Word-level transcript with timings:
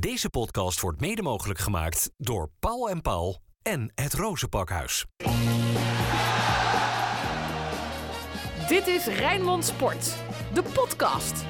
Deze 0.00 0.30
podcast 0.30 0.80
wordt 0.80 1.00
mede 1.00 1.22
mogelijk 1.22 1.58
gemaakt 1.58 2.10
door 2.16 2.50
Paul 2.58 2.90
en 2.90 3.02
Paul 3.02 3.38
en 3.62 3.92
het 3.94 4.14
Rozenpakhuis. 4.14 5.06
Dit 8.68 8.86
is 8.86 9.06
Rijnmond 9.06 9.64
Sport, 9.64 10.14
de 10.54 10.62
podcast. 10.62 11.44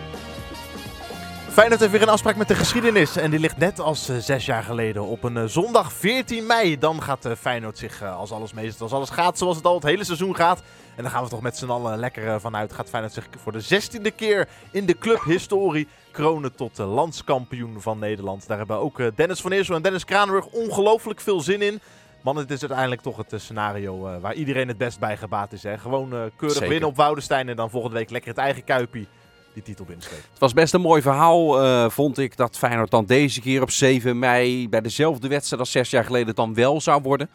Feyenoord 1.48 1.80
heeft 1.80 1.92
weer 1.92 2.02
een 2.02 2.08
afspraak 2.08 2.36
met 2.36 2.48
de 2.48 2.54
geschiedenis. 2.54 3.16
En 3.16 3.30
die 3.30 3.40
ligt 3.40 3.56
net 3.56 3.80
als 3.80 4.08
eh, 4.08 4.16
zes 4.16 4.46
jaar 4.46 4.62
geleden 4.62 5.04
op 5.04 5.24
een 5.24 5.36
eh, 5.36 5.44
zondag 5.44 5.92
14 5.92 6.46
mei. 6.46 6.78
Dan 6.78 7.02
gaat 7.02 7.26
uh, 7.26 7.32
Feyenoord 7.38 7.78
zich 7.78 8.02
als 8.02 8.30
alles 8.30 8.52
meest, 8.52 8.80
als 8.80 8.92
alles 8.92 9.10
gaat 9.10 9.38
zoals 9.38 9.56
het 9.56 9.64
al 9.64 9.74
het 9.74 9.82
hele 9.82 10.04
seizoen 10.04 10.36
gaat. 10.36 10.62
En 11.00 11.06
dan 11.06 11.14
gaan 11.14 11.24
we 11.24 11.30
toch 11.30 11.40
met 11.40 11.56
z'n 11.56 11.70
allen 11.70 11.98
lekker 11.98 12.40
vanuit. 12.40 12.72
Gaat 12.72 12.88
Feyenoord 12.88 13.14
zich 13.14 13.28
voor 13.42 13.52
de 13.52 13.60
zestiende 13.60 14.10
keer 14.10 14.48
in 14.70 14.86
de 14.86 14.98
clubhistorie 14.98 15.88
kronen 16.10 16.54
tot 16.54 16.78
landskampioen 16.78 17.80
van 17.80 17.98
Nederland. 17.98 18.46
Daar 18.46 18.58
hebben 18.58 18.76
ook 18.76 19.16
Dennis 19.16 19.40
van 19.40 19.52
Eersel 19.52 19.74
en 19.74 19.82
Dennis 19.82 20.04
Kranenburg 20.04 20.46
ongelooflijk 20.46 21.20
veel 21.20 21.40
zin 21.40 21.62
in. 21.62 21.80
Man, 22.22 22.36
het 22.36 22.50
is 22.50 22.60
uiteindelijk 22.60 23.00
toch 23.00 23.16
het 23.16 23.34
scenario 23.36 24.20
waar 24.20 24.34
iedereen 24.34 24.68
het 24.68 24.78
best 24.78 24.98
bij 24.98 25.16
gebaat 25.16 25.52
is. 25.52 25.62
Hè? 25.62 25.78
Gewoon 25.78 26.08
keurig 26.10 26.52
Zeker. 26.52 26.68
winnen 26.68 26.88
op 26.88 26.96
Woudenstein 26.96 27.48
en 27.48 27.56
dan 27.56 27.70
volgende 27.70 27.96
week 27.96 28.10
lekker 28.10 28.30
het 28.30 28.38
eigen 28.38 28.64
kuipie 28.64 29.08
die 29.52 29.62
titel 29.62 29.84
binnenstrepen. 29.84 30.26
Het 30.30 30.38
was 30.40 30.52
best 30.52 30.74
een 30.74 30.80
mooi 30.80 31.02
verhaal, 31.02 31.64
uh, 31.64 31.90
vond 31.90 32.18
ik, 32.18 32.36
dat 32.36 32.58
Feyenoord 32.58 32.90
dan 32.90 33.04
deze 33.04 33.40
keer 33.40 33.62
op 33.62 33.70
7 33.70 34.18
mei 34.18 34.68
bij 34.68 34.80
dezelfde 34.80 35.28
wedstrijd 35.28 35.62
als 35.62 35.70
zes 35.70 35.90
jaar 35.90 36.04
geleden 36.04 36.34
dan 36.34 36.54
wel 36.54 36.80
zou 36.80 37.02
worden. 37.02 37.30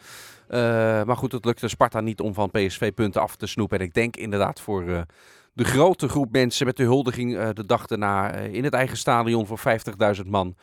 Uh, 0.48 0.58
maar 1.02 1.16
goed, 1.16 1.32
het 1.32 1.44
lukte 1.44 1.68
Sparta 1.68 2.00
niet 2.00 2.20
om 2.20 2.34
van 2.34 2.50
PSV 2.50 2.92
punten 2.92 3.20
af 3.20 3.36
te 3.36 3.46
snoepen. 3.46 3.78
En 3.78 3.84
ik 3.84 3.94
denk 3.94 4.16
inderdaad 4.16 4.60
voor 4.60 4.82
uh, 4.82 5.00
de 5.52 5.64
grote 5.64 6.08
groep 6.08 6.32
mensen 6.32 6.66
met 6.66 6.76
de 6.76 6.82
huldiging 6.82 7.50
de 7.50 7.66
dag 7.66 7.86
daarna 7.86 8.32
in 8.32 8.64
het 8.64 8.74
eigen 8.74 8.96
stadion 8.96 9.46
voor 9.46 9.60
50.000 10.16 10.26
man. 10.26 10.56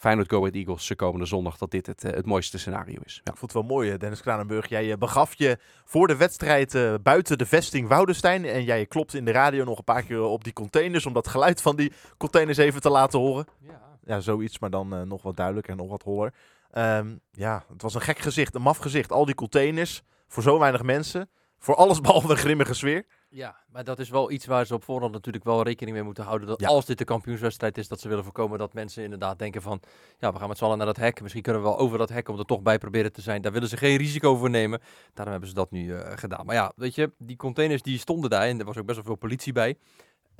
Feyenoord 0.00 0.30
Go 0.30 0.38
Ahead 0.38 0.54
Eagles 0.54 0.94
komende 0.96 1.26
zondag, 1.26 1.56
dat 1.56 1.70
dit 1.70 1.86
het, 1.86 2.02
het 2.02 2.26
mooiste 2.26 2.58
scenario 2.58 3.00
is. 3.04 3.20
Ja. 3.24 3.32
Ik 3.32 3.38
vond 3.38 3.52
het 3.52 3.62
wel 3.62 3.70
mooi, 3.70 3.96
Dennis 3.96 4.20
Kranenburg. 4.20 4.68
Jij 4.68 4.98
begaf 4.98 5.34
je 5.34 5.58
voor 5.84 6.06
de 6.06 6.16
wedstrijd 6.16 6.74
uh, 6.74 6.94
buiten 7.02 7.38
de 7.38 7.46
vesting 7.46 7.88
Woudenstein. 7.88 8.44
En 8.44 8.64
jij 8.64 8.86
klopt 8.86 9.14
in 9.14 9.24
de 9.24 9.30
radio 9.30 9.64
nog 9.64 9.78
een 9.78 9.84
paar 9.84 10.02
keer 10.02 10.22
op 10.22 10.44
die 10.44 10.52
containers 10.52 11.06
om 11.06 11.12
dat 11.12 11.28
geluid 11.28 11.62
van 11.62 11.76
die 11.76 11.92
containers 12.16 12.58
even 12.58 12.80
te 12.80 12.90
laten 12.90 13.18
horen. 13.18 13.46
Ja, 13.58 13.80
ja 14.04 14.20
zoiets, 14.20 14.58
maar 14.58 14.70
dan 14.70 14.94
uh, 14.94 15.02
nog 15.02 15.22
wat 15.22 15.36
duidelijker 15.36 15.72
en 15.72 15.78
nog 15.78 15.88
wat 15.88 16.02
holler. 16.02 16.32
Um, 16.74 17.20
ja, 17.30 17.64
het 17.72 17.82
was 17.82 17.94
een 17.94 18.00
gek 18.00 18.18
gezicht, 18.18 18.54
een 18.54 18.62
maf 18.62 18.78
gezicht. 18.78 19.12
Al 19.12 19.24
die 19.24 19.34
containers, 19.34 20.02
voor 20.26 20.42
zo 20.42 20.58
weinig 20.58 20.82
mensen. 20.82 21.30
Voor 21.58 21.74
alles 21.74 22.00
behalve 22.06 22.30
een 22.30 22.36
grimmige 22.36 22.74
sfeer. 22.74 23.04
Ja, 23.32 23.56
maar 23.68 23.84
dat 23.84 23.98
is 23.98 24.08
wel 24.08 24.30
iets 24.30 24.46
waar 24.46 24.66
ze 24.66 24.74
op 24.74 24.84
voorhand 24.84 25.12
natuurlijk 25.12 25.44
wel 25.44 25.62
rekening 25.62 25.96
mee 25.96 26.04
moeten 26.04 26.24
houden. 26.24 26.48
Dat 26.48 26.60
ja. 26.60 26.68
als 26.68 26.84
dit 26.84 26.98
de 26.98 27.04
kampioenswedstrijd 27.04 27.78
is, 27.78 27.88
dat 27.88 28.00
ze 28.00 28.08
willen 28.08 28.24
voorkomen 28.24 28.58
dat 28.58 28.72
mensen 28.72 29.04
inderdaad 29.04 29.38
denken 29.38 29.62
van... 29.62 29.80
Ja, 30.18 30.32
we 30.32 30.38
gaan 30.38 30.48
met 30.48 30.58
z'n 30.58 30.64
allen 30.64 30.76
naar 30.76 30.86
dat 30.86 30.96
hek. 30.96 31.20
Misschien 31.20 31.42
kunnen 31.42 31.62
we 31.62 31.68
wel 31.68 31.78
over 31.78 31.98
dat 31.98 32.08
hek 32.08 32.28
om 32.28 32.38
er 32.38 32.44
toch 32.44 32.62
bij 32.62 32.78
proberen 32.78 33.12
te 33.12 33.20
zijn. 33.20 33.42
Daar 33.42 33.52
willen 33.52 33.68
ze 33.68 33.76
geen 33.76 33.96
risico 33.96 34.36
voor 34.36 34.50
nemen. 34.50 34.80
Daarom 35.14 35.32
hebben 35.32 35.48
ze 35.48 35.54
dat 35.54 35.70
nu 35.70 35.84
uh, 35.84 36.00
gedaan. 36.14 36.46
Maar 36.46 36.54
ja, 36.54 36.72
weet 36.76 36.94
je, 36.94 37.12
die 37.18 37.36
containers 37.36 37.82
die 37.82 37.98
stonden 37.98 38.30
daar 38.30 38.46
en 38.46 38.58
er 38.58 38.64
was 38.64 38.78
ook 38.78 38.86
best 38.86 38.96
wel 38.96 39.06
veel 39.06 39.16
politie 39.16 39.52
bij. 39.52 39.76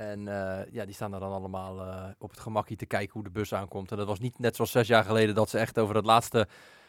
En 0.00 0.20
uh, 0.20 0.58
ja, 0.70 0.84
die 0.84 0.94
staan 0.94 1.10
daar 1.10 1.20
dan 1.20 1.32
allemaal 1.32 1.86
uh, 1.86 2.04
op 2.18 2.30
het 2.30 2.40
gemakje 2.40 2.76
te 2.76 2.86
kijken 2.86 3.12
hoe 3.12 3.22
de 3.22 3.30
bus 3.30 3.54
aankomt. 3.54 3.90
En 3.90 3.96
dat 3.96 4.06
was 4.06 4.18
niet 4.18 4.38
net 4.38 4.56
zoals 4.56 4.70
zes 4.70 4.88
jaar 4.88 5.04
geleden 5.04 5.34
dat 5.34 5.50
ze 5.50 5.58
echt 5.58 5.78
over 5.78 5.94
het 5.94 6.04
laatste 6.04 6.46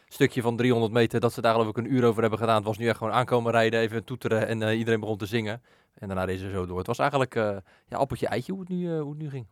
stukje 0.08 0.42
van 0.42 0.56
300 0.56 0.92
meter, 0.92 1.20
dat 1.20 1.32
ze 1.32 1.40
daar 1.40 1.52
geloof 1.52 1.68
ik 1.68 1.76
een 1.76 1.92
uur 1.92 2.04
over 2.04 2.20
hebben 2.20 2.38
gedaan. 2.38 2.56
Het 2.56 2.64
was 2.64 2.78
nu 2.78 2.88
echt 2.88 2.96
gewoon 2.96 3.12
aankomen 3.12 3.52
rijden, 3.52 3.80
even 3.80 4.04
toeteren 4.04 4.46
en 4.46 4.60
uh, 4.60 4.78
iedereen 4.78 5.00
begon 5.00 5.16
te 5.16 5.26
zingen. 5.26 5.62
En 5.94 6.06
daarna 6.08 6.24
reed 6.24 6.38
ze 6.38 6.50
zo 6.50 6.66
door. 6.66 6.78
Het 6.78 6.86
was 6.86 6.98
eigenlijk 6.98 7.34
uh, 7.34 7.56
ja, 7.86 7.96
appeltje 7.96 8.26
eitje 8.26 8.52
hoe 8.52 8.60
het, 8.60 8.70
nu, 8.70 8.76
uh, 8.76 9.00
hoe 9.00 9.10
het 9.10 9.18
nu 9.18 9.30
ging. 9.30 9.46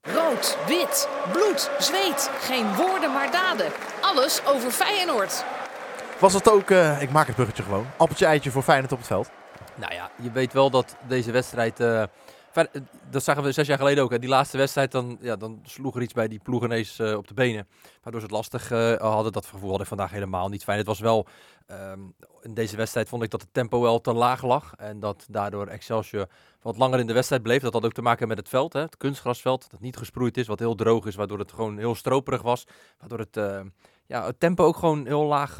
Rood, 0.00 0.58
wit, 0.66 1.08
bloed, 1.32 1.70
zweet. 1.78 2.30
Geen 2.40 2.74
woorden 2.74 3.12
maar 3.12 3.30
daden. 3.30 3.72
Alles 4.00 4.46
over 4.46 4.70
Feyenoord. 4.70 5.44
Was 6.20 6.32
het 6.32 6.50
ook, 6.50 6.70
ik 7.00 7.10
maak 7.10 7.26
het 7.26 7.34
bruggetje 7.34 7.62
gewoon, 7.62 7.86
appeltje 7.96 8.26
eitje 8.26 8.50
voor 8.50 8.62
Feyenoord 8.62 8.92
op 8.92 8.98
het 8.98 9.06
veld? 9.06 9.30
Nou 9.74 9.94
ja, 9.94 10.10
je 10.22 10.30
weet 10.30 10.52
wel 10.52 10.70
dat 10.70 10.96
deze 11.08 11.30
wedstrijd... 11.30 11.80
dat 13.10 13.24
zagen 13.24 13.42
we 13.42 13.52
zes 13.52 13.66
jaar 13.66 13.78
geleden 13.78 14.04
ook. 14.04 14.10
Hè. 14.10 14.18
Die 14.18 14.28
laatste 14.28 14.56
wedstrijd, 14.56 14.92
dan, 14.92 15.18
ja, 15.20 15.36
dan 15.36 15.60
sloeg 15.64 15.96
er 15.96 16.02
iets 16.02 16.12
bij 16.12 16.28
die 16.28 16.40
ploeg 16.42 16.64
ineens 16.64 16.98
uh, 16.98 17.16
op 17.16 17.28
de 17.28 17.34
benen. 17.34 17.68
Waardoor 18.02 18.20
ze 18.20 18.26
het 18.26 18.36
lastig 18.36 18.70
uh, 18.70 18.94
hadden. 18.94 19.32
Dat 19.32 19.46
gevoel 19.46 19.70
had 19.70 19.80
ik 19.80 19.86
vandaag 19.86 20.10
helemaal 20.10 20.48
niet 20.48 20.64
fijn. 20.64 20.78
Het 20.78 20.86
was 20.86 21.00
wel, 21.00 21.26
um, 21.70 22.14
in 22.42 22.54
deze 22.54 22.76
wedstrijd 22.76 23.08
vond 23.08 23.22
ik 23.22 23.30
dat 23.30 23.40
het 23.40 23.52
tempo 23.52 23.80
wel 23.80 24.00
te 24.00 24.12
laag 24.12 24.42
lag. 24.42 24.74
En 24.76 25.00
dat 25.00 25.26
daardoor 25.30 25.66
Excelsior 25.66 26.26
wat 26.62 26.76
langer 26.76 26.98
in 26.98 27.06
de 27.06 27.12
wedstrijd 27.12 27.42
bleef. 27.42 27.62
Dat 27.62 27.72
had 27.72 27.84
ook 27.84 27.92
te 27.92 28.02
maken 28.02 28.28
met 28.28 28.38
het 28.38 28.48
veld, 28.48 28.72
hè. 28.72 28.80
het 28.80 28.96
kunstgrasveld. 28.96 29.70
Dat 29.70 29.80
niet 29.80 29.96
gesproeid 29.96 30.36
is, 30.36 30.46
wat 30.46 30.58
heel 30.58 30.74
droog 30.74 31.06
is. 31.06 31.14
Waardoor 31.14 31.38
het 31.38 31.52
gewoon 31.52 31.78
heel 31.78 31.94
stroperig 31.94 32.42
was. 32.42 32.66
Waardoor 32.98 33.18
het, 33.18 33.66
ja, 34.06 34.26
het 34.26 34.40
tempo 34.40 34.64
ook 34.64 34.76
gewoon 34.76 35.06
heel 35.06 35.24
laag 35.24 35.58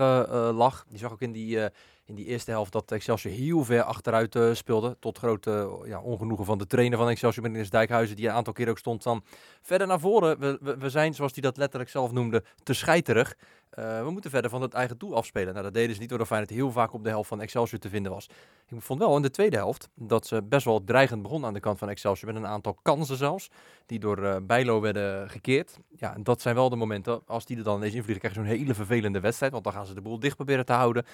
lag. 0.52 0.84
Je 0.88 0.98
zag 0.98 1.12
ook 1.12 1.20
in 1.20 1.32
die 1.32 1.58
in 2.04 2.14
die 2.14 2.24
eerste 2.24 2.50
helft 2.50 2.72
dat 2.72 2.92
Excelsior 2.92 3.34
heel 3.34 3.64
ver 3.64 3.82
achteruit 3.82 4.34
uh, 4.34 4.54
speelde. 4.54 4.96
Tot 5.00 5.18
grote 5.18 5.50
uh, 5.50 5.88
ja, 5.88 6.00
ongenoegen 6.00 6.44
van 6.44 6.58
de 6.58 6.66
trainer 6.66 6.98
van 6.98 7.08
Excelsior, 7.08 7.50
meneer 7.50 7.70
Dijkhuizen, 7.70 8.16
die 8.16 8.26
een 8.26 8.34
aantal 8.34 8.52
keer 8.52 8.68
ook 8.68 8.78
stond 8.78 9.02
dan 9.02 9.24
verder 9.62 9.86
naar 9.86 10.00
voren. 10.00 10.38
We, 10.38 10.58
we, 10.60 10.76
we 10.76 10.90
zijn, 10.90 11.14
zoals 11.14 11.32
hij 11.32 11.42
dat 11.42 11.56
letterlijk 11.56 11.90
zelf 11.90 12.12
noemde, 12.12 12.44
te 12.62 12.74
scheiterig. 12.74 13.34
Uh, 13.78 14.04
we 14.04 14.10
moeten 14.10 14.30
verder 14.30 14.50
van 14.50 14.62
het 14.62 14.74
eigen 14.74 14.98
doel 14.98 15.16
afspelen. 15.16 15.52
Nou, 15.52 15.64
dat 15.64 15.74
deden 15.74 15.94
ze 15.94 16.00
niet, 16.00 16.08
doordat 16.08 16.26
Feyenoord 16.26 16.52
heel 16.52 16.70
vaak 16.70 16.92
op 16.92 17.04
de 17.04 17.08
helft 17.08 17.28
van 17.28 17.40
Excelsior 17.40 17.80
te 17.80 17.88
vinden 17.88 18.12
was. 18.12 18.28
Ik 18.68 18.82
vond 18.82 18.98
wel 18.98 19.16
in 19.16 19.22
de 19.22 19.30
tweede 19.30 19.56
helft 19.56 19.88
dat 19.94 20.26
ze 20.26 20.42
best 20.42 20.64
wel 20.64 20.84
dreigend 20.84 21.22
begonnen 21.22 21.48
aan 21.48 21.54
de 21.54 21.60
kant 21.60 21.78
van 21.78 21.88
Excelsior. 21.88 22.32
Met 22.32 22.42
een 22.42 22.48
aantal 22.48 22.78
kansen 22.82 23.16
zelfs, 23.16 23.50
die 23.86 23.98
door 23.98 24.18
uh, 24.18 24.36
Bijlo 24.42 24.80
werden 24.80 25.30
gekeerd. 25.30 25.78
Ja, 25.96 26.14
en 26.14 26.22
dat 26.22 26.40
zijn 26.40 26.54
wel 26.54 26.68
de 26.68 26.76
momenten, 26.76 27.22
als 27.26 27.44
die 27.44 27.56
er 27.56 27.64
dan 27.64 27.76
ineens 27.76 27.94
invliegen, 27.94 28.18
krijg 28.18 28.34
je 28.34 28.40
zo'n 28.40 28.58
hele 28.58 28.74
vervelende 28.74 29.20
wedstrijd. 29.20 29.52
Want 29.52 29.64
dan 29.64 29.72
gaan 29.72 29.86
ze 29.86 29.94
de 29.94 30.00
boel 30.00 30.18
dicht 30.18 30.36
proberen 30.36 30.64
te 30.64 30.72
houden. 30.72 31.04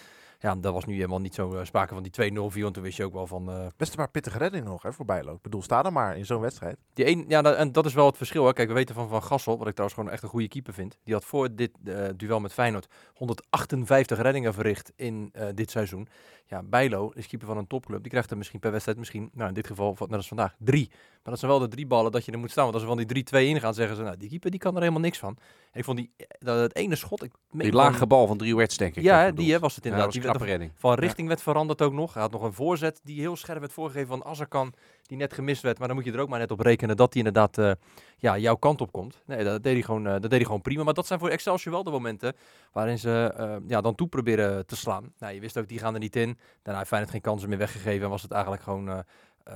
Ja, 0.40 0.54
dat 0.54 0.72
was 0.72 0.84
nu 0.84 0.94
helemaal 0.94 1.20
niet 1.20 1.34
zo 1.34 1.54
uh, 1.54 1.64
sprake 1.64 1.94
van 1.94 2.02
die 2.02 2.30
2-0 2.32 2.34
4 2.34 2.62
want 2.62 2.74
toen 2.74 2.82
wist 2.82 2.96
je 2.96 3.04
ook 3.04 3.12
wel 3.12 3.26
van... 3.26 3.50
Uh, 3.50 3.66
Best 3.76 3.90
een 3.90 3.96
paar 3.96 4.10
pittige 4.10 4.38
reddingen 4.38 4.66
nog 4.66 4.82
hè, 4.82 4.92
voor 4.92 5.04
Bijlo. 5.04 5.34
Ik 5.34 5.42
bedoel, 5.42 5.62
sta 5.62 5.84
er 5.84 5.92
maar 5.92 6.16
in 6.16 6.26
zo'n 6.26 6.40
wedstrijd. 6.40 6.76
Die 6.92 7.06
een, 7.06 7.24
ja, 7.28 7.42
dat, 7.42 7.56
en 7.56 7.72
dat 7.72 7.86
is 7.86 7.94
wel 7.94 8.06
het 8.06 8.16
verschil. 8.16 8.46
Hè. 8.46 8.52
Kijk, 8.52 8.68
we 8.68 8.74
weten 8.74 8.94
van 8.94 9.08
Van 9.08 9.22
Gassel, 9.22 9.58
wat 9.58 9.66
ik 9.66 9.72
trouwens 9.72 9.98
gewoon 9.98 10.14
echt 10.14 10.22
een 10.22 10.28
goede 10.28 10.48
keeper 10.48 10.72
vind. 10.72 10.98
Die 11.04 11.14
had 11.14 11.24
voor 11.24 11.54
dit 11.54 11.70
duel 12.16 12.40
met 12.40 12.47
Feyenoord 12.52 12.88
158 13.14 14.20
reddingen 14.20 14.54
verricht 14.54 14.92
in 14.96 15.32
uh, 15.36 15.46
dit 15.54 15.70
seizoen. 15.70 16.08
Ja, 16.46 16.62
Bijlo 16.62 17.10
is 17.14 17.26
keeper 17.26 17.48
van 17.48 17.56
een 17.56 17.66
topclub. 17.66 18.02
Die 18.02 18.10
krijgt 18.10 18.30
er 18.30 18.36
misschien 18.36 18.60
per 18.60 18.70
wedstrijd 18.70 18.98
misschien, 18.98 19.30
nou 19.32 19.48
in 19.48 19.54
dit 19.54 19.66
geval, 19.66 19.96
net 19.98 20.12
als 20.12 20.28
vandaag, 20.28 20.54
drie. 20.58 20.88
Maar 20.88 21.36
dat 21.36 21.38
zijn 21.38 21.50
wel 21.50 21.60
de 21.60 21.68
drie 21.68 21.86
ballen 21.86 22.12
dat 22.12 22.24
je 22.24 22.32
er 22.32 22.38
moet 22.38 22.50
staan. 22.50 22.62
Want 22.62 22.74
als 22.74 22.82
we 22.82 22.88
van 22.88 23.06
die 23.06 23.24
3-2 23.24 23.38
ingaan, 23.38 23.74
zeggen 23.74 23.96
ze, 23.96 24.02
nou 24.02 24.16
die 24.16 24.28
keeper 24.28 24.50
die 24.50 24.60
kan 24.60 24.74
er 24.74 24.80
helemaal 24.80 25.00
niks 25.00 25.18
van. 25.18 25.36
En 25.72 25.78
ik 25.78 25.84
vond 25.84 25.96
die, 25.96 26.10
dat 26.38 26.60
het 26.60 26.74
ene 26.74 26.96
schot... 26.96 27.22
Ik 27.22 27.32
die 27.52 27.72
lage 27.72 28.06
bal 28.06 28.26
van 28.26 28.36
drie 28.38 28.56
Werts, 28.56 28.76
denk 28.76 28.96
ik. 28.96 29.02
Ja, 29.02 29.30
die 29.30 29.58
was 29.58 29.74
het 29.74 29.84
inderdaad. 29.84 30.14
Ja, 30.14 30.20
was 30.20 30.38
die 30.38 30.48
werd 30.48 30.70
van 30.74 30.94
richting 30.94 31.20
ja. 31.20 31.26
werd 31.26 31.42
veranderd 31.42 31.82
ook 31.82 31.92
nog. 31.92 32.12
Hij 32.12 32.22
had 32.22 32.32
nog 32.32 32.42
een 32.42 32.52
voorzet 32.52 33.00
die 33.04 33.20
heel 33.20 33.36
scherp 33.36 33.60
werd 33.60 33.72
voorgegeven 33.72 34.08
van 34.08 34.24
Azarkan, 34.24 34.72
die 35.08 35.18
net 35.18 35.32
gemist 35.32 35.62
werd. 35.62 35.78
Maar 35.78 35.86
dan 35.86 35.96
moet 35.96 36.04
je 36.04 36.12
er 36.12 36.18
ook 36.18 36.28
maar 36.28 36.38
net 36.38 36.50
op 36.50 36.60
rekenen 36.60 36.96
dat 36.96 37.14
hij 37.14 37.22
inderdaad 37.22 37.58
uh, 37.58 37.72
ja, 38.16 38.38
jouw 38.38 38.54
kant 38.54 38.80
op 38.80 38.92
komt. 38.92 39.22
Nee, 39.26 39.44
dat 39.44 39.62
deed, 39.62 39.72
hij 39.72 39.82
gewoon, 39.82 40.06
uh, 40.06 40.12
dat 40.12 40.22
deed 40.22 40.30
hij 40.30 40.44
gewoon 40.44 40.60
prima. 40.60 40.82
Maar 40.82 40.94
dat 40.94 41.06
zijn 41.06 41.18
voor 41.18 41.28
Excelsior 41.28 41.74
wel 41.74 41.84
de 41.84 41.90
momenten 41.90 42.36
waarin 42.72 42.98
ze 42.98 43.34
uh, 43.40 43.56
ja, 43.68 43.80
dan 43.80 43.94
toe 43.94 44.08
proberen 44.08 44.66
te 44.66 44.76
slaan. 44.76 45.12
Nou, 45.18 45.34
je 45.34 45.40
wist 45.40 45.58
ook, 45.58 45.68
die 45.68 45.78
gaan 45.78 45.94
er 45.94 46.00
niet 46.00 46.16
in. 46.16 46.38
Daarna 46.62 46.78
heeft 46.78 46.88
Feyenoord 46.88 47.12
geen 47.12 47.20
kansen 47.20 47.48
meer 47.48 47.58
weggegeven 47.58 48.04
en 48.04 48.10
was 48.10 48.22
het 48.22 48.32
eigenlijk 48.32 48.62
gewoon... 48.62 48.88
Uh, 48.88 48.98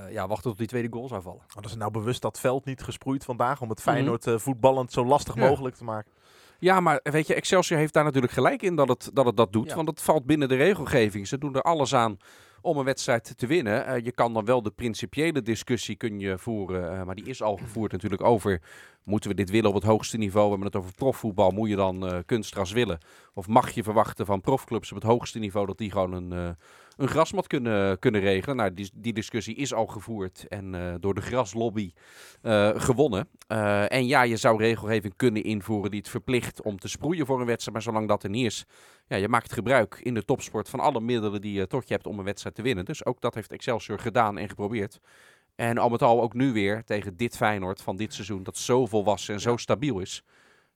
ja, 0.09 0.27
wachten 0.27 0.49
tot 0.49 0.57
die 0.57 0.67
tweede 0.67 0.87
goal 0.91 1.07
zou 1.07 1.21
vallen. 1.21 1.41
Hadden 1.47 1.71
ze 1.71 1.77
nou 1.77 1.91
bewust 1.91 2.21
dat 2.21 2.39
veld 2.39 2.65
niet 2.65 2.83
gesproeid 2.83 3.23
vandaag 3.23 3.61
om 3.61 3.69
het 3.69 3.81
Feyenoord 3.81 4.25
mm 4.25 4.31
-hmm. 4.31 4.41
voetballend 4.41 4.91
zo 4.91 5.05
lastig 5.05 5.35
ja. 5.35 5.47
mogelijk 5.47 5.75
te 5.75 5.83
maken? 5.83 6.11
Ja, 6.59 6.79
maar 6.79 6.99
weet 7.03 7.27
je, 7.27 7.33
Excelsior 7.33 7.79
heeft 7.79 7.93
daar 7.93 8.03
natuurlijk 8.03 8.33
gelijk 8.33 8.61
in 8.61 8.75
dat 8.75 8.87
het 8.87 9.09
dat, 9.13 9.25
het 9.25 9.37
dat 9.37 9.53
doet. 9.53 9.69
Ja. 9.69 9.75
Want 9.75 9.87
het 9.87 10.01
valt 10.01 10.25
binnen 10.25 10.47
de 10.47 10.55
regelgeving. 10.55 11.27
Ze 11.27 11.37
doen 11.37 11.55
er 11.55 11.61
alles 11.61 11.95
aan 11.95 12.17
om 12.63 12.77
een 12.77 12.85
wedstrijd 12.85 13.37
te 13.37 13.47
winnen. 13.47 13.89
Uh, 13.89 14.03
je 14.03 14.11
kan 14.11 14.33
dan 14.33 14.45
wel 14.45 14.61
de 14.61 14.71
principiële 14.71 15.41
discussie 15.41 15.95
kun 15.95 16.19
je 16.19 16.37
voeren, 16.37 16.93
uh, 16.93 17.03
maar 17.03 17.15
die 17.15 17.25
is 17.25 17.41
al 17.41 17.57
gevoerd 17.57 17.91
natuurlijk 17.91 18.23
over... 18.23 18.61
Moeten 19.03 19.29
we 19.29 19.35
dit 19.35 19.49
willen 19.49 19.69
op 19.69 19.75
het 19.75 19.83
hoogste 19.83 20.17
niveau? 20.17 20.43
We 20.43 20.49
hebben 20.49 20.67
het 20.67 20.75
over 20.75 20.93
profvoetbal. 20.93 21.51
Moet 21.51 21.69
je 21.69 21.75
dan 21.75 22.13
uh, 22.13 22.19
kunstgras 22.25 22.71
willen? 22.71 22.97
Of 23.33 23.47
mag 23.47 23.71
je 23.71 23.83
verwachten 23.83 24.25
van 24.25 24.41
profclubs 24.41 24.91
op 24.91 24.97
het 24.97 25.07
hoogste 25.07 25.39
niveau 25.39 25.65
dat 25.65 25.77
die 25.77 25.91
gewoon 25.91 26.13
een, 26.13 26.57
een 26.97 27.07
grasmat 27.07 27.47
kunnen, 27.47 27.99
kunnen 27.99 28.21
regelen? 28.21 28.55
Nou, 28.55 28.73
die, 28.73 28.91
die 28.95 29.13
discussie 29.13 29.55
is 29.55 29.73
al 29.73 29.85
gevoerd 29.85 30.47
en 30.47 30.97
door 30.99 31.13
de 31.13 31.21
graslobby 31.21 31.91
gewonnen. 32.75 33.29
en 33.87 34.07
ja, 34.07 34.21
je 34.21 34.37
zou 34.37 34.57
regelgeving 34.57 35.15
kunnen 35.15 35.43
invoeren 35.43 35.91
die 35.91 35.99
het 35.99 36.09
verplicht 36.09 36.61
om 36.61 36.79
te 36.79 36.87
sproeien 36.87 37.25
voor 37.25 37.39
een 37.39 37.45
wedstrijd. 37.45 37.73
Maar 37.73 37.85
zolang 37.85 38.07
dat 38.07 38.23
er 38.23 38.29
niet 38.29 38.45
is, 38.45 38.65
ja, 39.07 39.17
je 39.17 39.27
maakt 39.27 39.53
gebruik 39.53 39.99
in 40.01 40.13
de 40.13 40.25
topsport 40.25 40.69
van 40.69 40.79
alle 40.79 41.01
middelen 41.01 41.41
die 41.41 41.53
je 41.53 41.67
tot 41.67 41.87
je 41.87 41.93
hebt 41.93 42.07
om 42.07 42.19
een 42.19 42.25
wedstrijd 42.25 42.55
te 42.55 42.61
winnen. 42.61 42.85
Dus 42.85 43.05
ook 43.05 43.21
dat 43.21 43.35
heeft 43.35 43.51
Excelsior 43.51 43.99
gedaan 43.99 44.37
en 44.37 44.49
geprobeerd. 44.49 44.99
En 45.55 45.77
al 45.77 45.89
met 45.89 46.01
al 46.01 46.21
ook 46.21 46.33
nu 46.33 46.53
weer 46.53 46.83
tegen 46.83 47.17
dit 47.17 47.35
Feyenoord 47.35 47.81
van 47.81 47.95
dit 47.95 48.13
seizoen, 48.13 48.43
dat 48.43 48.57
zo 48.57 48.85
volwassen 48.85 49.33
en 49.33 49.39
zo 49.39 49.57
stabiel 49.57 49.99
is. 49.99 50.23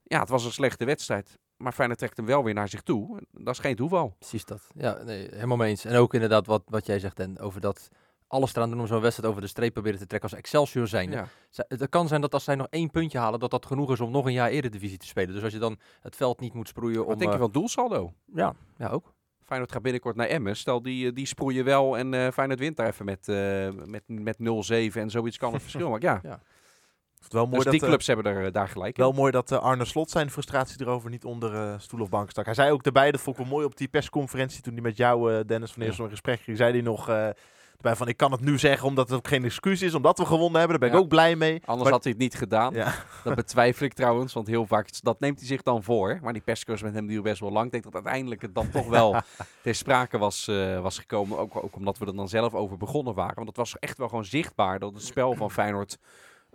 Ja, 0.04 0.20
het 0.20 0.30
was 0.30 0.46
een 0.46 0.52
slechte 0.52 0.86
wedstrijd. 0.86 1.40
Maar 1.58 1.72
Feyenoord 1.74 2.00
trekt 2.00 2.18
hem 2.18 2.26
wel 2.26 2.44
weer 2.44 2.54
naar 2.54 2.70
zich 2.70 2.82
toe. 2.82 3.22
Dat 3.32 3.54
is 3.54 3.60
geen 3.60 3.76
toeval. 3.76 4.16
Precies 4.20 4.46
dat. 4.46 4.68
Ja, 4.76 5.04
nee, 5.04 5.28
helemaal 5.32 5.58
mee 5.58 5.70
eens. 5.70 5.86
En 5.86 5.96
ook 5.96 6.14
inderdaad 6.14 6.46
wat, 6.46 6.64
wat 6.66 6.86
jij 6.86 7.00
zegt 7.00 7.20
en 7.20 7.40
over 7.40 7.62
dat 7.62 7.90
alles 8.28 8.56
eraan 8.56 8.70
doen 8.70 8.80
om 8.80 8.88
zo'n 8.88 9.02
wedstrijd 9.02 9.30
over 9.30 9.42
de 9.42 9.48
streep 9.48 9.74
proberen 9.74 10.00
te 10.00 10.06
trekken 10.08 10.30
als 10.30 10.40
Excelsior 10.40 10.88
zijn. 10.88 11.12
Ja. 11.12 11.28
Het 11.52 11.90
kan 11.90 12.08
zijn 12.08 12.22
dat 12.22 12.34
als 12.34 12.44
zij 12.44 12.56
nog 12.56 12.68
één 12.70 12.90
puntje 12.92 13.18
halen, 13.18 13.40
dat 13.40 13.52
dat 13.52 13.66
genoeg 13.66 13.92
is 13.92 14.00
om 14.00 14.12
nog 14.12 14.26
een 14.26 14.34
jaar 14.34 14.50
Eredivisie 14.50 14.98
te 14.98 15.08
spelen. 15.08 15.34
Dus 15.34 15.44
als 15.44 15.54
je 15.54 15.60
dan 15.60 15.80
het 16.02 16.16
veld 16.16 16.40
niet 16.40 16.54
moet 16.54 16.68
sproeien 16.68 16.98
Wat 16.98 17.08
om... 17.08 17.18
denk 17.18 17.30
je 17.30 17.36
eh, 17.36 17.42
van 17.42 17.52
doelsaldo? 17.52 18.14
ja, 18.34 18.54
ja, 18.78 18.90
ook. 18.90 19.14
Feyenoord 19.44 19.72
gaat 19.72 19.82
binnenkort 19.82 20.16
naar 20.16 20.28
Emmen. 20.28 20.56
Stel, 20.56 20.82
die, 20.82 21.08
eh, 21.08 21.14
die 21.14 21.26
sproeien 21.26 21.66
wel 21.66 21.98
en 21.98 22.14
eh 22.14 22.32
Feyenoord 22.32 22.60
wint 22.60 22.78
daar 22.78 22.88
even 22.88 23.06
met, 23.06 23.28
eh, 23.28 23.70
met, 23.86 24.04
met 24.08 24.38
0-7 24.40 25.02
en 25.02 25.10
zoiets 25.10 25.38
kan 25.38 25.54
het 25.54 25.62
verschil 25.62 25.90
maken. 25.94 26.08
Ja, 26.08 26.20
Ja. 26.24 26.42
Het 27.28 27.36
is 27.36 27.42
wel 27.42 27.52
mooi 27.52 27.56
dus 27.56 27.64
dat, 27.64 27.74
die 27.74 27.82
eh, 27.82 27.88
clubs 27.88 28.08
hebben 28.08 28.26
er 28.26 28.46
eh, 28.46 28.52
daar 28.54 28.68
gelijk 28.68 28.98
in. 28.98 29.04
Wel 29.04 29.12
mooi 29.14 29.32
dat 29.32 29.52
eh, 29.52 29.60
Arne 29.60 29.86
Slot 29.86 30.10
zijn 30.10 30.32
frustratie 30.32 30.82
erover 30.82 31.10
niet 31.10 31.26
onder 31.26 31.54
eh, 31.56 31.74
stoel 31.78 32.02
of 32.02 32.10
bank 32.10 32.30
stak. 32.30 32.46
Hij 32.46 32.54
zei 32.54 32.72
ook 32.72 32.84
erbij, 32.86 33.12
dat 33.12 33.22
vond 33.22 33.38
ik 33.38 33.42
wel 33.44 33.52
mooi 33.54 33.66
op 33.66 33.78
die 33.78 33.88
persconferentie 33.88 34.62
toen 34.62 34.74
hij 34.74 34.82
met 34.82 34.98
jou, 34.98 35.34
eh, 35.34 35.40
Dennis 35.48 35.72
van 35.72 35.84
Eersel, 35.84 36.04
een 36.04 36.10
gesprek 36.10 36.40
ging. 36.42 36.58
Zei 36.58 36.72
hij 36.72 36.82
nog 36.82 37.10
eh, 37.10 37.26
erbij 37.76 37.96
van, 37.96 38.08
ik 38.08 38.18
kan 38.18 38.32
het 38.32 38.42
nu 38.42 38.60
zeggen 38.60 38.88
omdat 38.88 39.10
het 39.10 39.18
ook 39.18 39.28
geen 39.28 39.44
excuus 39.44 39.82
is, 39.82 39.94
omdat 39.94 40.18
we 40.18 40.26
gewonnen 40.26 40.60
hebben. 40.60 40.80
Daar 40.80 40.80
ben 40.80 40.88
ik 40.90 40.94
Ja. 40.96 41.02
ook 41.02 41.08
blij 41.10 41.36
mee. 41.36 41.62
Anders 41.66 41.84
Maar- 41.84 41.92
had 41.92 42.04
hij 42.04 42.12
het 42.12 42.22
niet 42.22 42.36
gedaan. 42.36 42.74
Ja. 42.74 42.94
Dat 43.24 43.36
betwijfel 43.36 43.86
ik 43.86 43.94
trouwens, 43.94 44.34
want 44.34 44.48
heel 44.48 44.66
vaak, 44.66 44.90
dat 45.02 45.20
neemt 45.20 45.38
hij 45.40 45.48
zich 45.48 45.62
dan 45.62 45.84
voor. 45.84 46.20
Maar 46.22 46.34
die 46.34 46.42
perscursus 46.42 46.84
met 46.86 46.94
hem 46.94 47.08
duurde 47.08 47.22
best 47.30 47.40
wel 47.40 47.52
lang. 47.52 47.66
Ik 47.66 47.72
denk 47.72 47.84
dat 47.84 47.94
uiteindelijk 47.94 48.42
het 48.42 48.56
dan 48.56 48.70
toch 48.70 48.88
wel 48.88 49.16
ter 49.64 49.76
sprake 49.76 50.18
was, 50.18 50.48
eh, 50.48 50.82
was 50.82 50.98
gekomen. 51.00 51.38
Ook, 51.38 51.64
ook 51.64 51.76
omdat 51.76 51.98
we 51.98 52.06
er 52.06 52.16
dan 52.16 52.30
zelf 52.30 52.54
over 52.54 52.78
begonnen 52.78 53.14
waren. 53.14 53.36
Want 53.36 53.48
het 53.48 53.58
was 53.58 53.80
echt 53.80 53.98
wel 53.98 54.08
gewoon 54.10 54.26
zichtbaar 54.26 54.80
dat 54.80 54.94
het 54.94 55.04
spel 55.04 55.34
van 55.34 55.52
Feyenoord 55.52 55.98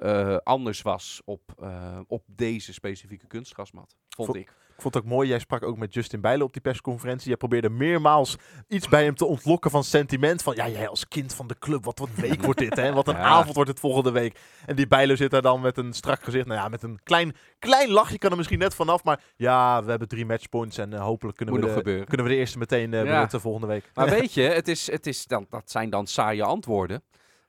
eh, 0.03 0.37
anders 0.43 0.83
was 0.83 1.23
op, 1.25 1.41
eh, 1.61 1.99
op 2.07 2.23
deze 2.27 2.73
specifieke 2.73 3.27
kunstgrasmat. 3.27 3.97
Vond 4.09 4.29
Vo- 4.29 4.39
ik. 4.39 4.53
Ik 4.77 4.83
vond 4.89 4.95
het 4.95 5.05
ook 5.05 5.11
mooi, 5.19 5.29
jij 5.29 5.39
sprak 5.39 5.63
ook 5.63 5.77
met 5.77 5.95
Justin 5.95 6.21
Bijlen 6.21 6.47
op 6.47 6.53
die 6.53 6.63
persconferentie. 6.63 7.29
Jij 7.29 7.37
probeerde 7.37 7.71
meermaals 7.71 8.37
iets 8.69 8.89
bij 8.89 9.05
hem 9.05 9.15
te 9.15 9.25
ontlokken 9.25 9.71
van 9.71 9.85
sentiment. 9.85 10.43
Van 10.43 10.55
ja, 10.55 10.69
jij 10.69 10.89
als 10.89 11.09
kind 11.09 11.35
van 11.35 11.47
de 11.47 11.59
club, 11.59 11.85
wat, 11.85 11.99
wat 11.99 12.09
week 12.15 12.43
wordt 12.43 12.59
dit 12.59 12.77
hè? 12.77 12.93
Wat 12.93 13.09
een 13.09 13.15
Ja. 13.23 13.23
avond 13.23 13.55
wordt 13.55 13.71
het 13.71 13.81
volgende 13.81 14.11
week. 14.11 14.41
En 14.67 14.77
die 14.77 14.87
Bijlen 14.87 15.17
zit 15.17 15.31
daar 15.31 15.43
dan 15.43 15.61
met 15.61 15.77
een 15.77 15.93
strak 15.93 16.23
gezicht. 16.25 16.47
Nou 16.47 16.61
ja, 16.61 16.69
met 16.69 16.83
een 16.83 17.01
klein, 17.03 17.35
klein 17.59 17.91
lachje 17.91 18.19
kan 18.19 18.31
er 18.31 18.37
misschien 18.37 18.59
net 18.59 18.75
vanaf. 18.75 19.05
Maar 19.05 19.21
ja, 19.37 19.85
we 19.85 19.91
hebben 19.91 20.09
drie 20.09 20.27
matchpoints 20.27 20.79
en 20.79 20.93
eh, 20.93 21.01
hopelijk 21.03 21.37
kunnen 21.37 21.55
Moet 21.55 21.65
we, 21.65 21.71
nog 21.75 21.83
de, 21.85 22.05
kunnen 22.07 22.27
we 22.27 22.33
de 22.33 22.39
eerste 22.39 22.59
meteen 22.59 22.91
Ja. 22.91 23.03
benutten 23.03 23.41
volgende 23.41 23.67
week. 23.67 23.91
Maar 23.95 24.11
weet 24.21 24.35
je, 24.35 24.43
het 24.43 24.69
is, 24.69 24.91
het 24.91 25.07
is 25.07 25.27
dan, 25.27 25.47
dat 25.51 25.71
zijn 25.71 25.91
dan 25.91 26.07
saaie 26.07 26.43
antwoorden. 26.43 27.03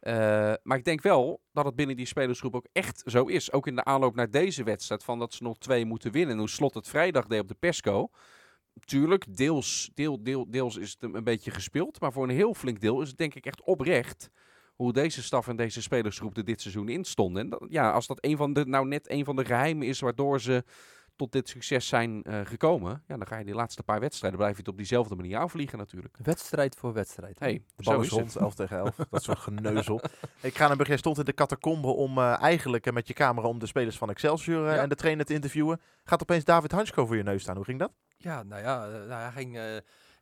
Eh, 0.04 0.54
maar 0.64 0.78
ik 0.78 0.84
denk 0.84 1.02
wel 1.02 1.42
dat 1.52 1.66
het 1.66 1.76
binnen 1.76 1.96
die 1.96 2.06
spelersgroep 2.06 2.56
ook 2.56 2.68
echt 2.72 3.04
zo 3.06 3.26
is. 3.26 3.52
Ook 3.52 3.68
in 3.68 3.76
de 3.76 3.84
aanloop 3.84 4.16
naar 4.16 4.32
deze 4.32 4.64
wedstrijd. 4.64 5.04
Van 5.04 5.20
dat 5.20 5.34
ze 5.34 5.44
nog 5.44 5.58
twee 5.58 5.86
moeten 5.86 6.12
winnen. 6.12 6.34
En 6.34 6.40
hoe 6.40 6.50
slot 6.50 6.74
het 6.74 6.88
vrijdag 6.88 7.26
deed 7.26 7.40
op 7.40 7.48
de 7.48 7.56
Pesco. 7.60 8.10
Tuurlijk, 8.86 9.38
deels, 9.38 9.92
deel, 9.94 10.24
deel, 10.24 10.52
deels 10.52 10.78
is 10.78 10.92
het 11.00 11.14
een, 11.14 11.24
beetje 11.24 11.52
gespeeld. 11.52 12.00
Maar 12.00 12.12
voor 12.12 12.24
een 12.24 12.36
heel 12.36 12.54
flink 12.54 12.82
deel 12.82 13.02
is 13.02 13.08
het 13.08 13.18
denk 13.18 13.34
ik 13.36 13.46
echt 13.46 13.62
oprecht. 13.62 14.30
Hoe 14.76 14.94
deze 14.94 15.24
staf 15.24 15.48
en 15.48 15.56
deze 15.56 15.82
spelersgroep 15.82 16.38
er 16.38 16.46
dit 16.46 16.62
seizoen 16.62 16.90
in 16.90 17.04
stonden. 17.04 17.52
En 17.52 17.68
ja, 17.70 17.92
als 17.92 18.08
dat 18.08 18.26
een 18.26 18.38
van 18.38 18.54
de, 18.54 18.66
nou 18.66 18.88
net 18.88 19.10
een 19.10 19.26
van 19.26 19.36
de 19.36 19.46
geheimen 19.46 19.88
is 19.88 20.00
waardoor 20.00 20.42
ze 20.42 20.64
tot 21.16 21.32
dit 21.32 21.50
succes 21.50 21.88
zijn 21.88 22.24
eh, 22.24 22.40
gekomen. 22.44 23.04
Ja, 23.08 23.18
dan 23.18 23.28
ga 23.28 23.38
je 23.38 23.46
die 23.46 23.54
laatste 23.54 23.84
paar 23.84 24.00
wedstrijden 24.00 24.40
blijf 24.40 24.54
je 24.54 24.60
het 24.60 24.68
op 24.72 24.78
diezelfde 24.78 25.16
manier 25.16 25.38
afvliegen 25.38 25.78
natuurlijk. 25.78 26.18
Wedstrijd 26.24 26.76
voor 26.76 26.94
wedstrijd. 26.94 27.40
Hey, 27.40 27.64
De 27.76 27.84
bal 27.84 28.02
is 28.02 28.10
rond, 28.10 28.36
11 28.36 28.56
tegen 28.56 28.78
11. 28.78 28.96
Dat 29.10 29.24
soort 29.24 29.40
geneuzel. 29.40 30.02
Ik 30.42 30.56
ga 30.58 30.68
naar 30.68 30.78
begin 30.78 30.98
stond 30.98 31.18
in 31.18 31.26
de 31.26 31.34
catacombe 31.34 31.88
om 31.88 32.18
eh, 32.18 32.42
eigenlijk 32.42 32.86
eh, 32.86 32.94
met 32.94 33.08
je 33.08 33.14
camera 33.14 33.48
om 33.48 33.60
de 33.60 33.68
spelers 33.68 33.98
van 33.98 34.10
Excelsior 34.10 34.66
Ja. 34.66 34.76
en 34.76 34.90
de 34.90 34.96
trainer 34.96 35.26
te 35.26 35.34
interviewen. 35.34 35.82
Gaat 36.04 36.22
opeens 36.22 36.44
David 36.44 36.72
Hansko 36.72 37.06
voor 37.06 37.16
je 37.16 37.24
neus 37.24 37.42
staan. 37.42 37.56
Hoe 37.56 37.66
ging 37.66 37.80
dat? 37.80 37.92
Ja, 38.18 38.44
nou 38.44 38.62
ja, 38.62 38.88
nou, 38.88 39.22
hij 39.22 39.32
ging, 39.32 39.58
eh, 39.58 39.64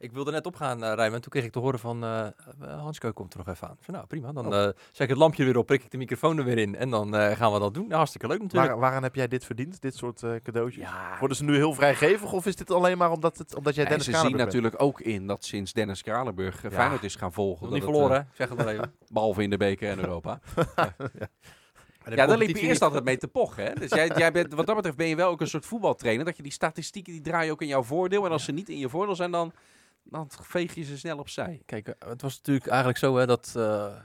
ik 0.01 0.11
wilde 0.11 0.31
net 0.31 0.45
opgaan, 0.45 0.83
uh, 0.83 0.93
Rijmen. 0.93 1.21
Toen 1.21 1.31
kreeg 1.31 1.43
ik 1.43 1.51
te 1.51 1.59
horen 1.59 1.79
van, 1.79 2.03
eh 2.03 2.27
Hansko 2.59 3.11
komt 3.11 3.33
er 3.33 3.39
nog 3.45 3.47
even 3.47 3.67
aan. 3.67 3.77
Zei, 3.81 3.97
nou 3.97 4.07
prima, 4.09 4.31
dan 4.31 4.47
Oh. 4.47 4.53
eh, 4.59 4.63
zet 4.65 4.99
ik 4.99 5.09
het 5.09 5.17
lampje 5.17 5.43
weer 5.45 5.57
op, 5.57 5.65
prik 5.65 5.83
ik 5.83 5.91
de 5.91 5.97
microfoon 5.97 6.37
er 6.37 6.43
weer 6.43 6.57
in. 6.57 6.75
En 6.75 6.89
dan 6.89 7.15
eh, 7.15 7.35
gaan 7.37 7.53
we 7.53 7.59
dat 7.59 7.73
doen. 7.73 7.83
Nou, 7.83 7.95
hartstikke 7.95 8.27
leuk 8.27 8.41
natuurlijk. 8.41 8.71
Waar, 8.71 8.79
waaraan 8.81 9.03
heb 9.03 9.15
jij 9.15 9.27
dit 9.27 9.45
verdiend, 9.45 9.81
dit 9.81 9.95
soort 9.95 10.23
eh, 10.23 10.31
cadeautjes? 10.43 10.83
ja, 10.83 11.17
Worden 11.19 11.37
ze 11.37 11.43
nu 11.43 11.55
heel 11.55 11.73
vrijgevig 11.73 12.31
of 12.33 12.45
is 12.45 12.55
dit 12.55 12.71
alleen 12.71 12.97
maar 12.97 13.11
omdat, 13.11 13.37
het, 13.37 13.55
omdat 13.55 13.75
jij 13.75 13.83
En 13.83 13.89
Dennis 13.89 14.07
ze 14.07 14.11
zien 14.17 14.31
bent? 14.31 14.43
natuurlijk 14.43 14.81
ook 14.81 15.01
in 15.01 15.27
dat 15.27 15.45
sinds 15.45 15.73
Dennis 15.73 16.01
Kralenburg 16.03 16.63
uh, 16.63 16.71
Ja. 16.71 16.77
Feyenoord 16.77 17.03
is 17.03 17.15
gaan 17.15 17.33
volgen. 17.33 17.65
niet 17.65 17.75
het, 17.75 17.83
verloren, 17.83 18.17
eh, 18.17 18.25
zeg 18.33 18.49
het 18.49 18.57
maar 18.57 18.67
even. 18.67 18.93
behalve 19.13 19.43
in 19.43 19.49
de 19.49 19.57
beker 19.57 19.89
en 19.89 19.99
Europa. 19.99 20.39
De 22.03 22.15
ja, 22.15 22.25
daar 22.25 22.37
liep 22.37 22.57
je 22.57 22.67
eerst 22.67 22.81
altijd 22.81 23.03
mee 23.03 23.17
te 23.17 23.27
pochen. 23.27 23.63
Hè? 23.63 23.73
Dus 23.73 23.89
jij, 23.89 24.07
jij 24.15 24.31
bent, 24.31 24.53
wat 24.53 24.65
dat 24.65 24.75
betreft 24.75 24.97
ben 24.97 25.07
je 25.07 25.15
wel 25.15 25.29
ook 25.29 25.41
een 25.41 25.47
soort 25.47 25.65
voetbaltrainer. 25.65 26.25
Dat 26.25 26.37
je 26.37 26.43
die 26.43 26.51
statistieken, 26.51 27.13
die 27.13 27.21
draaien 27.21 27.51
ook 27.51 27.61
in 27.61 27.67
jouw 27.67 27.83
voordeel. 27.83 28.25
En 28.25 28.31
als 28.31 28.43
ze 28.43 28.51
niet 28.51 28.69
in 28.69 28.77
je 28.77 28.89
voordeel 28.89 29.15
zijn, 29.15 29.31
dan, 29.31 29.53
dan 30.11 30.27
veeg 30.41 30.73
je 30.75 30.83
ze 30.83 30.97
snel 30.97 31.17
opzij. 31.17 31.61
Kijk, 31.65 31.87
eh, 31.87 32.09
het 32.09 32.21
was 32.21 32.35
natuurlijk 32.37 32.67
eigenlijk 32.67 32.97
zo 32.97 33.17
hè, 33.17 33.25
dat 33.25 33.53
eh, 33.57 33.63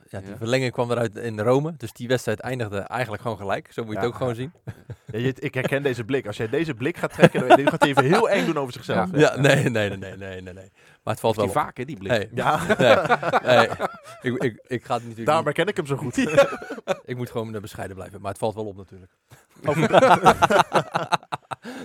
ja, 0.09 0.21
die 0.21 0.31
Ja. 0.31 0.37
verlenging 0.37 0.73
kwam 0.73 0.91
eruit 0.91 1.17
in 1.17 1.41
Rome. 1.41 1.75
Dus 1.77 1.93
die 1.93 2.09
wedstrijd 2.09 2.41
eindigde 2.41 2.79
eigenlijk 2.79 3.23
gewoon 3.23 3.37
gelijk. 3.37 3.73
Zo 3.73 3.83
moet 3.85 3.93
je 3.93 3.99
Ja. 3.99 4.05
het 4.05 4.13
ook 4.13 4.17
gewoon 4.19 4.35
zien. 4.35 4.53
Ja, 5.13 5.19
je- 5.19 5.35
ik 5.39 5.55
herken 5.55 5.83
deze 5.83 6.05
blik. 6.05 6.27
Als 6.27 6.37
jij 6.37 6.49
deze 6.49 6.75
blik 6.75 6.97
gaat 6.97 7.13
trekken, 7.13 7.49
dan 7.49 7.69
gaat 7.69 7.81
hij 7.81 7.89
even 7.89 8.05
heel 8.05 8.29
eng 8.31 8.47
doen 8.47 8.59
over 8.59 8.73
zichzelf. 8.73 9.11
Ja. 9.13 9.19
Ja, 9.19 9.37
nee, 9.41 9.69
nee, 9.71 9.91
nee, 9.97 10.17
nee, 10.17 10.41
nee, 10.41 10.53
nee. 10.55 10.71
Maar 11.07 11.15
het 11.15 11.23
valt 11.25 11.35
Die 11.37 11.45
wel 11.45 11.55
op. 11.55 11.61
vaak, 11.61 11.77
hè, 11.77 11.85
die 11.85 11.97
blik. 11.97 12.11
Hey, 12.11 12.29
Ja, 12.35 12.61
nee, 12.79 12.97
nee. 13.57 13.69
Ik, 14.23 14.43
ik, 14.43 14.65
ik 14.67 14.85
ga 14.85 14.93
het 14.95 15.03
natuurlijk 15.03 15.27
daarom 15.27 15.45
herken 15.45 15.67
ik 15.67 15.77
hem 15.77 15.87
zo 15.87 15.97
goed. 15.97 16.17
Ik 17.05 17.17
moet 17.17 17.31
gewoon 17.31 17.61
bescheiden 17.61 17.97
blijven. 17.97 18.21
Maar 18.21 18.31
het 18.31 18.41
valt 18.41 18.55
wel 18.55 18.65
op 18.67 18.77
natuurlijk. 18.77 19.13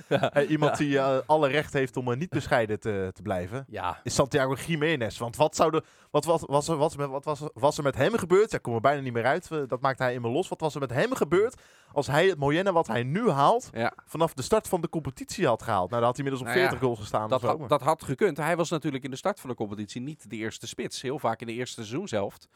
Hey, 0.07 0.45
iemand 0.45 0.77
die 0.77 0.97
eh, 0.99 1.17
alle 1.25 1.47
recht 1.47 1.73
heeft 1.73 1.97
om 1.97 2.11
eh, 2.11 2.17
niet 2.17 2.29
bescheiden 2.29 2.79
te, 2.79 3.09
te 3.13 3.21
blijven, 3.21 3.65
Ja, 3.67 3.99
is 4.03 4.15
Santiago 4.15 4.53
Jiménez. 4.67 5.17
Want 5.17 5.35
wat, 5.35 5.55
zou 5.55 5.71
de, 5.71 5.83
wat, 6.11 6.25
wat, 6.25 6.41
was, 6.47 6.67
er, 6.67 6.77
wat, 6.77 6.95
wat 6.95 7.25
was, 7.25 7.41
was 7.53 7.77
er 7.77 7.83
met 7.83 7.95
hem 7.95 8.17
gebeurd? 8.17 8.51
Ja, 8.51 8.57
ik 8.57 8.63
kom 8.63 8.73
er 8.73 8.81
bijna 8.81 9.01
niet 9.01 9.13
meer 9.13 9.25
uit. 9.25 9.47
eh, 9.51 9.59
Dat 9.67 9.81
maakte 9.81 10.03
hij 10.03 10.13
in 10.13 10.21
me 10.21 10.29
los. 10.29 10.47
Wat 10.47 10.59
was 10.61 10.73
er 10.73 10.79
met 10.79 10.89
hem 10.93 11.15
gebeurd 11.15 11.61
als 11.93 12.07
hij 12.07 12.27
het 12.27 12.37
Moyenne 12.37 12.71
wat 12.71 12.87
hij 12.87 13.03
nu 13.03 13.29
haalt, 13.29 13.69
Ja, 13.73 13.93
vanaf 14.05 14.33
de 14.33 14.41
start 14.41 14.67
van 14.67 14.81
de 14.81 14.89
competitie 14.89 15.47
had 15.47 15.63
gehaald? 15.63 15.89
Nou, 15.89 16.01
dan 16.01 16.09
had 16.09 16.17
hij 16.17 16.25
inmiddels 16.25 16.41
op 16.41 16.47
Nou 16.55 16.59
ja, 16.59 16.67
40 16.69 16.79
goals 16.87 16.99
gestaan. 16.99 17.29
dat, 17.29 17.43
of 17.43 17.49
zo, 17.49 17.57
had, 17.59 17.69
dat 17.69 17.81
had 17.81 18.03
gekund. 18.03 18.37
Hij 18.37 18.55
was 18.55 18.69
natuurlijk 18.69 19.03
in 19.03 19.10
de 19.11 19.17
start 19.17 19.39
van 19.39 19.49
de 19.49 19.55
competitie 19.55 20.01
niet 20.01 20.29
de 20.29 20.35
eerste 20.35 20.67
spits. 20.67 21.01
Heel 21.01 21.19
vaak 21.19 21.41
in 21.41 21.47
de 21.47 21.53
eerste 21.53 21.75
seizoenshelft 21.75 22.47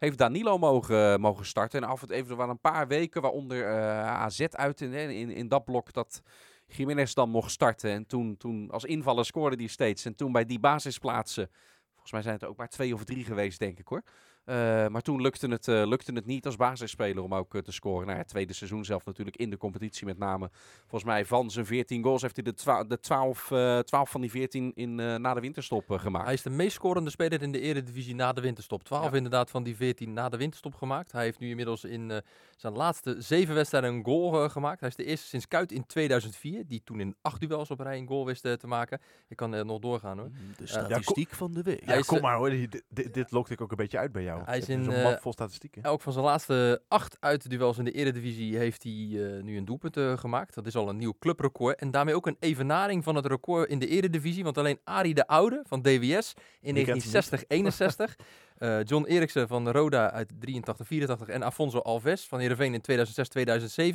heeft 0.00 0.18
Danilo 0.18 0.58
mogen, 0.58 1.20
mogen 1.20 1.46
starten. 1.46 1.82
En 1.82 1.88
af 1.88 2.00
en 2.00 2.06
toe 2.06 2.16
even 2.16 2.30
er 2.30 2.36
waren 2.36 2.52
een 2.52 2.60
paar 2.60 2.88
weken, 2.88 3.22
waaronder 3.22 3.66
eh, 3.66 4.06
AZ 4.06 4.40
uit 4.40 4.80
in, 4.80 4.92
in, 4.92 5.30
in 5.30 5.48
dat 5.48 5.64
blok, 5.64 5.92
dat 5.92 6.22
Jiménez 6.66 7.12
dan 7.12 7.30
mocht 7.30 7.50
starten. 7.50 7.90
En 7.90 8.06
toen, 8.06 8.36
toen 8.36 8.70
als 8.70 8.84
invaller 8.84 9.24
scoorde 9.24 9.56
hij 9.56 9.66
steeds. 9.66 10.04
En 10.04 10.14
toen 10.14 10.32
bij 10.32 10.44
die 10.44 10.60
basisplaatsen, 10.60 11.50
volgens 11.90 12.12
mij 12.12 12.22
zijn 12.22 12.34
het 12.34 12.44
ook 12.44 12.56
maar 12.56 12.68
twee 12.68 12.94
of 12.94 13.04
drie 13.04 13.24
geweest, 13.24 13.58
denk 13.58 13.78
ik 13.78 13.88
hoor. 13.88 14.02
Eh, 14.50 14.56
maar 14.88 15.00
toen 15.02 15.20
lukte 15.20 15.48
het, 15.48 15.68
eh, 15.68 15.86
lukte 15.86 16.12
het 16.12 16.26
niet 16.26 16.46
als 16.46 16.56
basisspeler 16.56 17.22
om 17.22 17.34
ook 17.34 17.54
eh, 17.54 17.60
te 17.62 17.72
scoren. 17.72 18.06
Nou 18.06 18.18
het 18.18 18.28
tweede 18.28 18.52
seizoen 18.52 18.84
zelf 18.84 19.04
natuurlijk 19.04 19.36
in 19.36 19.50
de 19.50 19.56
competitie 19.56 20.06
met 20.06 20.18
name. 20.18 20.50
Volgens 20.80 21.04
mij 21.04 21.24
van 21.24 21.50
zijn 21.50 21.66
14 21.66 22.02
goals 22.02 22.22
heeft 22.22 22.34
hij 22.36 22.44
de, 22.44 22.54
twa- 22.54 22.84
de 22.84 23.00
12, 23.00 23.50
eh 23.50 23.78
12 23.78 24.10
van 24.10 24.20
die 24.20 24.30
14 24.30 24.72
in, 24.74 25.00
eh, 25.00 25.14
na 25.16 25.34
de 25.34 25.40
winterstop 25.40 25.84
gemaakt. 25.90 26.24
hij 26.24 26.34
is 26.34 26.42
de 26.42 26.50
meest 26.50 26.74
scorende 26.74 27.10
speler 27.10 27.42
in 27.42 27.52
de 27.52 27.60
eredivisie 27.60 28.14
na 28.14 28.32
de 28.32 28.40
winterstop. 28.40 28.82
12 28.84 29.10
Ja. 29.10 29.16
inderdaad 29.16 29.50
van 29.50 29.62
die 29.62 29.76
14 29.76 30.12
na 30.12 30.28
de 30.28 30.36
winterstop 30.36 30.74
gemaakt. 30.74 31.12
Hij 31.12 31.24
heeft 31.24 31.38
nu 31.38 31.48
inmiddels 31.48 31.84
in 31.84 32.10
eh, 32.10 32.16
zijn 32.56 32.72
laatste 32.72 33.14
zeven 33.18 33.54
wedstrijden 33.54 33.94
een 33.94 34.04
goal 34.04 34.48
gemaakt. 34.48 34.80
Hij 34.80 34.88
is 34.88 34.96
de 34.96 35.04
eerste 35.04 35.26
sinds 35.26 35.48
Kuit 35.48 35.72
in 35.72 35.86
2004, 35.86 36.66
die 36.66 36.82
toen 36.84 37.00
in 37.00 37.16
acht 37.22 37.40
duels 37.40 37.70
op 37.70 37.80
rij 37.80 37.98
een 37.98 38.06
goal 38.06 38.26
wist 38.26 38.42
te 38.42 38.66
maken. 38.66 39.00
Ik 39.28 39.36
kan 39.36 39.66
nog 39.66 39.78
doorgaan 39.78 40.18
hoor. 40.18 40.30
De 40.56 40.66
statistiek 40.66 41.30
van 41.30 41.52
de 41.52 41.62
week. 41.62 41.84
Ja, 41.86 42.00
kom 42.00 42.20
maar 42.20 42.36
hoor. 42.36 42.50
Dit, 42.50 42.82
dit, 42.88 43.14
dit 43.14 43.30
lokte 43.30 43.52
ik 43.52 43.60
ook 43.60 43.70
een 43.70 43.76
beetje 43.76 43.98
uit 43.98 44.12
bij 44.12 44.22
jou. 44.22 44.39
Hij 44.44 44.58
is 44.58 44.68
in, 44.68 44.84
Zo'n 44.84 44.94
eh, 44.94 45.02
map 45.02 45.20
vol 45.20 45.32
statistieken. 45.32 45.82
Elk 45.82 46.00
van 46.00 46.12
zijn 46.12 46.24
laatste 46.24 46.82
acht 46.88 47.16
uitduels 47.20 47.78
in 47.78 47.84
de 47.84 47.92
Eredivisie 47.92 48.56
heeft 48.56 48.82
hij 48.82 48.92
eh, 48.92 49.42
nu 49.42 49.56
een 49.56 49.64
doelpunt 49.64 49.96
eh, 49.96 50.18
gemaakt. 50.18 50.54
Dat 50.54 50.66
is 50.66 50.76
al 50.76 50.88
een 50.88 50.96
nieuw 50.96 51.14
clubrecord. 51.18 51.80
En 51.80 51.90
daarmee 51.90 52.14
ook 52.14 52.26
een 52.26 52.36
evenaring 52.40 53.04
van 53.04 53.14
het 53.14 53.26
record 53.26 53.68
in 53.68 53.78
de 53.78 53.86
Eredivisie. 53.86 54.44
Want 54.44 54.58
alleen 54.58 54.80
Arie 54.84 55.14
de 55.14 55.26
Oude 55.26 55.62
van 55.66 55.82
DWS 55.82 56.34
in 56.60 56.74
Wie 56.74 56.84
kent 56.84 57.12
hem 57.12 57.22
niet? 57.48 57.74
1960-61. 57.78 58.14
eh, 58.60 58.84
John 58.84 59.04
Eriksen 59.04 59.48
van 59.48 59.70
Roda 59.70 60.10
uit 60.10 60.32
83-84 60.32 61.26
en 61.26 61.44
Afonso 61.44 61.78
Alves 61.78 62.26
van 62.26 62.38
Heerenveen 62.38 62.74
in 62.74 62.82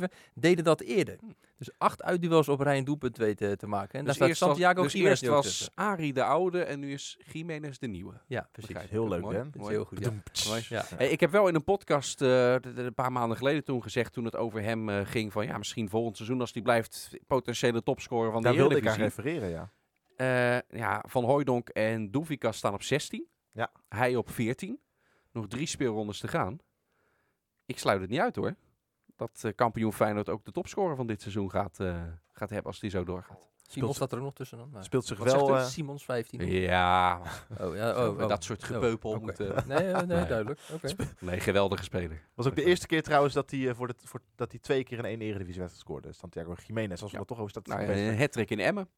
2006-2007 0.00 0.04
deden 0.34 0.64
dat 0.64 0.80
eerder. 0.80 1.18
Dus 1.58 1.70
acht 1.78 2.02
uitduels 2.02 2.48
op 2.48 2.60
rij 2.60 2.78
een 2.78 2.84
doelpunt 2.84 3.16
weten 3.16 3.58
te 3.58 3.66
maken. 3.66 3.98
En 3.98 4.04
Dus 4.04 4.16
daar 4.16 4.28
eerst 4.28 4.40
staat 4.40 4.48
was, 4.48 4.58
Santiago 4.58 4.82
dus 4.82 4.92
Jiménez 4.92 5.20
eerst 5.20 5.32
was 5.34 5.44
tussen. 5.44 5.72
Arie 5.74 6.12
de 6.12 6.24
oude 6.24 6.62
en 6.62 6.80
nu 6.80 6.92
is 6.92 7.18
Jiménez 7.32 7.78
de 7.78 7.86
nieuwe. 7.86 8.12
Ja, 8.26 8.48
precies. 8.52 8.70
Begrijp. 8.70 8.90
Heel 8.90 9.08
leuk, 9.08 9.24
hè? 9.24 9.44
Dat 9.44 9.54
is 9.54 9.60
Mooi. 9.60 9.74
heel 9.74 9.84
goed, 9.84 10.10
ja. 10.68 10.84
Hey, 10.96 11.08
ik 11.08 11.20
heb 11.20 11.30
wel 11.30 11.48
in 11.48 11.54
een 11.54 11.64
podcast 11.64 12.22
eh, 12.22 12.52
een 12.52 12.94
paar 12.94 13.12
maanden 13.12 13.36
geleden 13.36 13.64
toen 13.64 13.82
gezegd, 13.82 14.12
toen 14.12 14.24
het 14.24 14.36
over 14.36 14.62
hem 14.62 14.88
eh, 14.88 15.00
ging, 15.06 15.32
van 15.32 15.46
ja, 15.46 15.58
misschien 15.58 15.88
volgend 15.88 16.16
seizoen 16.16 16.40
als 16.40 16.52
hij 16.52 16.62
blijft 16.62 17.10
potentiële 17.26 17.82
topscorer 17.82 18.32
van 18.32 18.42
de 18.42 18.48
Daar 18.48 18.56
wilde 18.56 18.76
ik 18.76 18.86
aan 18.86 18.98
Eredivisie. 18.98 19.22
refereren, 19.24 19.48
ja. 19.50 19.70
Eh, 20.16 20.78
ja, 20.78 21.04
Van 21.08 21.24
Hooijdonk 21.24 21.68
en 21.68 22.10
Doevika 22.10 22.52
staan 22.52 22.74
op 22.74 22.82
16. 22.82 23.26
Ja. 23.56 23.70
Hij 23.88 24.16
op 24.16 24.30
14. 24.30 24.80
Nog 25.32 25.46
drie 25.46 25.66
speelrondes 25.66 26.18
te 26.18 26.28
gaan. 26.28 26.58
Ik 27.66 27.78
sluit 27.78 28.00
het 28.00 28.10
niet 28.10 28.20
uit 28.20 28.36
hoor. 28.36 28.54
Dat 29.16 29.40
eh, 29.44 29.52
kampioen 29.54 29.92
Feyenoord 29.92 30.28
ook 30.28 30.44
de 30.44 30.52
topscorer 30.52 30.96
van 30.96 31.06
dit 31.06 31.20
seizoen 31.20 31.50
gaat, 31.50 31.80
eh, 31.80 32.02
gaat 32.32 32.50
hebben 32.50 32.66
als 32.70 32.80
die 32.80 32.90
zo 32.90 33.04
doorgaat. 33.04 33.48
Simon 33.68 33.94
staat 33.94 34.12
er 34.12 34.18
ook 34.18 34.24
nog 34.24 34.34
tussen 34.34 34.58
dan. 34.58 34.70
Nou, 34.70 34.84
Speelt 34.84 35.04
zich 35.06 35.18
wel... 35.18 35.56
eh, 35.56 35.64
Simons 35.64 36.04
15. 36.04 36.46
Ja, 36.46 37.20
Oh, 37.60 37.76
ja, 37.76 38.06
oh, 38.08 38.18
oh, 38.20 38.28
dat 38.28 38.44
soort 38.44 38.62
Oh, 38.62 38.68
gepeupel 38.68 39.18
moeten... 39.20 39.54
Nee, 39.66 39.78
nee, 39.92 39.92
Nee. 39.92 40.26
duidelijk. 40.26 40.60
Oké. 40.72 40.94
Nee, 41.20 41.40
geweldige 41.40 41.82
speler. 41.84 42.22
was 42.34 42.46
ook 42.46 42.56
de 42.56 42.64
eerste 42.64 42.86
keer 42.86 43.02
trouwens 43.02 43.34
dat 43.34 43.50
hij, 43.50 43.68
eh, 43.68 43.74
voor 43.74 43.86
de, 43.86 43.94
voor, 44.02 44.20
dat 44.34 44.50
hij 44.50 44.60
twee 44.60 44.84
keer 44.84 44.98
in 44.98 45.04
één 45.04 45.20
Eredivisie-wedstrijd 45.20 45.84
scoorde. 45.86 46.12
Santiago 46.12 46.54
Jiménez, 46.66 47.02
als 47.02 47.10
we 47.12 47.18
Ja. 47.18 47.24
dat 47.24 47.26
toch 47.36 47.38
over 47.40 47.52
Nou, 47.64 47.64
statistieken 47.82 48.12
een 48.12 48.18
hat 48.18 48.50
in 48.50 48.60
Emmen. 48.60 48.88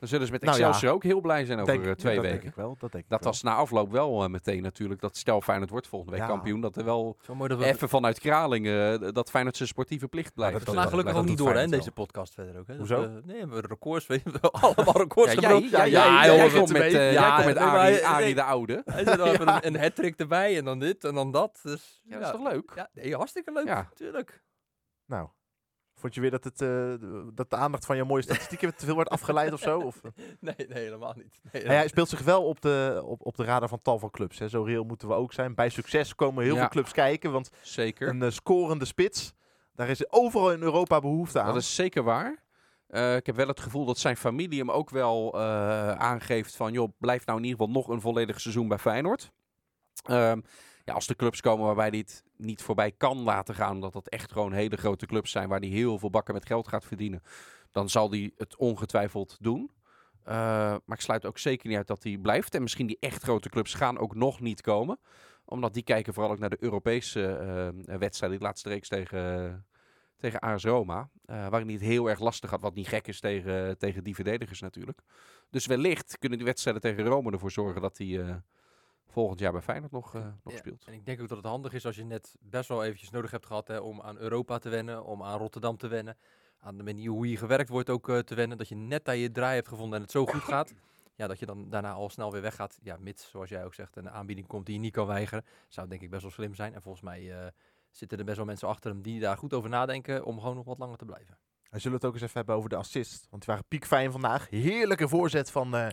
Dan 0.00 0.08
zullen 0.08 0.26
ze 0.26 0.32
met 0.32 0.42
Nou 0.42 0.58
ja. 0.58 0.64
Excelsior 0.66 0.92
ook 0.94 1.02
heel 1.02 1.20
blij 1.20 1.44
zijn 1.44 1.58
over 1.60 1.72
Denk- 1.72 1.84
eh, 1.84 1.88
ja, 1.90 1.94
twee 1.96 2.14
dat 2.14 2.24
weken. 2.24 2.40
Denk 2.40 2.50
ik 2.50 2.56
wel, 2.60 2.76
dat 2.78 2.92
denk 2.92 3.04
ik 3.04 3.10
Dat 3.10 3.20
wel. 3.22 3.32
was 3.32 3.42
na 3.42 3.54
afloop 3.54 3.90
wel 3.92 4.22
eh, 4.22 4.28
meteen 4.28 4.62
natuurlijk. 4.62 5.00
Dat 5.00 5.16
stel 5.16 5.40
Feyenoord 5.40 5.70
wordt 5.70 5.86
volgende 5.86 6.12
week 6.16 6.22
Ja. 6.22 6.28
kampioen. 6.28 6.60
Dat 6.60 6.76
er 6.76 6.84
wel 6.84 7.16
dat 7.26 7.58
we 7.58 7.64
even 7.64 7.88
vanuit 7.88 8.18
Kralingen 8.18 9.02
eh, 9.02 9.12
dat 9.12 9.30
Feyenoord 9.30 9.56
zijn 9.56 9.68
sportieve 9.68 10.08
plicht 10.08 10.34
blijft. 10.34 10.54
dat- 10.58 10.64
We 10.64 10.70
slaan 10.70 10.88
gelukkig 10.88 11.12
dat 11.14 11.22
ook 11.22 11.28
niet 11.28 11.38
door 11.38 11.54
hè, 11.54 11.62
in 11.62 11.70
deze 11.70 11.92
podcast 11.92 12.34
verder 12.34 12.58
ook. 12.58 12.66
Hè. 12.66 12.76
Dat 12.76 12.88
Hoezo? 12.88 13.00
we- 13.00 13.20
nee, 13.24 13.46
we 13.46 13.52
hebben 13.52 13.60
records. 13.70 14.06
We 14.10 14.20
hebben 14.24 14.50
allemaal 14.50 14.96
records 14.96 15.32
Ja, 15.32 15.40
jij, 15.40 15.50
gebroken. 15.50 15.70
ja, 15.78 15.84
Ja, 15.84 16.24
jij, 16.34 16.50
komt 16.50 16.72
met, 16.72 16.92
Ja, 16.92 17.44
met 17.44 17.56
Arie, 17.56 17.94
hij- 17.94 18.04
Arie 18.04 18.24
nee. 18.24 18.34
de 18.34 18.42
Oude. 18.42 18.82
Hij 18.84 19.04
zit 19.04 19.16
dan 19.16 19.48
een, 19.48 19.66
een 19.66 19.80
hat-trick 19.80 20.18
erbij 20.18 20.56
en 20.58 20.64
dan 20.64 20.78
dit 20.78 21.04
en 21.04 21.14
dan 21.14 21.30
dat. 21.30 21.60
Dus, 21.62 22.00
Ja, 22.04 22.18
dat 22.18 22.34
is 22.34 22.40
toch 22.40 22.52
leuk? 22.52 22.86
Ja, 22.92 23.16
hartstikke 23.16 23.52
leuk. 23.52 23.66
Ja. 23.66 23.88
Tuurlijk. 23.94 24.42
Nou, 25.06 25.28
vond 26.00 26.14
je 26.14 26.20
weer 26.20 26.30
dat, 26.30 26.44
het, 26.44 26.60
eh, 26.60 26.94
dat 27.34 27.50
de 27.50 27.56
aandacht 27.56 27.86
van 27.86 27.96
jouw 27.96 28.04
mooie 28.04 28.22
statistieken 28.22 28.76
te 28.76 28.84
veel 28.84 28.94
wordt 28.94 29.10
afgeleid 29.10 29.52
of 29.52 29.60
zo? 29.60 29.78
Of? 29.80 30.00
Nee, 30.40 30.54
nee, 30.56 30.82
helemaal 30.82 31.14
niet. 31.16 31.40
Nee, 31.52 31.62
Nou 31.62 31.74
ja, 31.74 31.78
hij 31.80 31.88
speelt 31.88 32.08
zich 32.08 32.20
wel 32.22 32.44
op 32.44 32.60
de, 32.60 33.02
op, 33.04 33.26
op 33.26 33.36
de 33.36 33.44
radar 33.44 33.68
van 33.68 33.82
tal 33.82 33.98
van 33.98 34.10
clubs. 34.10 34.38
Hè. 34.38 34.48
Zo 34.48 34.62
reëel 34.62 34.84
moeten 34.84 35.08
we 35.08 35.14
ook 35.14 35.32
zijn. 35.32 35.54
Bij 35.54 35.68
succes 35.68 36.14
komen 36.14 36.44
heel 36.44 36.54
Ja. 36.54 36.60
veel 36.60 36.68
clubs 36.68 36.92
kijken. 36.92 37.32
Want 37.32 37.50
Zeker. 37.62 38.08
een 38.08 38.22
eh, 38.22 38.30
scorende 38.30 38.84
spits, 38.84 39.32
daar 39.74 39.88
is 39.88 40.12
overal 40.12 40.52
in 40.52 40.62
Europa 40.62 41.00
behoefte 41.00 41.40
aan. 41.40 41.46
Dat 41.46 41.62
is 41.62 41.74
zeker 41.74 42.02
waar. 42.02 42.42
Eh, 42.86 43.16
ik 43.16 43.26
heb 43.26 43.36
wel 43.36 43.46
het 43.48 43.60
gevoel 43.60 43.84
dat 43.84 43.98
zijn 43.98 44.16
familie 44.16 44.58
hem 44.58 44.70
ook 44.70 44.90
wel 44.90 45.32
eh, 45.34 45.92
aangeeft 45.92 46.56
van... 46.56 46.72
joh, 46.72 46.88
blijf 46.98 47.26
nou 47.26 47.38
in 47.38 47.44
ieder 47.44 47.58
geval 47.60 47.74
nog 47.74 47.88
een 47.88 48.00
volledig 48.00 48.40
seizoen 48.40 48.68
bij 48.68 48.78
Feyenoord. 48.78 49.30
Ehm, 50.04 50.40
ja, 50.84 50.94
als 50.94 51.08
er 51.08 51.16
clubs 51.16 51.40
komen 51.40 51.66
waarbij 51.66 51.88
hij 51.88 51.98
het 51.98 52.24
niet 52.36 52.62
voorbij 52.62 52.92
kan 52.92 53.18
laten 53.18 53.54
gaan... 53.54 53.74
omdat 53.74 53.92
dat 53.92 54.08
echt 54.08 54.32
gewoon 54.32 54.52
hele 54.52 54.76
grote 54.76 55.06
clubs 55.06 55.30
zijn... 55.30 55.48
waar 55.48 55.60
hij 55.60 55.68
heel 55.68 55.98
veel 55.98 56.10
bakken 56.10 56.34
met 56.34 56.46
geld 56.46 56.68
gaat 56.68 56.84
verdienen... 56.84 57.22
dan 57.70 57.88
zal 57.88 58.10
hij 58.10 58.32
het 58.36 58.56
ongetwijfeld 58.56 59.36
doen. 59.40 59.70
Eh, 60.24 60.34
maar 60.84 60.96
ik 60.96 61.00
sluit 61.00 61.26
ook 61.26 61.38
zeker 61.38 61.68
niet 61.68 61.76
uit 61.76 61.86
dat 61.86 62.02
hij 62.02 62.18
blijft. 62.18 62.54
En 62.54 62.62
misschien 62.62 62.86
die 62.86 62.96
echt 63.00 63.22
grote 63.22 63.48
clubs 63.48 63.74
gaan 63.74 63.98
ook 63.98 64.14
nog 64.14 64.40
niet 64.40 64.60
komen. 64.60 64.98
Omdat 65.44 65.74
die 65.74 65.82
kijken 65.82 66.14
vooral 66.14 66.32
ook 66.32 66.38
naar 66.38 66.50
de 66.50 66.62
Europese 66.62 67.26
eh 67.26 67.96
wedstrijden. 67.98 68.38
Die 68.38 68.46
laatste 68.46 68.68
reeks 68.68 68.88
tegen, 68.88 69.66
tegen 70.16 70.40
AS 70.40 70.64
Roma. 70.64 71.10
eh, 71.24 71.48
waarin 71.48 71.68
hij 71.68 71.76
het 71.76 71.84
heel 71.84 72.08
erg 72.08 72.20
lastig 72.20 72.50
had. 72.50 72.60
Wat 72.60 72.74
niet 72.74 72.88
gek 72.88 73.06
is 73.08 73.20
tegen, 73.20 73.78
tegen 73.78 74.04
die 74.04 74.14
verdedigers 74.14 74.60
natuurlijk. 74.60 75.00
Dus 75.50 75.66
wellicht 75.66 76.18
kunnen 76.18 76.38
die 76.38 76.46
wedstrijden 76.46 76.82
tegen 76.82 77.04
Rome 77.04 77.30
ervoor 77.30 77.50
zorgen 77.50 77.80
dat 77.80 77.98
hij 77.98 78.42
volgend 79.10 79.40
jaar 79.40 79.52
bij 79.52 79.60
Feyenoord 79.60 79.92
nog, 79.92 80.14
eh, 80.14 80.22
nog 80.22 80.52
Ja, 80.52 80.58
speelt. 80.58 80.84
En 80.84 80.92
ik 80.92 81.06
denk 81.06 81.20
ook 81.20 81.28
dat 81.28 81.36
het 81.36 81.46
handig 81.46 81.72
is 81.72 81.86
als 81.86 81.96
je 81.96 82.04
net 82.04 82.36
best 82.40 82.68
wel 82.68 82.84
eventjes 82.84 83.10
nodig 83.10 83.30
hebt 83.30 83.46
gehad 83.46 83.68
hè, 83.68 83.78
om 83.78 84.00
aan 84.00 84.18
Europa 84.18 84.58
te 84.58 84.68
wennen, 84.68 85.04
om 85.04 85.22
aan 85.22 85.38
Rotterdam 85.38 85.76
te 85.76 85.88
wennen, 85.88 86.16
aan 86.58 86.76
de 86.76 86.82
manier 86.82 87.10
hoe 87.10 87.26
hier 87.26 87.38
gewerkt 87.38 87.68
wordt 87.68 87.90
ook 87.90 88.08
eh, 88.08 88.18
te 88.18 88.34
wennen. 88.34 88.58
Dat 88.58 88.68
je 88.68 88.74
net 88.74 89.04
daar 89.04 89.16
je 89.16 89.30
draai 89.30 89.54
hebt 89.54 89.68
gevonden 89.68 89.94
en 89.96 90.02
het 90.02 90.10
zo 90.10 90.26
goed 90.26 90.42
gaat. 90.42 90.74
Ja, 91.14 91.26
dat 91.26 91.38
je 91.38 91.46
dan 91.46 91.70
daarna 91.70 91.92
al 91.92 92.08
snel 92.08 92.32
weer 92.32 92.42
weggaat. 92.42 92.78
Ja, 92.82 92.96
mits, 93.00 93.30
zoals 93.30 93.48
jij 93.48 93.64
ook 93.64 93.74
zegt, 93.74 93.96
een 93.96 94.10
aanbieding 94.10 94.46
komt 94.46 94.66
die 94.66 94.74
je 94.74 94.80
niet 94.80 94.92
kan 94.92 95.06
weigeren. 95.06 95.44
Zou 95.68 95.88
denk 95.88 96.02
ik 96.02 96.10
best 96.10 96.22
wel 96.22 96.30
slim 96.30 96.54
zijn. 96.54 96.74
En 96.74 96.82
volgens 96.82 97.04
mij 97.04 97.32
eh, 97.32 97.46
zitten 97.90 98.18
er 98.18 98.24
best 98.24 98.36
wel 98.36 98.46
mensen 98.46 98.68
achter 98.68 98.90
hem 98.90 99.02
die 99.02 99.20
daar 99.20 99.36
goed 99.36 99.54
over 99.54 99.70
nadenken 99.70 100.24
om 100.24 100.40
gewoon 100.40 100.56
nog 100.56 100.64
wat 100.64 100.78
langer 100.78 100.96
te 100.96 101.04
blijven. 101.04 101.38
We 101.70 101.78
zullen 101.78 101.96
het 101.96 102.06
ook 102.06 102.12
eens 102.12 102.22
even 102.22 102.36
hebben 102.36 102.54
over 102.54 102.68
de 102.68 102.76
assist. 102.76 103.26
Want 103.30 103.42
die 103.42 103.54
waren 103.54 103.68
piekfijn 103.68 104.12
vandaag. 104.12 104.50
Heerlijke 104.50 105.08
voorzet 105.08 105.50
van 105.50 105.76
eh 105.76 105.88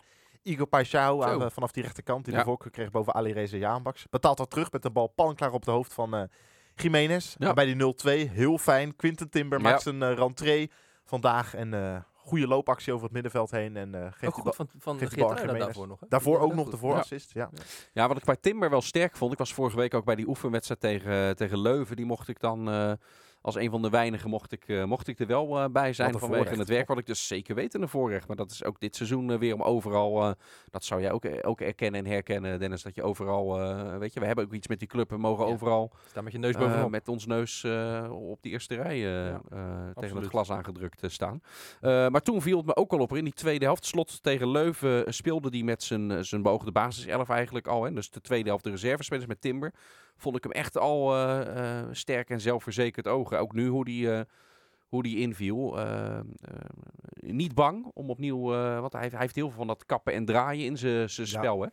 Igor 0.48 0.68
Paixão 0.68 1.24
aan, 1.24 1.52
vanaf 1.52 1.72
die 1.72 1.84
rechterkant. 1.84 2.24
Die 2.26 2.34
Ja. 2.34 2.40
de 2.40 2.46
voorkeur 2.46 2.72
kreeg 2.72 2.92
boven 2.92 3.14
Ali 3.14 3.32
Reza 3.34 3.58
Jaanbaks. 3.58 4.06
Betaalt 4.10 4.38
dat 4.38 4.50
terug 4.50 4.72
met 4.72 4.86
een 4.86 4.94
bal 4.94 5.08
palmklaar 5.08 5.52
op 5.52 5.66
de 5.66 5.72
hoofd 5.72 5.94
van 5.94 6.14
eh 6.16 6.22
Jiménez. 6.76 7.36
Ja. 7.38 7.48
En 7.50 7.56
bij 7.56 7.66
die 7.66 7.76
0-2, 7.76 8.30
heel 8.30 8.58
fijn. 8.58 8.96
Quinten 8.96 9.30
Timber 9.30 9.58
Ja. 9.62 9.64
maakt 9.70 9.82
zijn 9.82 10.16
rentree 10.16 10.72
vandaag. 11.06 11.54
En 11.56 11.74
eh 11.74 11.98
goede 12.14 12.48
loopactie 12.48 12.92
over 12.94 13.04
het 13.04 13.14
middenveld 13.14 13.52
heen. 13.52 13.78
En 13.78 13.96
eh, 13.96 14.02
geeft 14.02 14.26
Ook 14.26 14.34
goed 14.34 14.44
bal- 14.44 14.54
van, 14.54 14.70
van 14.80 14.98
geeft 14.98 15.12
die 15.16 15.24
bal 15.26 15.36
daarvoor 15.36 15.88
nog. 15.88 16.00
Hè? 16.00 16.06
Daarvoor 16.10 16.40
ook 16.40 16.54
nog 16.54 16.70
de 16.70 16.78
voorassist. 16.78 17.34
Ja. 17.34 17.50
Ja, 17.94 18.08
wat 18.08 18.18
ik 18.18 18.24
bij 18.24 18.36
Timber 18.36 18.70
wel 18.70 18.82
sterk 18.82 19.16
vond. 19.18 19.32
Ik 19.32 19.38
was 19.38 19.54
vorige 19.54 19.76
week 19.78 19.94
ook 19.94 20.06
bij 20.06 20.16
die 20.16 20.28
oefenwedstrijd 20.28 20.80
tegen, 20.82 21.36
tegen 21.36 21.60
Leuven. 21.62 21.96
Die 21.96 22.06
mocht 22.06 22.28
ik 22.28 22.40
dan 22.40 22.68
als 23.48 23.56
een 23.56 23.70
van 23.70 23.82
de 23.82 23.90
weinigen 23.90 24.30
mocht 24.30 24.52
ik, 24.52 24.68
eh, 24.68 24.84
mocht 24.84 25.08
ik 25.08 25.20
er 25.20 25.28
wel 25.28 25.60
eh, 25.60 25.66
bij 25.72 25.94
zijn. 25.94 26.12
Vanwege 26.12 26.34
voorrecht. 26.34 26.58
het 26.58 26.68
werk 26.68 26.88
wat 26.88 26.98
ik 26.98 27.06
dus 27.06 27.28
zeker 27.28 27.56
weet 27.56 27.74
een 27.74 27.88
voorrecht. 27.90 28.28
Maar 28.28 28.36
dat 28.36 28.52
is 28.52 28.64
ook 28.64 28.80
dit 28.80 28.96
seizoen 28.96 29.32
eh, 29.32 29.38
weer 29.38 29.54
om 29.54 29.62
overal. 29.62 30.36
dat 30.70 30.84
zou 30.84 31.02
jij 31.02 31.12
ook, 31.12 31.26
ook 31.42 31.62
erkennen 31.62 32.06
en 32.06 32.12
herkennen, 32.12 32.60
Dennis. 32.60 32.84
Dat 32.84 32.96
je 32.96 33.04
overal. 33.04 33.60
weet 34.00 34.14
je, 34.14 34.20
we 34.20 34.26
hebben 34.26 34.46
ook 34.46 34.54
iets 34.54 34.68
met 34.68 34.80
die 34.80 34.88
club. 34.88 35.10
We 35.10 35.18
mogen 35.18 35.46
Ja. 35.46 35.52
overal 35.54 35.92
Sta 36.10 36.22
met 36.22 36.32
je 36.32 36.40
neus 36.40 36.58
bovenop. 36.58 36.90
met 36.90 37.08
ons 37.08 37.26
neus 37.26 37.66
op 38.10 38.42
die 38.42 38.52
eerste 38.52 38.76
rij 38.76 38.98
Ja, 38.98 39.42
tegen 39.96 40.18
het 40.18 40.28
glas 40.28 40.52
aangedrukt 40.52 41.12
staan. 41.12 41.42
Maar 41.82 42.22
toen 42.22 42.42
viel 42.42 42.58
het 42.58 42.66
me 42.66 42.76
ook 42.76 42.92
al 42.92 43.00
op. 43.00 43.16
In 43.16 43.24
die 43.24 43.34
tweede 43.34 43.66
helft, 43.66 43.86
slot 43.86 44.24
tegen 44.24 44.52
Leuven, 44.52 45.14
speelde 45.14 45.50
hij 45.50 45.64
met 45.64 45.84
zijn, 45.84 46.26
zijn 46.26 46.42
beoogde 46.42 46.72
basiself 46.72 47.30
eigenlijk 47.30 47.68
al. 47.68 47.84
Hè. 47.84 47.94
Dus 47.94 48.10
de 48.10 48.22
tweede 48.22 48.50
helft 48.50 48.64
de 48.64 48.70
reservespelers 48.70 49.26
met 49.28 49.42
Timber. 49.42 49.74
Vond 50.18 50.36
ik 50.36 50.44
hem 50.44 50.52
echt 50.52 50.78
al 50.78 51.14
eh, 51.16 51.80
eh, 51.80 51.88
sterk 51.92 52.30
en 52.30 52.42
zelfverzekerd 52.42 53.08
ogen. 53.08 53.40
Ook 53.40 53.54
nu 53.54 53.68
hoe 53.68 53.86
die, 53.86 54.12
eh, 54.14 54.22
hoe 54.88 55.04
die 55.04 55.18
inviel. 55.18 55.78
Niet 57.20 57.54
bang 57.54 57.86
om 57.94 58.10
opnieuw, 58.10 58.42
want 58.80 58.92
hij, 58.94 59.02
heeft- 59.02 59.14
hij 59.14 59.22
heeft 59.24 59.36
heel 59.36 59.48
veel 59.48 59.58
van 59.58 59.68
dat 59.68 59.86
kappen 59.86 60.14
en 60.14 60.26
draaien 60.26 60.66
in 60.66 60.78
zijn 60.78 61.00
Ja. 61.08 61.26
spel. 61.26 61.62
Hè. 61.62 61.68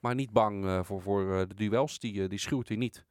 Maar 0.00 0.14
niet 0.14 0.30
bang 0.32 0.86
voor, 0.86 1.02
voor 1.02 1.46
de 1.48 1.54
duels, 1.54 1.98
die, 1.98 2.28
die 2.28 2.38
schuwt 2.38 2.68
hij 2.68 2.76
niet. 2.76 3.04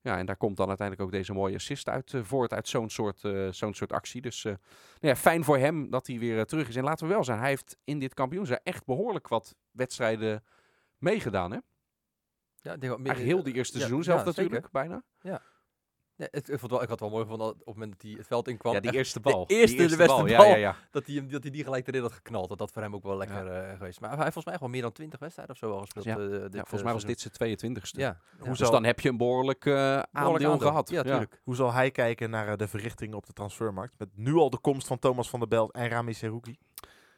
Ja, 0.00 0.18
en 0.18 0.26
daar 0.26 0.36
komt 0.36 0.56
dan 0.56 0.68
uiteindelijk 0.68 1.06
ook 1.08 1.14
deze 1.14 1.32
mooie 1.32 1.54
assist 1.54 1.88
uit 1.88 2.14
eh, 2.14 2.22
voort 2.22 2.52
uit 2.52 2.68
zo'n 2.68 2.90
soort, 2.90 3.20
zo'n 3.50 3.74
soort 3.74 3.92
actie. 3.92 4.20
Dus 4.20 4.42
nou 4.44 4.56
ja, 5.00 5.16
fijn 5.16 5.44
voor 5.44 5.58
hem 5.58 5.90
dat 5.90 6.06
hij 6.06 6.18
weer 6.18 6.44
terug 6.46 6.68
is. 6.68 6.76
En 6.76 6.84
laten 6.84 7.06
we 7.06 7.12
wel 7.12 7.24
zijn, 7.24 7.38
hij 7.38 7.48
heeft 7.48 7.76
in 7.84 7.98
dit 7.98 8.14
kampioenschap 8.14 8.60
echt 8.64 8.84
behoorlijk 8.84 9.28
wat 9.28 9.54
wedstrijden 9.70 10.44
meegedaan. 10.98 11.52
Hè? 11.52 11.58
Ja, 12.62 12.72
ik 12.72 12.80
denk 12.80 12.92
wel 12.92 12.96
meer- 13.02 13.06
Eigenlijk 13.06 13.34
heel 13.36 13.42
die 13.44 13.54
eerste 13.54 13.74
ja, 13.78 13.78
seizoen 13.84 14.02
zelf 14.04 14.18
ja, 14.20 14.24
natuurlijk, 14.24 14.54
zeker. 14.54 14.70
bijna. 14.72 15.02
Ja, 15.20 15.40
het, 16.30 16.48
ik, 16.48 16.58
vond 16.58 16.70
wel, 16.72 16.82
ik 16.82 16.88
had 16.88 17.00
wel 17.00 17.10
mooi 17.10 17.22
gevonden 17.22 17.46
dat 17.46 17.56
op 17.56 17.66
het 17.66 17.74
moment 17.74 17.92
dat 17.92 18.02
hij 18.02 18.12
het 18.18 18.26
veld 18.26 18.48
inkwam. 18.48 18.72
Ja, 18.74 18.80
die 18.80 18.92
eerste 18.92 19.20
bal. 19.20 19.46
de 19.46 19.54
eerste, 19.54 19.76
Die 19.76 19.88
de 19.88 19.96
beste 19.96 20.06
bal. 20.14 20.16
bal. 20.24 20.28
Ja, 20.28 20.44
ja, 20.44 20.54
ja. 20.56 20.76
Dat 20.90 21.06
hij, 21.06 21.26
dat 21.26 21.42
hij 21.42 21.50
die 21.52 21.64
gelijk 21.64 21.86
erin 21.88 22.02
had 22.02 22.12
geknald. 22.12 22.48
Dat 22.48 22.58
dat 22.58 22.72
voor 22.72 22.82
hem 22.82 22.94
ook 22.94 23.02
wel 23.02 23.16
lekker 23.16 23.46
eh, 23.46 23.76
geweest. 23.76 24.00
Maar 24.00 24.10
hij 24.10 24.18
heeft 24.20 24.32
volgens 24.32 24.44
mij 24.54 24.56
wel 24.60 24.68
meer 24.68 24.82
dan 24.82 24.92
20 24.92 25.18
wedstrijden 25.18 25.54
of 25.54 25.60
zo 25.60 25.72
al 25.72 25.80
gespeeld. 25.80 26.04
Ja. 26.04 26.16
eh, 26.16 26.20
dit, 26.20 26.30
Ja, 26.30 26.46
eh, 26.46 26.50
volgens 26.52 26.82
mij 26.82 26.92
was 26.92 27.04
dit 27.04 27.20
zijn 27.20 27.32
22e. 27.32 28.00
Ja, 28.00 28.08
Hoe 28.20 28.38
ja. 28.38 28.44
zou- 28.44 28.56
Dus 28.56 28.70
dan 28.70 28.84
heb 28.84 29.00
je 29.00 29.08
een 29.08 29.16
behoorlijk 29.16 29.64
eh, 29.66 29.72
Behoorlijk 29.74 30.06
aandeel, 30.12 30.50
aandeel. 30.50 30.68
gehad. 30.68 30.90
Ja, 30.90 31.02
tuurlijk. 31.02 31.40
Hoe 31.44 31.54
zal 31.54 31.72
hij 31.72 31.90
kijken 31.90 32.30
naar 32.30 32.56
de 32.56 32.68
verrichtingen 32.68 33.16
op 33.16 33.26
de 33.26 33.32
transfermarkt? 33.32 33.94
Met 33.98 34.08
nu 34.14 34.34
al 34.34 34.50
de 34.50 34.58
komst 34.58 34.86
van 34.86 34.98
Thomas 34.98 35.30
van 35.30 35.38
der 35.38 35.48
Belt 35.48 35.72
en 35.72 35.88
Rami 35.88 36.12
Serouki. 36.12 36.56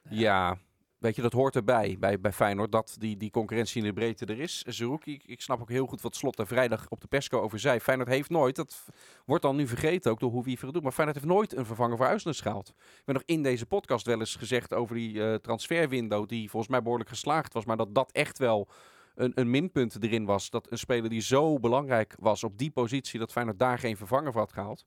Ja, 0.08 0.56
weet 1.04 1.16
je, 1.16 1.22
dat 1.22 1.32
hoort 1.32 1.56
erbij 1.56 1.96
bij, 1.98 2.20
bij 2.20 2.32
Feyenoord, 2.32 2.72
dat 2.72 2.96
die, 2.98 3.16
die 3.16 3.30
concurrentie 3.30 3.80
in 3.80 3.86
de 3.86 3.92
breedte 3.92 4.26
er 4.26 4.40
is. 4.40 4.62
Zerouki, 4.62 5.12
ik, 5.12 5.22
ik 5.26 5.40
snap 5.40 5.60
ook 5.60 5.68
heel 5.68 5.86
goed 5.86 6.00
wat 6.00 6.16
Slot 6.16 6.38
er 6.38 6.46
vrijdag 6.46 6.86
op 6.88 7.00
de 7.00 7.06
persco 7.06 7.40
over 7.40 7.58
zei. 7.58 7.80
Feyenoord 7.80 8.08
heeft 8.08 8.30
nooit, 8.30 8.56
dat 8.56 8.84
wordt 9.24 9.42
dan 9.42 9.56
nu 9.56 9.66
vergeten 9.66 10.10
ook 10.10 10.20
door 10.20 10.30
hoe 10.30 10.44
wie 10.44 10.58
het 10.60 10.72
doet, 10.72 10.82
maar 10.82 10.92
Feyenoord 10.92 11.18
heeft 11.18 11.32
nooit 11.32 11.56
een 11.56 11.66
vervanger 11.66 11.96
voor 11.96 12.06
Uisnes 12.06 12.40
gehaald. 12.40 12.72
We 12.76 12.82
hebben 12.96 13.14
nog 13.14 13.22
in 13.36 13.42
deze 13.42 13.66
podcast 13.66 14.06
wel 14.06 14.18
eens 14.18 14.36
gezegd 14.36 14.74
over 14.74 14.94
die 14.94 15.24
eh, 15.24 15.34
transferwindow, 15.34 16.28
die 16.28 16.50
volgens 16.50 16.70
mij 16.70 16.82
behoorlijk 16.82 17.08
geslaagd 17.08 17.52
was, 17.52 17.64
maar 17.64 17.76
dat 17.76 17.94
dat 17.94 18.12
echt 18.12 18.38
wel 18.38 18.68
een, 19.14 19.32
een 19.34 19.50
minpunt 19.50 20.02
erin 20.02 20.24
was. 20.24 20.50
Dat 20.50 20.70
een 20.70 20.78
speler 20.78 21.10
die 21.10 21.20
zo 21.20 21.58
belangrijk 21.58 22.14
was 22.18 22.44
op 22.44 22.58
die 22.58 22.70
positie, 22.70 23.18
dat 23.18 23.32
Feyenoord 23.32 23.58
daar 23.58 23.78
geen 23.78 23.96
vervanger 23.96 24.32
voor 24.32 24.40
had 24.40 24.52
gehaald. 24.52 24.84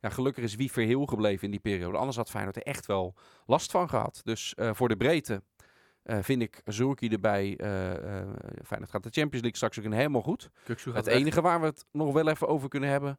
Ja, 0.00 0.08
gelukkig 0.08 0.44
is 0.44 0.54
Wiever 0.54 0.82
heel 0.82 1.06
gebleven 1.06 1.44
in 1.44 1.50
die 1.50 1.60
periode. 1.60 1.98
Anders 1.98 2.16
had 2.16 2.30
Feyenoord 2.30 2.56
er 2.56 2.62
echt 2.62 2.86
wel 2.86 3.14
last 3.46 3.70
van 3.70 3.88
gehad. 3.88 4.20
Dus 4.24 4.54
eh, 4.54 4.70
voor 4.74 4.88
de 4.88 4.96
breedte 4.96 5.42
vind 6.20 6.42
ik 6.42 6.60
Zerouki 6.64 7.08
erbij. 7.08 7.56
eh 7.56 8.20
eh, 8.20 8.28
Feyenoord 8.64 8.90
gaat 8.90 9.02
de 9.02 9.10
Champions 9.10 9.32
League 9.42 9.56
straks 9.56 9.78
ook 9.78 9.84
in 9.84 9.92
helemaal 9.92 10.22
goed. 10.22 10.50
Het 10.92 11.04
weg. 11.06 11.14
enige 11.14 11.40
waar 11.40 11.60
we 11.60 11.66
het 11.66 11.84
nog 11.92 12.12
wel 12.12 12.28
even 12.28 12.48
over 12.48 12.68
kunnen 12.68 12.88
hebben, 12.88 13.18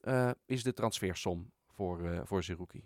eh, 0.00 0.30
is 0.46 0.62
de 0.62 0.72
transfersom 0.72 1.50
voor, 1.74 2.04
eh 2.04 2.20
voor 2.24 2.42
Zerouki. 2.42 2.84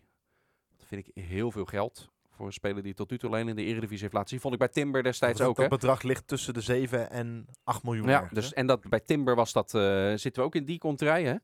Dat 0.76 0.86
vind 0.86 1.06
ik 1.06 1.24
heel 1.24 1.50
veel 1.50 1.64
geld. 1.64 2.08
Voor 2.30 2.46
een 2.46 2.52
speler 2.52 2.82
die 2.82 2.94
tot 2.94 3.10
nu 3.10 3.18
toe 3.18 3.28
alleen 3.30 3.48
in 3.48 3.56
de 3.56 3.62
Eredivisie 3.62 4.02
heeft 4.02 4.12
laten 4.12 4.28
zien. 4.28 4.40
Vond 4.40 4.52
ik 4.54 4.58
bij 4.60 4.68
Timber 4.68 5.02
destijds 5.02 5.38
dat, 5.38 5.48
ook. 5.48 5.56
dat 5.56 5.68
bedrag 5.68 6.02
ligt 6.02 6.26
tussen 6.26 6.54
de 6.54 6.60
7 6.60 7.10
en 7.10 7.46
8 7.64 7.82
miljoen. 7.82 8.08
Ja, 8.08 8.12
ergens, 8.12 8.32
dus, 8.32 8.52
en 8.52 8.66
dat, 8.66 8.88
bij 8.88 9.00
Timber 9.00 9.34
was 9.34 9.52
dat, 9.52 9.74
eh, 9.74 10.12
zitten 10.14 10.42
we 10.42 10.48
ook 10.48 10.54
in 10.54 10.64
die 10.64 10.78
contraille. 10.78 11.26
hè? 11.28 11.36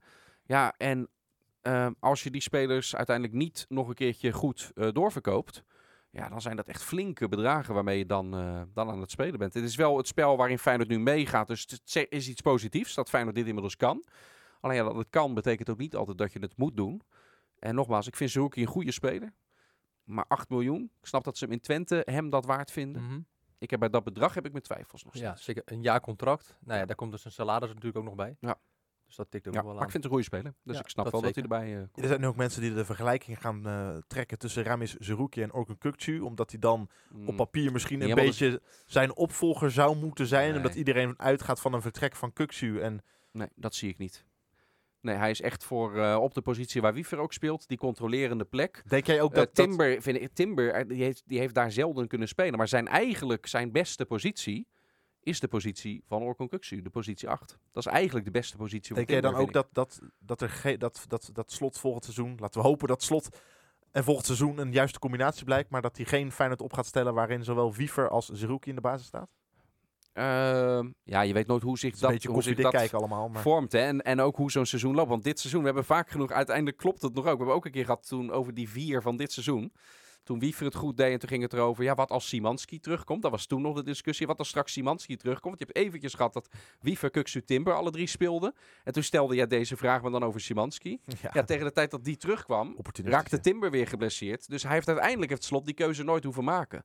Ja, 0.44 0.75
en 0.76 1.08
ehm, 1.60 1.92
als 2.00 2.22
je 2.22 2.30
die 2.30 2.40
spelers 2.40 2.96
uiteindelijk 2.96 3.36
niet 3.36 3.66
nog 3.68 3.88
een 3.88 3.94
keertje 3.94 4.32
goed 4.32 4.70
eh, 4.75 4.88
doorverkoopt, 4.92 5.64
ja, 6.16 6.28
dan 6.28 6.40
zijn 6.40 6.56
dat 6.56 6.68
echt 6.68 6.82
flinke 6.82 7.28
bedragen 7.28 7.75
waarmee 7.75 7.99
je 7.99 8.06
dan, 8.06 8.37
eh, 8.37 8.62
dan 8.75 8.90
aan 8.90 9.00
het 9.00 9.11
spelen 9.11 9.38
bent. 9.38 9.54
Het 9.54 9.64
is 9.64 9.76
wel 9.76 9.96
het 9.96 10.06
spel 10.06 10.37
waarin 10.37 10.58
Feyenoord 10.58 10.88
nu 10.88 10.99
meegaat, 10.99 11.46
dus 11.46 11.61
het 11.61 12.06
is 12.08 12.28
iets 12.28 12.40
positiefs 12.40 12.94
dat 12.94 13.08
Feyenoord 13.08 13.37
dit 13.37 13.46
inmiddels 13.46 13.76
kan. 13.76 14.04
Alleen 14.61 14.76
ja, 14.76 14.82
dat 14.82 14.96
het 14.96 15.11
kan 15.11 15.35
betekent 15.35 15.70
ook 15.70 15.78
niet 15.78 15.96
altijd 15.96 16.18
dat 16.18 16.32
je 16.32 16.38
het 16.38 16.56
moet 16.56 16.76
doen. 16.76 17.02
En 17.58 17.75
nogmaals, 17.75 18.06
ik 18.06 18.16
vind 18.16 18.30
Zerouki 18.30 18.61
een 18.61 18.66
goede 18.66 18.92
speler. 18.92 19.32
Maar 20.04 20.25
8 20.28 20.49
miljoen, 20.49 20.90
ik 21.00 21.06
snap 21.06 21.25
dat 21.25 21.37
ze 21.37 21.44
hem 21.44 21.52
in 21.52 21.61
Twente 21.61 22.02
hem 22.04 22.30
dat 22.30 22.44
waard 22.44 22.70
vinden. 22.70 23.02
Mhm. 23.02 23.20
Ik 23.58 23.70
heb 23.70 23.80
bij 23.80 23.88
dat 23.88 24.04
bedrag 24.04 24.35
heb 24.35 24.46
ik 24.46 24.52
mijn 24.52 24.64
twijfels 24.64 25.04
nog 25.04 25.16
steeds. 25.16 25.30
Ja, 25.30 25.37
zeker. 25.37 25.62
Een 25.64 25.82
jaar 25.82 26.00
contract. 26.00 26.56
Nou 26.61 26.78
ja, 26.78 26.87
daar 26.87 26.96
komt 26.96 27.11
dus 27.11 27.25
een 27.25 27.32
salaris 27.32 27.68
natuurlijk 27.68 27.96
ook 27.96 28.04
nog 28.04 28.14
bij. 28.14 28.37
Ja. 28.40 28.58
Dus 29.06 29.16
dat 29.16 29.30
tikt 29.30 29.48
ook 29.48 29.54
Ja, 29.54 29.64
wel 29.64 29.75
maar 29.75 29.84
ik 29.84 29.90
vind 29.90 30.02
het 30.02 30.04
een 30.04 30.18
goede 30.18 30.25
speler. 30.25 30.54
Dus 30.64 30.75
Ja, 30.76 30.80
ik 30.82 30.88
snap 30.88 31.04
dat 31.04 31.12
wel 31.12 31.22
dat 31.22 31.34
hij 31.34 31.42
erbij 31.42 31.72
eh, 31.72 31.78
komt. 31.78 31.98
Er 32.02 32.06
zijn 32.06 32.20
nu 32.20 32.26
ook 32.26 32.36
mensen 32.36 32.60
die 32.62 32.75
de 32.75 32.84
vergelijking 32.84 33.40
gaan 33.40 33.66
eh, 33.66 33.96
trekken 34.06 34.38
tussen 34.38 34.62
Ramis 34.64 34.94
Zerouki 34.94 35.42
en 35.42 35.52
Orkun 35.52 35.78
Kukcu. 35.78 36.20
Omdat 36.20 36.50
hij 36.50 36.58
dan 36.60 36.88
op 37.12 37.16
Mm. 37.30 37.36
papier 37.36 37.72
misschien 37.72 37.98
Niet 37.98 38.08
een 38.08 38.14
beetje 38.14 38.60
zijn 38.86 39.16
opvolger 39.16 39.70
zou 39.70 39.96
moeten 39.96 40.26
zijn. 40.26 40.48
Nee. 40.48 40.56
Omdat 40.56 40.75
iedereen 40.75 41.14
uitgaat 41.16 41.60
van 41.60 41.72
een 41.72 41.82
vertrek 41.82 42.16
van 42.16 42.32
Kukcu. 42.32 42.80
En 42.80 43.02
Nee, 43.32 43.48
dat 43.54 43.75
zie 43.75 43.88
ik 43.88 43.98
niet. 43.98 44.25
Nee, 45.00 45.14
hij 45.16 45.30
is 45.30 45.40
echt 45.40 45.64
voor 45.64 45.98
eh, 45.98 46.16
op 46.20 46.34
de 46.34 46.40
positie 46.40 46.80
waar 46.80 46.94
Wiever 46.94 47.18
ook 47.18 47.32
speelt, 47.32 47.68
die 47.68 47.78
controlerende 47.78 48.44
plek. 48.44 48.82
denk 48.88 49.06
jij 49.06 49.20
ook 49.20 49.30
Eh, 49.30 49.36
dat... 49.36 49.54
Timber, 49.54 50.02
vind 50.02 50.20
ik, 50.20 50.30
Timber 50.32 50.72
eh, 50.72 50.88
die, 50.88 51.02
heeft, 51.02 51.22
die 51.26 51.38
heeft 51.38 51.54
daar 51.54 51.72
zelden 51.72 52.08
kunnen 52.08 52.28
spelen. 52.28 52.58
Maar 52.58 52.68
zijn 52.68 52.88
eigenlijk 52.88 53.46
zijn 53.46 53.72
beste 53.72 54.04
positie 54.06 54.66
is 55.26 55.40
de 55.40 55.49
positie 55.49 56.02
van 56.06 56.37
Kukcu, 56.37 56.83
de 56.83 56.90
positie 56.90 57.28
8. 57.28 57.59
Dat 57.73 57.87
is 57.87 57.92
eigenlijk 57.92 58.25
de 58.25 58.33
beste 58.33 58.56
positie 58.56 58.95
Denk 58.95 59.11
jij 59.11 59.21
dan 59.21 59.35
ook 59.35 59.52
dat, 59.52 59.68
dat, 59.73 60.00
dat, 60.18 60.40
er 60.40 60.78
dat, 60.78 61.04
dat, 61.09 61.30
dat 61.33 61.52
slot 61.52 61.78
volgend 61.78 62.04
seizoen, 62.04 62.37
laten 62.40 62.61
we 62.61 62.66
hopen 62.66 62.88
dat 62.88 63.02
slot 63.02 63.28
en 63.92 64.04
volgend 64.04 64.26
seizoen 64.26 64.59
een 64.59 64.73
juiste 64.73 64.99
combinatie 64.99 65.45
blijkt, 65.45 65.71
maar 65.71 65.83
dat 65.83 65.97
hij 65.97 66.06
geen 66.06 66.33
Feyenoord 66.33 66.62
op 66.62 66.73
gaat 66.73 66.87
stellen 66.87 67.14
waarin 67.14 67.45
zowel 67.45 67.75
Wiever 67.75 68.09
als 68.09 68.28
Zerouki 68.28 68.68
in 68.68 68.75
de 68.75 68.80
basis 68.80 69.06
staat? 69.06 69.28
Ehm, 70.12 70.90
ja, 71.02 71.21
je 71.21 71.33
weet 71.33 71.47
nooit 71.47 71.62
hoe 71.62 71.78
zich 71.78 71.97
Dat 71.99 72.25
hoe 72.25 72.42
zich 72.42 72.56
dat 72.56 72.95
allemaal. 72.95 73.28
Maar... 73.28 73.42
vormt. 73.42 73.73
Hè? 73.73 73.78
En, 73.78 74.02
en 74.02 74.21
ook 74.21 74.37
hoe 74.37 74.50
zo'n 74.50 74.66
seizoen 74.66 74.95
loopt. 74.95 75.09
Want 75.09 75.25
dit 75.25 75.40
seizoen, 75.40 75.61
we 75.61 75.66
hebben 75.66 75.85
vaak 75.85 76.11
genoeg, 76.11 76.30
uiteindelijk 76.30 76.76
klopt 76.76 77.02
het 77.02 77.14
nog 77.14 77.25
ook. 77.25 77.30
We 77.30 77.37
hebben 77.37 77.54
ook 77.54 77.64
een 77.64 77.71
keer 77.71 77.85
gehad 77.85 78.06
toen 78.06 78.30
over 78.30 78.54
die 78.54 78.68
vier 78.68 79.02
van 79.02 79.16
dit 79.16 79.33
seizoen. 79.33 79.73
Toen 80.26 80.38
Wiever 80.38 80.64
het 80.64 80.75
goed 80.75 80.97
deed 80.97 81.12
en 81.12 81.18
toen 81.18 81.28
ging 81.28 81.42
het 81.42 81.52
erover, 81.52 81.85
ja, 81.85 81.95
wat 81.95 82.11
als 82.11 82.28
Simanski 82.28 82.78
terugkomt? 82.80 83.23
Dat 83.23 83.30
was 83.30 83.47
toen 83.47 83.62
nog 83.62 83.76
de 83.76 83.83
discussie. 83.83 84.26
Wat 84.26 84.38
als 84.38 84.49
straks 84.49 84.73
Simanski 84.73 85.16
terugkomt? 85.16 85.59
Want 85.59 85.59
je 85.59 85.64
hebt 85.64 85.87
eventjes 85.87 86.14
gehad 86.14 86.33
dat 86.33 86.49
Wiever, 86.80 87.11
Kuksu, 87.11 87.45
Timber 87.45 87.75
alle 87.75 87.90
drie 87.90 88.06
speelden. 88.06 88.54
En 88.85 88.92
toen 88.92 89.02
stelde 89.02 89.35
jij 89.35 89.47
deze 89.47 89.76
vraag, 89.76 90.02
maar 90.02 90.11
dan 90.11 90.25
over 90.25 90.40
Simanski. 90.40 91.00
Ja, 91.23 91.30
Ja, 91.33 91.45
tegen 91.45 91.64
de 91.64 91.73
tijd 91.73 91.90
dat 91.90 92.04
die 92.04 92.16
terugkwam, 92.16 92.76
raakte 93.04 93.37
ja. 93.37 93.42
Timber 93.42 93.71
weer 93.71 93.87
geblesseerd. 93.87 94.49
Dus 94.49 94.62
hij 94.62 94.73
heeft 94.73 94.88
uiteindelijk 94.88 95.30
het 95.30 95.45
slot 95.45 95.64
die 95.64 95.75
keuze 95.75 96.02
nooit 96.02 96.25
hoeven 96.25 96.45
maken. 96.45 96.85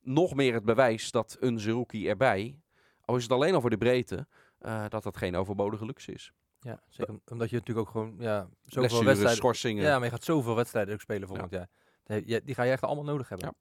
Nog 0.00 0.34
meer 0.34 0.54
het 0.54 0.64
bewijs 0.64 1.10
dat 1.10 1.36
een 1.40 1.58
Zerouki 1.58 2.08
erbij, 2.08 2.58
al 3.04 3.16
is 3.16 3.22
het 3.22 3.32
alleen 3.32 3.54
al 3.54 3.60
voor 3.60 3.70
de 3.70 3.78
breedte, 3.78 4.26
eh, 4.58 4.84
dat 4.88 5.02
dat 5.02 5.16
geen 5.16 5.36
overbodige 5.36 5.84
luxe 5.84 6.12
is. 6.12 6.32
Ja, 6.60 6.82
zeker. 6.88 7.20
Omdat 7.26 7.50
je 7.50 7.56
natuurlijk 7.56 7.86
ook 7.86 7.92
gewoon 7.92 8.16
ja, 8.18 8.48
zoveel 8.62 9.04
wedstrijden... 9.04 9.36
schorsingen. 9.36 9.84
Ja, 9.84 9.94
maar 9.94 10.04
je 10.04 10.10
gaat 10.10 10.24
zoveel 10.24 10.54
wedstrijden 10.54 10.94
ook 10.94 11.00
spelen 11.00 11.28
volgend 11.28 11.50
jaar. 11.50 11.68
Die, 12.04 12.54
ga 12.54 12.62
je 12.62 12.72
echt 12.72 12.82
allemaal 12.82 13.04
nodig 13.04 13.28
hebben. 13.28 13.46
Ja. 13.46 13.54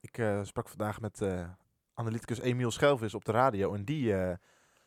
Ik 0.00 0.18
eh, 0.18 0.40
sprak 0.42 0.68
vandaag 0.68 1.00
met 1.00 1.20
eh, 1.20 1.48
analyticus 1.94 2.40
Emiel 2.40 2.70
Schelvis 2.70 3.14
op 3.14 3.24
de 3.24 3.32
radio 3.32 3.74
en 3.74 3.84
die 3.84 4.14
eh, 4.14 4.36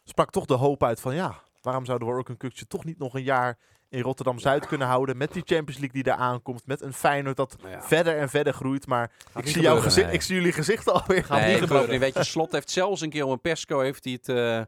sprak 0.03 0.31
toch 0.31 0.45
de 0.45 0.53
hoop 0.53 0.83
uit 0.83 0.99
van 0.99 1.15
ja, 1.15 1.41
waarom 1.61 1.85
zouden 1.85 2.07
we 2.07 2.13
Orkun 2.13 2.37
Kukcu 2.37 2.65
toch 2.65 2.83
niet 2.85 2.97
nog 2.97 3.13
een 3.13 3.23
jaar 3.23 3.57
in 3.89 4.01
Rotterdam-Zuid 4.01 4.67
kunnen 4.67 4.87
houden 4.87 5.17
met 5.17 5.33
die 5.33 5.43
Champions 5.45 5.79
League 5.79 5.93
die 5.93 6.03
daar 6.03 6.17
aankomt, 6.17 6.65
met 6.65 6.81
een 6.81 6.93
Feyenoord 6.93 7.37
dat 7.37 7.55
ja. 7.63 7.81
verder 7.81 8.17
en 8.17 8.29
verder 8.29 8.53
groeit, 8.53 8.87
maar 8.87 9.11
ik 9.35 9.47
zie, 9.47 9.61
jouw 9.61 9.79
gezicht, 9.79 10.05
nee. 10.05 10.15
ik 10.15 10.21
zie 10.21 10.35
jullie 10.35 10.51
gezichten 10.51 10.93
alweer 11.01 11.23
gaan 11.23 11.39
Nee, 11.39 11.53
niet 11.53 11.59
gebeuren. 11.59 11.89
niet. 11.89 11.99
Weet 11.99 12.13
je, 12.13 12.23
Slot 12.23 12.51
heeft 12.51 12.69
zelfs 12.69 13.01
een 13.01 13.09
keer 13.09 13.25
om 13.25 13.31
een 13.31 13.41
persco 13.41 13.79
heeft 13.79 14.03
hij 14.03 14.13
het, 14.13 14.29
eh, 14.29 14.61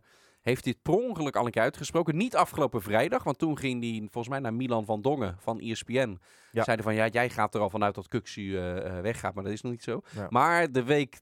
heeft 0.48 0.66
het 0.66 0.82
per 0.82 0.94
ongeluk 0.94 1.36
al 1.36 1.46
een 1.46 1.52
keer 1.52 1.62
uitgesproken. 1.62 2.18
Niet 2.18 2.36
afgelopen 2.36 2.82
vrijdag, 2.82 3.24
want 3.24 3.38
toen 3.38 3.58
ging 3.58 3.82
hij 3.82 4.00
volgens 4.00 4.28
mij 4.28 4.40
naar 4.40 4.54
Milan 4.54 4.86
van 4.86 5.02
Dongen 5.02 5.36
van 5.40 5.60
ESPN. 5.60 6.20
Ja. 6.52 6.64
Zeiden 6.64 6.86
van, 6.86 6.96
ja, 6.96 7.08
jij 7.08 7.30
gaat 7.30 7.56
er 7.56 7.62
al 7.62 7.70
vanuit 7.70 7.96
dat 7.96 8.08
Kuxu 8.08 8.58
eh, 8.58 9.00
weggaat, 9.00 9.34
maar 9.34 9.44
dat 9.44 9.54
is 9.54 9.62
nog 9.62 9.72
niet 9.72 9.84
zo. 9.84 10.02
Ja. 10.16 10.28
Maar 10.30 10.72
de 10.72 10.84
week, 10.84 11.20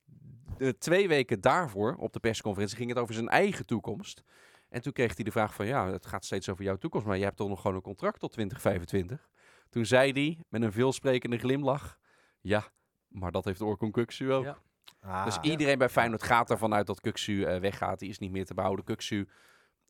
de 0.57 0.77
twee 0.77 1.07
weken 1.07 1.41
daarvoor, 1.41 1.95
op 1.95 2.13
de 2.13 2.19
persconferentie, 2.19 2.77
ging 2.77 2.89
het 2.89 2.99
over 2.99 3.13
zijn 3.13 3.29
eigen 3.29 3.65
toekomst. 3.65 4.23
En 4.69 4.81
toen 4.81 4.93
kreeg 4.93 5.15
hij 5.15 5.23
de 5.23 5.31
vraag 5.31 5.53
van, 5.53 5.65
ja, 5.65 5.91
het 5.91 6.05
gaat 6.05 6.25
steeds 6.25 6.49
over 6.49 6.63
jouw 6.63 6.77
toekomst, 6.77 7.07
maar 7.07 7.15
jij 7.15 7.25
hebt 7.25 7.37
toch 7.37 7.49
nog 7.49 7.61
gewoon 7.61 7.75
een 7.75 7.81
contract 7.81 8.19
tot 8.19 8.31
2025. 8.31 9.29
Toen 9.69 9.85
zei 9.85 10.11
hij, 10.11 10.39
met 10.49 10.61
een 10.61 10.71
veelsprekende 10.71 11.37
glimlach, 11.37 11.97
ja, 12.41 12.63
maar 13.07 13.31
dat 13.31 13.45
heeft 13.45 13.61
Orkun 13.61 13.91
Kuksu 13.91 14.31
ook. 14.31 14.43
Ja. 14.43 14.57
Ah, 15.05 15.25
Dus 15.25 15.37
iedereen 15.41 15.77
bij 15.77 15.89
Feyenoord 15.89 16.23
gaat 16.23 16.49
ervan 16.49 16.73
uit 16.73 16.87
dat 16.87 17.01
Kuksu 17.01 17.43
eh, 17.43 17.59
weggaat. 17.59 17.99
Die 17.99 18.09
is 18.09 18.19
niet 18.19 18.31
meer 18.31 18.45
te 18.45 18.53
behouden. 18.53 18.85
Kuksu, 18.85 19.27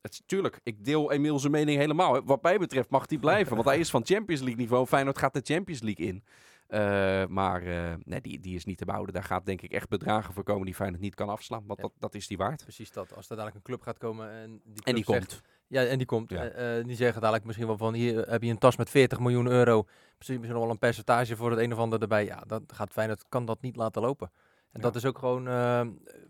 het, 0.00 0.22
tuurlijk, 0.26 0.60
ik 0.62 0.84
deel 0.84 1.12
Emiel 1.12 1.38
zijn 1.38 1.52
mening 1.52 1.78
helemaal. 1.78 2.14
hè. 2.14 2.22
Wat 2.24 2.42
mij 2.42 2.58
betreft 2.58 2.90
mag 2.90 3.04
hij 3.08 3.18
blijven. 3.18 3.54
want 3.54 3.68
hij 3.68 3.78
is 3.78 3.90
van 3.90 4.04
Champions 4.06 4.40
League 4.42 4.60
niveau. 4.60 4.86
Feyenoord 4.86 5.18
gaat 5.18 5.32
de 5.34 5.40
Champions 5.54 5.82
League 5.82 6.06
in. 6.06 6.24
Eh, 6.66 7.26
maar 7.26 7.62
eh, 7.62 7.92
nee, 8.04 8.20
die, 8.20 8.40
die 8.40 8.54
is 8.54 8.64
niet 8.64 8.78
te 8.78 8.84
behouden. 8.84 9.14
Daar 9.14 9.22
gaat 9.24 9.46
denk 9.46 9.62
ik 9.62 9.72
echt 9.72 9.88
bedragen 9.88 10.34
voor 10.34 10.42
komen 10.42 10.64
die 10.64 10.74
Feyenoord 10.74 11.00
niet 11.02 11.14
kan 11.14 11.28
afslaan. 11.28 11.62
Want 11.66 11.78
Ja. 11.80 11.84
dat, 11.84 11.92
dat 11.98 12.14
is 12.14 12.26
die 12.26 12.36
waard. 12.36 12.62
Precies 12.62 12.92
dat. 12.92 13.14
Als 13.16 13.24
er 13.30 13.36
dadelijk 13.36 13.56
een 13.56 13.62
club 13.62 13.82
gaat 13.82 13.98
komen 13.98 14.30
en 14.30 14.60
die, 14.64 14.84
En 14.84 14.94
die 14.94 15.04
club 15.04 15.16
zegt- 15.16 15.28
komt. 15.40 15.42
Ja, 15.68 15.84
en 15.84 15.96
die 15.98 16.06
komt. 16.06 16.30
Ja. 16.30 16.82
die 16.82 16.96
zeggen 16.96 17.20
dadelijk 17.20 17.44
misschien 17.44 17.66
wel 17.66 17.76
van, 17.76 17.94
hier 17.94 18.28
heb 18.30 18.42
je 18.42 18.50
een 18.50 18.58
tas 18.58 18.76
met 18.76 18.90
40 18.90 19.18
miljoen 19.18 19.46
euro. 19.46 19.82
Misschien, 20.16 20.36
misschien 20.36 20.48
nog 20.54 20.62
wel 20.62 20.70
een 20.70 20.78
percentage 20.78 21.36
voor 21.36 21.50
het 21.50 21.60
een 21.60 21.72
of 21.72 21.78
ander 21.78 22.00
erbij. 22.00 22.24
Ja, 22.24 22.42
dat 22.46 22.62
gaat 22.66 22.92
Feyenoord 22.92 23.24
kan 23.28 23.44
dat 23.44 23.60
niet 23.60 23.76
laten 23.76 24.02
lopen. 24.02 24.30
En 24.72 24.80
Ja. 24.80 24.86
dat 24.86 24.96
is 24.96 25.04
ook 25.04 25.18
gewoon 25.18 25.48
eh, 25.48 25.80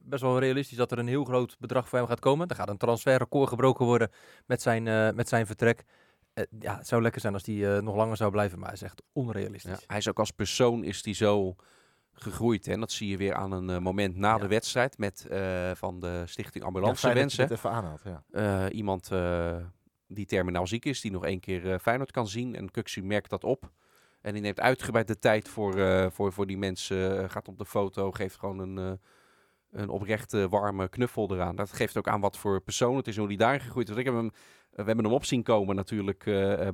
best 0.01 0.23
wel 0.23 0.39
realistisch 0.39 0.77
dat 0.77 0.93
er 0.93 0.99
een 0.99 1.07
heel 1.09 1.25
groot 1.25 1.57
bedrag 1.59 1.89
voor 1.89 1.99
hem 1.99 2.09
gaat 2.09 2.21
komen. 2.21 2.49
Er 2.49 2.57
gaat 2.57 2.69
een 2.69 2.77
transferrecord 2.77 3.49
gebroken 3.49 3.87
worden 3.87 4.11
met 4.47 4.63
zijn, 4.63 4.87
eh, 4.89 5.11
met 5.11 5.29
zijn 5.29 5.47
vertrek. 5.47 5.85
Eh, 6.35 6.45
ja, 6.59 6.77
het 6.77 6.87
zou 6.89 7.03
lekker 7.03 7.21
zijn 7.21 7.33
als 7.33 7.47
hij 7.47 7.81
nog 7.81 7.97
langer 7.97 8.17
zou 8.17 8.31
blijven, 8.31 8.59
maar 8.59 8.69
hij 8.69 8.77
is 8.77 8.83
echt 8.83 9.03
onrealistisch. 9.13 9.71
Ja, 9.81 9.87
hij 9.87 9.99
is 9.99 10.09
ook 10.09 10.19
als 10.19 10.31
persoon 10.31 10.85
is 10.85 11.03
die 11.03 11.15
zo 11.15 11.55
gegroeid. 12.13 12.67
Hè? 12.67 12.73
En 12.73 12.81
dat 12.81 12.93
zie 12.93 13.09
je 13.09 13.17
weer 13.17 13.35
aan 13.35 13.53
een 13.53 13.83
moment 13.83 14.17
na 14.17 14.29
Ja. 14.33 14.39
de 14.39 14.47
wedstrijd 14.49 14.99
met 14.99 15.27
eh, 15.27 15.71
van 15.75 16.01
de 16.01 16.23
Stichting 16.27 16.63
ja, 16.65 16.71
Ambulance 16.71 17.09
je 17.09 17.15
Wensen. 17.15 17.51
even 17.53 17.71
aanhaalt. 17.71 18.03
Ja. 18.05 18.23
Eh, 18.31 18.77
iemand 18.77 19.11
eh, 19.13 19.57
die 20.07 20.27
terminaal 20.27 20.67
ziek 20.67 20.85
is, 20.85 21.01
die 21.01 21.11
nog 21.11 21.25
één 21.25 21.41
keer 21.41 21.79
Feyenoord 21.79 22.11
kan 22.11 22.29
zien. 22.29 22.55
En 22.55 22.71
Kuxu 22.71 23.03
merkt 23.03 23.31
dat 23.31 23.45
op. 23.45 23.71
En 24.27 24.33
die 24.33 24.43
neemt 24.43 24.61
uitgebreid 24.61 25.07
de 25.07 25.19
tijd 25.19 25.49
voor, 25.49 25.75
eh, 25.79 26.07
voor, 26.11 26.33
voor 26.33 26.47
die 26.47 26.59
mensen. 26.59 27.23
eh, 27.23 27.31
gaat 27.31 27.49
op 27.49 27.59
de 27.59 27.67
foto, 27.67 28.11
geeft 28.11 28.39
gewoon 28.39 28.59
een, 28.59 28.79
eh, 28.79 28.93
een 29.81 29.89
oprechte, 29.89 30.49
warme 30.49 30.89
knuffel 30.89 31.31
eraan. 31.35 31.57
Dat 31.57 31.73
geeft 31.73 31.97
ook 31.97 32.09
aan 32.09 32.21
wat 32.21 32.37
voor 32.37 32.61
persoon 32.61 32.97
het 32.97 33.07
is 33.07 33.15
en 33.15 33.21
hoe 33.21 33.29
die 33.29 33.39
daar 33.39 33.61
gegroeid 33.61 33.89
is. 33.89 33.97
Ik 33.97 34.05
heb 34.05 34.15
hem, 34.15 34.31
we 34.71 34.83
hebben 34.83 35.05
hem 35.05 35.15
op 35.15 35.25
zien 35.25 35.43
komen 35.43 35.77
natuurlijk 35.77 36.25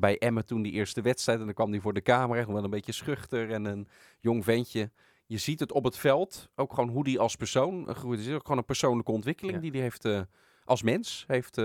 bij 0.01 0.19
Emmen 0.19 0.47
toen 0.47 0.63
die 0.63 0.73
eerste 0.73 1.01
wedstrijd. 1.01 1.39
En 1.39 1.45
dan 1.45 1.55
kwam 1.55 1.71
hij 1.71 1.81
voor 1.81 1.93
de 1.93 2.03
camera, 2.03 2.39
echt 2.39 2.47
nog 2.47 2.55
wel 2.55 2.65
een 2.65 2.71
beetje 2.71 2.93
schuchter 2.93 3.51
en 3.51 3.65
een 3.65 3.89
jong 4.21 4.45
ventje. 4.45 4.91
Je 5.27 5.39
ziet 5.39 5.61
het 5.61 5.73
op 5.73 5.85
het 5.85 5.97
veld, 5.97 6.49
ook 6.55 6.75
gewoon 6.75 6.91
hoe 6.91 7.05
die 7.05 7.19
als 7.21 7.37
persoon 7.37 7.87
gegroeid 7.87 8.19
is. 8.19 8.25
Het 8.25 8.33
is 8.35 8.39
ook 8.39 8.47
gewoon 8.47 8.59
een 8.59 8.65
persoonlijke 8.65 9.13
ontwikkeling 9.13 9.55
Ja. 9.55 9.61
die 9.61 9.71
hij 9.71 9.81
heeft, 9.81 10.09
als 10.65 10.83
mens 10.83 11.25
heeft 11.27 11.57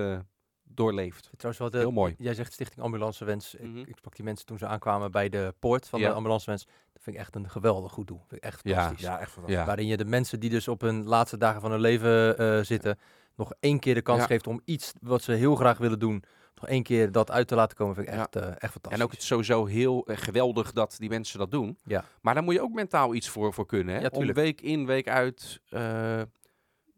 doorleefd. 0.67 1.30
Trouwens 1.38 1.58
wel 1.62 1.69
de, 1.69 1.77
Heel 1.77 1.91
mooi. 1.91 2.15
Jij 2.17 2.34
zegt 2.34 2.53
Stichting 2.53 2.82
Ambulancewens. 2.86 3.56
Mhm. 3.60 3.77
Ik, 3.77 3.88
ik 3.88 3.97
sprak 3.97 4.15
die 4.15 4.25
mensen 4.25 4.45
toen 4.45 4.58
ze 4.58 4.65
aankwamen 4.67 5.12
bij 5.12 5.30
de 5.30 5.53
poort 5.60 5.88
van 5.88 5.99
Ja. 5.99 6.08
de 6.10 6.13
Ambulancewens. 6.15 6.65
Dat 6.93 7.03
vind 7.03 7.15
ik 7.15 7.21
echt 7.21 7.36
een 7.36 7.49
geweldig 7.49 7.91
goed 7.91 8.08
doel. 8.08 8.21
Vind 8.27 8.43
ik 8.43 8.47
echt 8.47 8.60
Ja. 8.63 8.73
fantastisch. 8.73 9.01
ja, 9.06 9.19
echt 9.19 9.32
fantastisch. 9.32 9.60
Ja. 9.60 9.65
Waarin 9.65 9.88
je 9.88 9.97
de 9.97 10.06
mensen 10.06 10.39
die 10.39 10.49
dus 10.49 10.67
op 10.67 10.82
hun 10.82 11.03
laatste 11.08 11.38
dagen 11.38 11.62
van 11.62 11.71
hun 11.71 11.80
leven 11.80 12.38
eh, 12.38 12.60
zitten, 12.63 12.99
nog 13.36 13.53
één 13.60 13.80
keer 13.80 13.93
de 13.93 14.01
kans 14.01 14.19
Ja. 14.19 14.25
geeft 14.25 14.47
om 14.47 14.62
iets 14.65 14.93
wat 15.01 15.21
ze 15.21 15.32
heel 15.32 15.56
graag 15.56 15.77
willen 15.77 15.99
doen, 15.99 16.23
nog 16.56 16.67
één 16.69 16.84
keer 16.84 17.12
dat 17.12 17.32
uit 17.32 17.47
te 17.47 17.56
laten 17.56 17.77
komen, 17.77 17.95
vind 17.95 18.08
ik 18.08 18.13
Ja. 18.13 18.19
echt, 18.19 18.36
eh, 18.36 18.41
echt 18.47 18.60
fantastisch. 18.71 18.91
En 18.91 19.03
ook 19.03 19.12
het 19.12 19.19
is 19.21 19.27
sowieso 19.27 19.65
heel 19.65 20.06
eh, 20.06 20.17
geweldig 20.17 20.71
dat 20.71 20.95
die 20.99 21.10
mensen 21.10 21.39
dat 21.39 21.51
doen. 21.51 21.77
Ja. 21.84 22.06
Maar 22.21 22.34
daar 22.34 22.43
moet 22.43 22.53
je 22.53 22.62
ook 22.62 22.73
mentaal 22.73 23.13
iets 23.13 23.30
voor, 23.30 23.53
voor 23.53 23.65
kunnen. 23.65 23.95
Hè? 23.95 24.01
Ja, 24.01 24.10
Om 24.12 24.34
week 24.34 24.62
in, 24.62 24.86
week 24.86 25.08
uit 25.08 25.62
eh, 25.69 26.21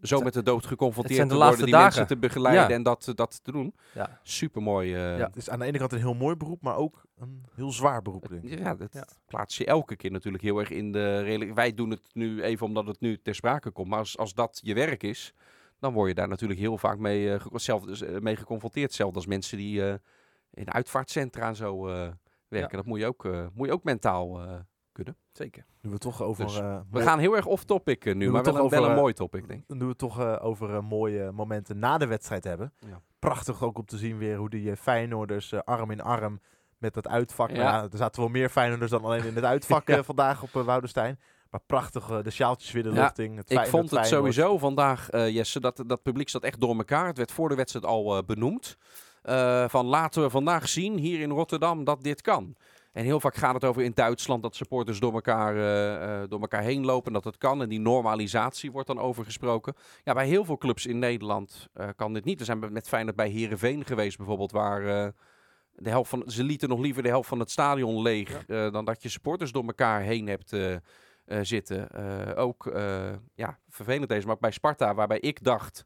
zo 0.01 0.21
met 0.21 0.33
de 0.33 0.43
dood 0.43 0.65
geconfronteerd 0.65 1.15
zijn 1.15 1.27
de 1.27 1.33
te 1.33 1.39
worden. 1.39 1.57
laatste 1.59 1.65
Die 1.65 1.73
dagen. 1.83 1.97
mensen 1.99 2.15
te 2.15 2.27
begeleiden 2.27 2.67
Ja. 2.69 2.75
en 2.75 2.83
dat, 2.83 3.12
dat 3.15 3.39
te 3.43 3.51
doen. 3.51 3.73
ja. 3.93 4.19
Supermooi. 4.23 4.93
eh 4.95 5.17
Ja. 5.17 5.25
Het 5.25 5.35
is 5.35 5.49
aan 5.49 5.59
de 5.59 5.65
ene 5.65 5.77
kant 5.77 5.91
een 5.91 5.97
heel 5.99 6.13
mooi 6.13 6.35
beroep, 6.35 6.62
maar 6.62 6.75
ook 6.75 7.03
een 7.17 7.45
heel 7.55 7.71
zwaar 7.71 8.01
beroep. 8.01 8.27
Denk 8.29 8.43
ik. 8.43 8.59
Ja, 8.59 8.75
dat 8.75 8.93
Ja. 8.93 9.07
plaats 9.27 9.57
je 9.57 9.65
elke 9.65 9.95
keer 9.95 10.12
natuurlijk 10.12 10.43
heel 10.43 10.59
erg 10.59 10.69
in 10.69 10.91
de 10.91 11.51
Wij 11.53 11.73
doen 11.73 11.89
het 11.89 12.01
nu 12.13 12.41
even 12.43 12.65
omdat 12.65 12.88
het 12.88 12.99
nu 12.99 13.19
ter 13.21 13.35
sprake 13.35 13.71
komt. 13.71 13.88
Maar 13.88 13.99
als, 13.99 14.17
als 14.17 14.33
dat 14.33 14.59
je 14.63 14.73
werk 14.73 15.03
is, 15.03 15.33
dan 15.79 15.93
word 15.93 16.07
je 16.09 16.15
daar 16.15 16.27
natuurlijk 16.27 16.59
heel 16.59 16.77
vaak 16.77 16.97
mee, 16.97 17.33
eh, 17.33 17.39
ge- 17.41 17.59
zelf, 17.59 17.83
dus, 17.85 18.01
eh, 18.01 18.17
mee 18.19 18.35
geconfronteerd. 18.35 18.85
Hetzelfde 18.88 19.15
als 19.15 19.25
mensen 19.27 19.57
die 19.57 19.85
eh, 19.88 19.93
in 20.53 20.71
uitvaartcentra 20.73 21.47
en 21.47 21.55
zo 21.55 21.88
eh, 21.88 22.07
werken. 22.47 22.77
Dat 22.77 22.85
moet 22.85 22.99
je 22.99 23.05
ook, 23.05 23.25
eh, 23.25 23.45
moet 23.53 23.67
je 23.67 23.73
ook 23.73 23.83
mentaal 23.83 24.41
eh, 24.41 24.53
kunnen. 25.03 25.21
zeker. 25.31 25.65
Nu 25.81 25.89
we 25.89 25.97
toch 25.97 26.21
over... 26.21 26.45
Dus 26.45 26.57
eh, 26.59 26.79
We 26.91 27.01
gaan 27.01 27.19
heel 27.19 27.35
erg 27.35 27.45
off-topic 27.45 28.05
eh, 28.05 28.15
nu, 28.15 28.25
we 28.25 28.31
maar 28.31 28.43
toch 28.43 28.53
wel, 28.53 28.63
een- 28.63 28.69
wel 28.69 28.79
over, 28.79 28.89
een 28.91 28.95
eh, 28.95 29.01
mooi 29.01 29.13
topic, 29.13 29.47
denk 29.47 29.62
ik. 29.67 29.75
Nu 29.75 29.79
we 29.79 29.85
het 29.89 29.97
toch 29.97 30.39
over 30.39 30.83
mooie 30.83 31.31
momenten 31.31 31.79
na 31.79 31.97
de 31.97 32.07
wedstrijd 32.07 32.43
hebben. 32.43 32.73
Ja. 32.88 33.01
Prachtig 33.19 33.63
ook 33.63 33.77
om 33.77 33.85
te 33.85 33.97
zien 33.97 34.17
weer 34.17 34.38
hoe 34.38 34.49
die 34.49 34.75
Feyenoorders 34.75 35.53
arm 35.53 35.91
in 35.91 36.01
arm 36.01 36.39
met 36.77 36.93
dat 36.93 37.07
uitvak. 37.07 37.49
Ja. 37.49 37.55
Nou 37.55 37.67
ja, 37.69 37.83
er 37.91 37.97
zaten 37.97 38.21
wel 38.21 38.29
meer 38.29 38.49
Feyenoorders 38.49 38.91
dan 38.91 39.03
alleen 39.03 39.25
in 39.25 39.35
het 39.35 39.43
uitvak 39.43 39.88
Ja. 39.89 40.03
vandaag 40.03 40.43
op 40.43 40.51
Woudenstein. 40.51 41.19
Maar 41.49 41.62
prachtig, 41.65 42.21
de 42.21 42.29
sjaaltjes 42.31 42.71
weer 42.71 42.83
de 42.83 42.89
Ja, 42.89 42.95
lucht 43.01 43.19
in. 43.19 43.38
Het 43.38 43.51
Ik 43.51 43.65
vond 43.65 43.91
het 43.91 44.05
sowieso 44.07 44.57
vandaag, 44.57 45.07
Jesse, 45.12 45.59
dat 45.59 45.83
dat 45.88 46.01
publiek 46.01 46.29
zat 46.29 46.43
echt 46.43 46.59
door 46.62 46.75
elkaar. 46.77 47.07
Het 47.07 47.17
werd 47.17 47.31
voor 47.31 47.49
de 47.49 47.55
wedstrijd 47.55 47.85
al 47.85 48.23
benoemd. 48.25 48.77
Van 49.67 49.85
laten 49.85 50.21
we 50.23 50.29
vandaag 50.29 50.69
zien 50.69 50.97
hier 50.97 51.19
in 51.19 51.29
Rotterdam 51.29 51.83
dat 51.83 52.03
dit 52.03 52.21
kan. 52.21 52.55
En 52.91 53.04
heel 53.04 53.19
vaak 53.19 53.36
gaat 53.36 53.54
het 53.54 53.65
over 53.65 53.82
in 53.82 53.91
Duitsland 53.95 54.43
dat 54.43 54.56
supporters 54.56 54.99
door 54.99 55.13
elkaar, 55.13 55.56
eh, 55.56 56.21
eh, 56.21 56.30
door 56.30 56.41
elkaar 56.41 56.62
heen 56.62 56.86
lopen. 56.86 57.13
Dat 57.13 57.23
het 57.23 57.38
kan. 57.38 57.62
En 57.62 57.69
die 57.69 57.80
normalisatie 57.80 58.71
wordt 58.71 58.88
dan 58.88 58.99
over 58.99 59.25
gesproken. 59.25 59.73
Ja, 60.04 60.13
bij 60.13 60.28
heel 60.28 60.45
veel 60.45 60.58
clubs 60.58 60.86
in 60.86 60.99
Nederland 60.99 61.67
eh, 61.73 61.88
kan 61.95 62.13
dit 62.13 62.23
niet. 62.23 62.39
Er 62.39 62.45
zijn 62.45 62.73
met 62.73 62.88
Feyenoord 62.88 63.15
bij 63.15 63.30
Herenveen 63.30 63.86
geweest 63.86 64.17
bijvoorbeeld. 64.17 64.52
Waar 64.52 65.13
de 65.75 65.89
helft 65.89 66.10
van, 66.10 66.23
ze 66.28 66.43
lieten 66.43 66.69
nog 66.69 66.80
liever 66.80 67.04
de 67.04 67.10
helft 67.10 67.30
van 67.30 67.39
het 67.39 67.52
stadion 67.52 68.02
leeg. 68.02 68.45
dan 68.45 68.86
dat 68.86 69.04
je 69.04 69.10
supporters 69.10 69.52
door 69.52 69.65
elkaar 69.65 70.02
heen 70.02 70.28
hebt 70.28 70.56
zitten. 71.41 71.95
Ook, 72.36 72.71
ja, 73.36 73.60
vervelend 73.69 74.10
deze, 74.10 74.28
maar 74.28 74.38
bij 74.39 74.52
Sparta. 74.52 74.93
Waarbij 74.93 75.19
ik 75.19 75.43
dacht 75.43 75.86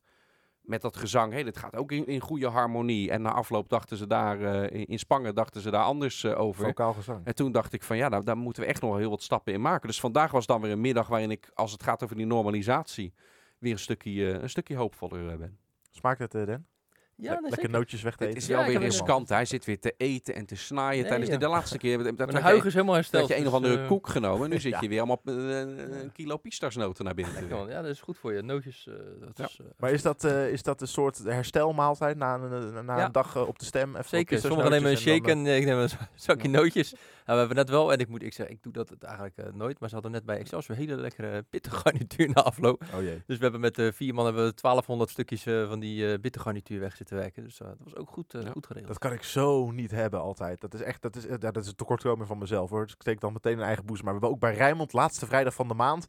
met 0.63 0.81
dat 0.81 0.97
gezang, 0.97 1.33
hey, 1.33 1.43
dit 1.43 1.57
gaat 1.57 1.75
ook 1.75 1.91
in, 1.91 2.07
in 2.07 2.19
goede 2.19 2.47
harmonie. 2.47 3.11
En 3.11 3.21
na 3.21 3.31
afloop 3.31 3.69
dachten 3.69 3.97
ze 3.97 4.07
daar, 4.07 4.41
eh, 4.41 4.79
in, 4.79 4.85
in 4.85 4.99
Spangen 4.99 5.35
dachten 5.35 5.61
ze 5.61 5.71
daar 5.71 5.83
anders 5.83 6.23
eh, 6.23 6.39
over. 6.39 6.65
Vocaal 6.65 6.93
gezang. 6.93 7.25
En 7.25 7.35
toen 7.35 7.51
dacht 7.51 7.73
ik 7.73 7.83
van 7.83 7.97
ja, 7.97 8.09
nou, 8.09 8.23
daar 8.23 8.37
moeten 8.37 8.63
we 8.63 8.69
echt 8.69 8.81
nog 8.81 8.97
heel 8.97 9.09
wat 9.09 9.21
stappen 9.21 9.53
in 9.53 9.61
maken. 9.61 9.87
Dus 9.87 9.99
vandaag 9.99 10.31
was 10.31 10.45
dan 10.45 10.61
weer 10.61 10.71
een 10.71 10.81
middag 10.81 11.07
waarin 11.07 11.31
ik, 11.31 11.51
als 11.53 11.71
het 11.71 11.83
gaat 11.83 12.03
over 12.03 12.15
die 12.15 12.25
normalisatie, 12.25 13.13
weer 13.57 13.71
een 13.71 13.79
stukje, 13.79 14.33
eh, 14.33 14.41
een 14.41 14.49
stukje 14.49 14.75
hoopvoller 14.75 15.37
ben. 15.37 15.57
Smaakt 15.91 16.19
het, 16.19 16.31
Den? 16.31 16.67
Ja, 17.15 17.29
Le- 17.33 17.41
lekker 17.41 17.55
zeker. 17.55 17.69
nootjes 17.69 18.01
weg 18.01 18.15
te 18.15 18.23
Het 18.23 18.31
eten. 18.31 18.41
is 18.43 18.47
Ja, 18.47 18.53
wel 18.55 18.61
ik 18.65 18.71
weer 18.71 18.79
heb 18.81 18.89
riskant. 18.89 19.29
Hij 19.29 19.45
zit 19.45 19.65
weer 19.65 19.79
te 19.79 19.93
eten 19.97 20.35
en 20.35 20.45
te 20.45 20.55
snaaien. 20.55 20.99
Nee, 20.99 21.07
tijdens 21.07 21.29
de, 21.29 21.35
ja. 21.35 21.41
de 21.41 21.47
laatste 21.47 21.77
keer 21.77 22.03
dat, 22.03 22.17
dat, 22.17 22.33
huig 22.33 22.61
je, 22.61 22.67
is 22.67 22.73
helemaal 22.73 22.85
dat 22.85 22.95
hersteld. 22.95 23.21
had 23.29 23.31
je 23.31 23.35
een 23.37 23.45
of 23.53 23.53
dus, 23.53 23.61
andere 23.61 23.81
eh, 23.81 23.87
koek 23.87 24.07
genomen. 24.09 24.43
En 24.43 24.49
nu 24.49 24.59
zit 24.67 24.71
ja. 24.71 24.77
je 24.81 24.87
weer 24.87 24.97
allemaal 24.97 25.15
op 25.15 25.27
eh, 25.27 25.59
een 26.01 26.11
kilo 26.13 26.37
pistasnoten 26.37 27.05
naar 27.05 27.13
binnen. 27.13 27.33
Lekker. 27.33 27.69
Ja, 27.69 27.81
dat 27.81 27.91
is 27.91 28.01
goed 28.01 28.17
voor 28.17 28.33
je. 28.33 28.41
Nootjes, 28.41 28.87
eh, 28.87 28.93
dat 29.19 29.37
Ja. 29.37 29.45
is... 29.45 29.57
eh, 29.59 29.65
Maar 29.77 29.91
is 29.91 30.01
dat, 30.01 30.23
eh, 30.23 30.49
is 30.51 30.63
dat 30.63 30.81
een 30.81 30.87
soort 30.87 31.17
herstelmaaltijd 31.23 32.17
na 32.17 32.35
een, 32.35 32.85
na 32.85 32.97
Ja. 32.97 33.05
een 33.05 33.11
dag 33.11 33.47
op 33.47 33.59
de 33.59 33.65
stem? 33.65 33.89
Even 33.95 34.09
Zeker, 34.09 34.39
sommigen 34.39 34.71
nemen 34.71 34.91
een 34.91 34.97
shake 34.97 35.29
en 35.31 35.37
dan, 35.43 35.45
en 35.53 35.57
ik 35.61 35.65
neem 35.65 35.77
een 35.77 35.89
za- 35.89 36.09
zakje 36.15 36.49
nootjes. 36.49 36.91
Nou, 36.91 37.01
we 37.25 37.33
hebben 37.45 37.55
net 37.55 37.69
wel, 37.69 37.91
en 37.91 37.99
ik 37.99 38.07
moet 38.07 38.23
ik 38.23 38.33
zeggen, 38.33 38.55
ik 38.55 38.63
doe 38.63 38.73
dat 38.73 38.89
het 38.89 39.03
eigenlijk 39.03 39.53
nooit, 39.53 39.79
maar 39.79 39.89
ze 39.89 39.93
hadden 39.95 40.11
net 40.13 40.25
bij 40.25 40.37
Excelsior 40.37 40.77
hele 40.77 40.95
lekkere 40.95 41.45
bittergarnituur 41.49 42.29
na 42.33 42.41
afloop. 42.43 42.83
Oh 42.93 43.01
jee. 43.01 43.21
Dus 43.25 43.37
we 43.37 43.43
hebben 43.43 43.61
met 43.61 43.77
eh, 43.79 43.87
vier 43.91 44.13
man 44.13 44.25
hebben 44.25 44.43
we 44.45 44.53
1200 44.61 45.09
stukjes 45.09 45.43
van 45.43 45.79
die 45.79 46.11
eh 46.11 46.19
bittergarnituur 46.19 46.79
weg 46.79 46.95
zitten 47.07 47.17
werken. 47.17 47.43
Dus 47.43 47.59
eh, 47.59 47.67
dat 47.67 47.77
was 47.83 47.95
ook 47.95 48.09
goed, 48.09 48.33
eh, 48.33 48.41
Ja. 48.41 48.51
goed 48.51 48.65
geregeld. 48.65 48.91
Dat 48.93 49.01
kan 49.01 49.11
ik 49.13 49.23
zo 49.23 49.71
niet 49.71 49.91
hebben 49.91 50.19
altijd. 50.21 50.61
Dat 50.61 50.73
is 50.73 50.81
echt, 50.81 51.01
dat 51.01 51.15
is, 51.15 51.23
ja, 51.23 51.37
dat 51.37 51.57
is 51.57 51.67
een 51.67 51.75
tekortkoming 51.75 52.27
van 52.27 52.37
mezelf 52.37 52.69
hoor. 52.69 52.83
Dus 52.83 52.93
ik 52.93 53.01
steek 53.01 53.19
dan 53.19 53.33
meteen 53.33 53.57
een 53.57 53.63
eigen 53.63 53.85
boezem. 53.85 54.05
Maar 54.05 54.13
we 54.13 54.19
hebben 54.19 54.37
ook 54.37 54.43
bij 54.49 54.55
Rijnmond, 54.59 54.93
laatste 54.93 55.25
vrijdag 55.25 55.53
van 55.53 55.67
de 55.67 55.73
maand. 55.73 56.05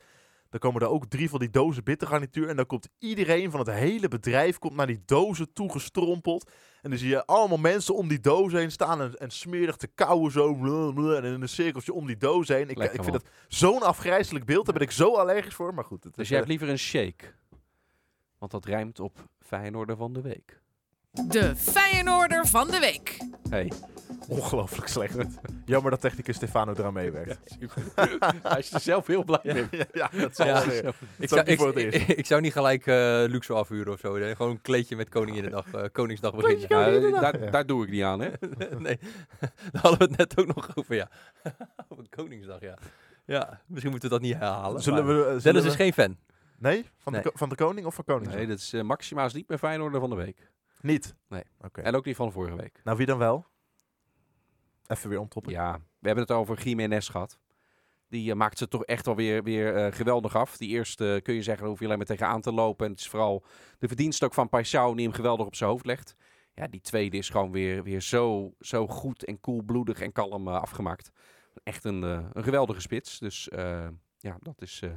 Dan 0.48 0.60
komen 0.62 0.82
er 0.82 0.88
ook 0.88 1.06
drie 1.06 1.28
van 1.28 1.38
die 1.38 1.50
dozen 1.50 1.84
bittergarnituur. 1.84 2.48
En 2.48 2.56
dan 2.56 2.66
komt 2.66 2.88
iedereen 2.98 3.50
van 3.50 3.60
het 3.60 3.68
hele 3.70 4.08
bedrijf 4.08 4.58
komt 4.58 4.74
naar 4.74 4.86
die 4.86 5.02
dozen 5.04 5.52
toegestrompeld. 5.52 6.50
En 6.82 6.90
dan 6.90 6.98
zie 6.98 7.08
je 7.08 7.26
allemaal 7.26 7.58
mensen 7.58 7.94
om 7.94 8.08
die 8.08 8.20
doos 8.20 8.52
heen 8.52 8.70
staan. 8.70 9.00
En, 9.00 9.14
en 9.14 9.30
smerig 9.30 9.76
te 9.76 9.86
kauwen 9.86 10.30
zo. 10.32 10.54
En 11.16 11.24
in 11.24 11.42
een 11.42 11.48
cirkeltje 11.48 11.92
om 11.92 12.06
die 12.06 12.16
doos 12.16 12.48
heen. 12.48 12.68
Ik, 12.68 12.76
Lekker, 12.76 12.98
ik 12.98 13.04
vind 13.04 13.16
man. 13.16 13.22
dat 13.24 13.32
zo'n 13.48 13.82
afgrijzelijk 13.82 14.44
beeld. 14.44 14.64
Daar 14.64 14.74
ben 14.74 14.82
ik 14.82 14.90
zo 14.90 15.14
allergisch 15.16 15.54
voor. 15.54 15.74
Maar 15.74 15.84
goed. 15.84 16.04
Het 16.04 16.14
Dus 16.14 16.28
jij 16.28 16.38
eh, 16.40 16.44
hebt 16.46 16.48
liever 16.58 16.68
een 16.68 16.78
shake. 16.78 17.24
Want 18.38 18.50
dat 18.52 18.64
rijmt 18.64 19.00
op 19.00 19.28
Feyenoorder 19.40 19.96
van 19.96 20.12
de 20.12 20.20
week. 20.20 20.62
De 21.22 21.56
Feyenoorder 21.56 22.46
van 22.46 22.70
de 22.70 22.78
week. 22.78 23.18
Hey. 23.50 23.72
ongelooflijk 24.28 24.88
slecht. 24.88 25.16
Jammer 25.64 25.90
dat 25.90 26.00
technicus 26.00 26.36
Stefano 26.36 26.72
eraan 26.72 26.92
meewerkt. 26.92 27.38
Hij 28.42 28.58
is 28.58 28.72
er 28.72 28.80
zelf 28.80 29.06
heel 29.06 29.24
blij 29.24 29.40
mee. 29.42 29.66
ja, 29.70 29.84
ja, 29.92 30.10
dat 30.20 30.36
zal 30.36 30.46
Ja. 30.46 30.66
wel. 30.66 30.92
Ik 31.18 31.28
zou, 31.28 31.40
ik, 31.42 31.60
ik, 31.94 32.08
ik 32.08 32.26
zou 32.26 32.40
niet 32.40 32.52
gelijk 32.52 32.86
eh, 32.86 32.94
luxe 33.26 33.52
afhuren 33.52 33.92
of 33.92 33.98
zo. 34.00 34.16
hè. 34.16 34.36
Gewoon 34.36 34.52
een 34.52 34.60
kleedje 34.60 34.96
met 34.96 35.08
Koninginnedag, 35.08 35.66
eh 35.72 35.82
Koningsdag 35.92 36.34
beginnen. 36.34 36.60
Ja, 37.10 37.20
daar, 37.20 37.42
Ja. 37.44 37.50
daar 37.50 37.66
doe 37.66 37.84
ik 37.84 37.90
niet 37.90 38.02
aan, 38.02 38.20
hè? 38.20 38.28
nee, 38.78 38.98
daar 39.72 39.82
hadden 39.82 39.98
we 39.98 40.04
het 40.04 40.16
net 40.16 40.38
ook 40.40 40.54
nog 40.54 40.76
over, 40.76 40.94
ja. 40.94 41.08
over 41.88 42.04
Koningsdag, 42.08 42.60
ja. 42.60 42.78
Ja, 43.24 43.60
misschien 43.66 43.90
moeten 43.90 44.08
we 44.08 44.14
dat 44.14 44.24
niet 44.24 44.34
herhalen. 44.34 44.82
Zullen 44.82 45.06
we, 45.06 45.12
zullen 45.12 45.42
Dennis 45.42 45.62
we- 45.62 45.68
is 45.68 45.74
geen 45.74 45.92
fan. 45.92 46.16
Nee? 46.58 46.84
Van, 46.98 47.12
Nee. 47.12 47.22
De, 47.22 47.30
van 47.34 47.48
de 47.48 47.54
koning 47.54 47.86
of 47.86 47.94
van 47.94 48.04
koning? 48.04 48.32
Nee, 48.34 48.46
dat 48.46 48.58
is 48.58 48.72
eh, 48.72 48.82
Maxima 48.82 49.24
is 49.24 49.32
niet 49.32 49.48
meer 49.48 49.58
Feyenoorder 49.58 50.00
van 50.00 50.10
de 50.10 50.16
week. 50.16 50.50
Niet? 50.84 51.14
Nee. 51.28 51.42
Oké. 51.60 51.80
En 51.80 51.94
ook 51.94 52.04
niet 52.04 52.16
van 52.16 52.32
vorige 52.32 52.56
week. 52.56 52.80
Nou, 52.84 52.96
wie 52.96 53.06
dan 53.06 53.18
wel? 53.18 53.46
Even 54.86 55.08
weer 55.10 55.18
omtoppen. 55.18 55.52
Ja, 55.52 55.72
we 55.98 56.06
hebben 56.06 56.24
het 56.24 56.32
over 56.32 56.62
Jiménez 56.62 57.10
gehad. 57.10 57.38
Die 58.08 58.30
eh, 58.30 58.36
maakt 58.36 58.58
ze 58.58 58.68
toch 58.68 58.84
echt 58.84 59.06
wel 59.06 59.16
weer, 59.16 59.42
weer 59.42 59.76
eh, 59.76 59.92
geweldig 59.92 60.36
af. 60.36 60.56
Die 60.56 60.68
eerste 60.68 61.14
eh, 61.14 61.22
kun 61.22 61.34
je 61.34 61.42
zeggen, 61.42 61.60
daar 61.62 61.70
hoef 61.70 61.78
je 61.78 61.84
alleen 61.84 61.98
maar 61.98 62.06
tegenaan 62.06 62.40
te 62.40 62.52
lopen. 62.52 62.86
En 62.86 62.92
het 62.92 63.00
is 63.00 63.08
vooral 63.08 63.44
de 63.78 63.88
verdienst 63.88 64.24
ook 64.24 64.34
van 64.34 64.48
Paixão 64.48 64.94
die 64.94 65.04
hem 65.04 65.12
geweldig 65.12 65.46
op 65.46 65.54
zijn 65.54 65.70
hoofd 65.70 65.86
legt. 65.86 66.16
Ja, 66.54 66.66
die 66.66 66.80
tweede 66.80 67.16
is 67.16 67.28
gewoon 67.28 67.50
weer, 67.50 67.82
weer 67.82 68.00
zo, 68.00 68.54
zo 68.60 68.86
goed 68.86 69.24
en 69.24 69.40
koelbloedig 69.40 70.00
en 70.00 70.12
kalm 70.12 70.48
eh, 70.48 70.54
afgemaakt. 70.54 71.10
Echt 71.62 71.84
een, 71.84 72.04
eh, 72.04 72.26
een 72.32 72.44
geweldige 72.44 72.80
spits. 72.80 73.18
Dus 73.18 73.48
eh, 73.48 73.88
ja, 74.18 74.36
dat 74.40 74.62
is 74.62 74.80
eh, 74.82 74.90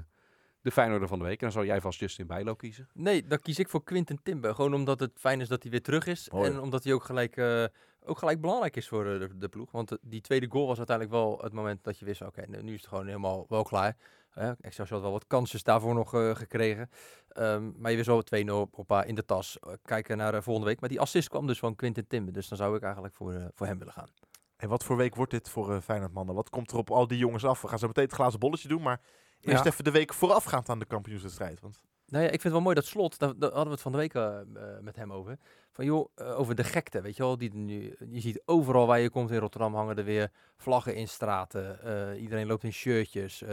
de 0.68 0.74
Feyenoorder 0.74 1.08
van 1.08 1.20
de 1.20 1.26
week. 1.26 1.34
En 1.40 1.42
dan 1.42 1.52
zal 1.52 1.66
jij 1.66 1.82
vast 1.82 2.00
Justin 2.00 2.28
Bijlo 2.28 2.56
kiezen. 2.56 2.88
Nee, 2.94 3.28
dan 3.28 3.40
kies 3.40 3.60
ik 3.60 3.70
voor 3.70 3.84
Quinten 3.84 4.20
Timber. 4.24 4.56
Gewoon 4.56 4.74
omdat 4.74 5.00
het 5.00 5.12
fijn 5.20 5.42
is 5.42 5.48
dat 5.48 5.62
hij 5.62 5.72
weer 5.72 5.82
terug 5.82 6.06
is. 6.06 6.30
Mooi. 6.30 6.52
En 6.52 6.60
omdat 6.60 6.84
hij 6.84 6.94
ook 6.94 7.04
gelijk, 7.04 7.38
eh, 7.38 7.64
ook 8.06 8.18
gelijk 8.18 8.42
belangrijk 8.42 8.76
is 8.76 8.88
voor 8.88 9.06
eh, 9.06 9.20
de, 9.20 9.38
de 9.38 9.48
ploeg. 9.50 9.72
Want 9.72 9.92
eh, 9.92 9.98
die 10.02 10.22
tweede 10.22 10.48
goal 10.50 10.68
was 10.68 10.78
uiteindelijk 10.78 11.16
wel 11.16 11.40
het 11.44 11.54
moment 11.54 11.84
dat 11.84 12.00
je 12.00 12.06
wist... 12.06 12.22
oké, 12.22 12.44
nu- 12.48 12.62
nu 12.62 12.74
is 12.74 12.80
het 12.80 12.90
gewoon 12.90 13.06
helemaal 13.06 13.46
wel 13.50 13.64
klaar. 13.64 13.96
Uh, 14.38 14.50
Excelsior 14.62 14.94
had 14.94 15.02
wel 15.02 15.12
wat 15.12 15.28
kansjes 15.28 15.64
daarvoor 15.64 15.94
nog 15.94 16.14
eh, 16.14 16.36
gekregen. 16.36 16.90
Ehm, 17.28 17.72
maar 17.78 17.92
je 17.92 17.98
wist 17.98 18.08
wel 18.08 18.24
2-0 18.46 18.70
op, 18.72 19.04
in 19.06 19.16
de 19.16 19.26
tas. 19.26 19.58
Kijken 19.82 20.18
naar 20.18 20.44
volgende 20.44 20.70
week. 20.70 20.80
Maar 20.80 20.90
die 20.90 21.00
assist 21.00 21.30
kwam 21.30 21.48
dus 21.48 21.60
van 21.60 21.76
Quinten 21.76 22.08
Timber. 22.08 22.34
Dus 22.34 22.48
dan 22.48 22.58
zou 22.58 22.76
ik 22.76 22.82
eigenlijk 22.84 23.14
voor, 23.16 23.50
voor 23.54 23.68
hem 23.68 23.78
willen 23.78 23.94
gaan. 23.94 24.10
En 24.58 24.70
wat 24.70 24.84
voor 24.84 24.98
week 24.98 25.16
wordt 25.16 25.32
dit 25.32 25.50
voor 25.50 25.74
eh 25.74 25.82
Feyenoord 25.82 26.14
mannen? 26.14 26.36
Wat 26.36 26.50
komt 26.50 26.72
er 26.72 26.78
op 26.78 26.92
al 26.92 27.08
die 27.08 27.18
jongens 27.18 27.46
af? 27.46 27.62
We 27.62 27.68
gaan 27.68 27.80
zo 27.80 27.88
meteen 27.88 28.04
het 28.04 28.14
glazen 28.14 28.40
bolletje 28.40 28.68
doen, 28.68 28.82
maar 28.82 29.02
eerst 29.42 29.64
Ja. 29.64 29.70
even 29.72 29.84
de 29.84 29.92
week 29.92 30.14
voorafgaand 30.14 30.70
aan 30.70 30.80
de 30.80 30.86
kampioenswedstrijd. 30.86 31.60
Want 31.60 31.80
Nou 32.08 32.24
ja, 32.24 32.30
ik 32.30 32.42
vind 32.42 32.44
het 32.44 32.52
wel 32.52 32.62
mooi 32.62 32.76
dat 32.76 32.86
slot, 32.86 33.20
daar, 33.20 33.38
daar 33.38 33.50
hadden 33.50 33.68
we 33.68 33.72
het 33.72 33.82
van 33.82 33.92
de 33.92 33.98
week 33.98 34.14
eh, 34.14 34.40
eh, 34.40 34.46
met 34.82 34.96
hem 34.96 35.14
over. 35.14 35.38
Van 35.72 35.86
joh, 35.86 36.10
eh, 36.16 36.40
over 36.40 36.56
de 36.56 36.64
gekte, 36.64 37.02
weet 37.02 37.16
je 37.16 37.24
wel. 37.24 37.38
Die 37.38 37.54
nu, 37.54 37.96
je 38.10 38.20
ziet 38.20 38.42
overal 38.46 38.88
waar 38.88 39.00
je 39.00 39.10
komt 39.10 39.32
in 39.32 39.38
Rotterdam 39.38 39.76
hangen 39.76 39.98
er 39.98 40.04
weer 40.04 40.32
vlaggen 40.58 40.96
in 40.96 41.08
straten. 41.08 41.80
Iedereen 42.20 42.48
loopt 42.48 42.64
in 42.64 42.74
shirtjes. 42.74 43.44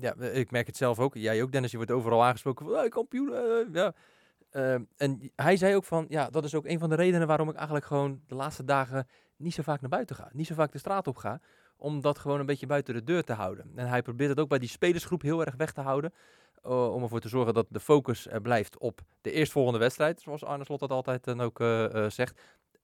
ja, 0.00 0.14
ik 0.14 0.50
merk 0.50 0.66
het 0.66 0.76
zelf 0.76 0.98
ook. 0.98 1.14
Jij 1.14 1.42
ook, 1.42 1.52
Dennis. 1.52 1.70
Je 1.70 1.76
wordt 1.76 1.92
overal 1.92 2.24
aangesproken 2.24 2.66
van, 2.66 2.74
hey, 2.74 2.88
kampioen. 2.88 3.32
ja. 3.72 3.94
En 4.96 5.30
hij 5.36 5.56
zei 5.56 5.74
ook 5.76 5.84
van, 5.84 6.06
ja, 6.08 6.30
dat 6.30 6.44
is 6.44 6.54
ook 6.54 6.66
een 6.66 6.78
van 6.78 6.88
de 6.88 6.94
redenen 6.94 7.26
waarom 7.26 7.48
ik 7.48 7.54
eigenlijk 7.54 7.86
gewoon 7.86 8.20
de 8.26 8.34
laatste 8.34 8.64
dagen 8.64 9.06
niet 9.36 9.54
zo 9.54 9.62
vaak 9.62 9.80
naar 9.80 9.90
buiten 9.90 10.16
ga. 10.16 10.28
Niet 10.32 10.46
zo 10.46 10.54
vaak 10.54 10.72
de 10.72 10.78
straat 10.78 11.06
op 11.06 11.16
ga. 11.16 11.40
Om 11.80 12.00
dat 12.00 12.18
gewoon 12.18 12.40
een 12.40 12.46
beetje 12.46 12.66
buiten 12.66 12.94
de 12.94 13.04
deur 13.04 13.24
te 13.24 13.32
houden. 13.32 13.72
En 13.74 13.88
hij 13.88 14.02
probeert 14.02 14.30
het 14.30 14.40
ook 14.40 14.48
bij 14.48 14.58
die 14.58 14.68
spelersgroep 14.68 15.22
heel 15.22 15.44
erg 15.44 15.54
weg 15.56 15.72
te 15.72 15.80
houden. 15.80 16.12
Uh, 16.66 16.94
om 16.94 17.02
ervoor 17.02 17.20
te 17.20 17.28
zorgen 17.28 17.54
dat 17.54 17.66
de 17.68 17.80
focus 17.80 18.26
er 18.26 18.40
blijft 18.40 18.78
op 18.78 19.00
de 19.20 19.32
eerstvolgende 19.32 19.78
wedstrijd. 19.78 20.20
Zoals 20.20 20.44
Arne 20.44 20.64
Slot 20.64 20.80
dat 20.80 20.90
altijd 20.90 21.24
dan 21.24 21.40
ook 21.40 21.58
zegt. 22.08 22.40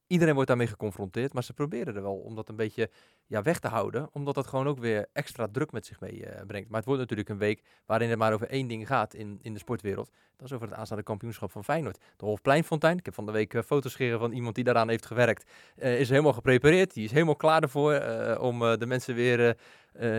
Iedereen 0.06 0.34
wordt 0.34 0.48
daarmee 0.48 0.66
geconfronteerd, 0.66 1.32
maar 1.32 1.44
ze 1.44 1.52
proberen 1.52 1.96
er 1.96 2.02
wel 2.02 2.16
om 2.16 2.34
dat 2.34 2.48
een 2.48 2.56
beetje 2.56 2.90
ja, 3.26 3.42
weg 3.42 3.58
te 3.58 3.68
houden. 3.68 4.08
Omdat 4.12 4.34
dat 4.34 4.46
gewoon 4.46 4.68
ook 4.68 4.78
weer 4.78 5.06
extra 5.12 5.48
druk 5.52 5.72
met 5.72 5.86
zich 5.86 6.00
meebrengt. 6.00 6.68
maar 6.68 6.78
het 6.78 6.84
wordt 6.86 7.00
natuurlijk 7.00 7.28
een 7.28 7.38
week 7.38 7.62
waarin 7.86 8.10
het 8.10 8.18
maar 8.18 8.32
over 8.32 8.48
één 8.48 8.68
ding 8.68 8.86
gaat 8.86 9.14
in, 9.14 9.38
in 9.42 9.52
de 9.52 9.58
sportwereld. 9.58 10.10
Dat 10.36 10.46
is 10.46 10.52
over 10.52 10.68
het 10.68 10.76
aanstaande 10.76 11.02
kampioenschap 11.02 11.50
van 11.50 11.64
Feyenoord. 11.64 11.98
De 12.16 12.24
Hofpleinfontein, 12.24 12.98
ik 12.98 13.04
heb 13.04 13.14
van 13.14 13.26
de 13.26 13.32
week 13.32 13.54
uh, 13.54 13.62
foto's 13.62 13.92
scheren 13.92 14.18
van 14.18 14.32
iemand 14.32 14.54
die 14.54 14.64
daaraan 14.64 14.88
heeft 14.88 15.06
gewerkt. 15.06 15.50
Uh, 15.76 16.00
is 16.00 16.08
helemaal 16.08 16.32
geprepareerd, 16.32 16.94
die 16.94 17.04
is 17.04 17.10
helemaal 17.10 17.36
klaar 17.36 17.62
ervoor 17.62 18.00
om 18.40 18.58
de 18.58 18.86
mensen 18.86 19.14
weer 19.14 19.56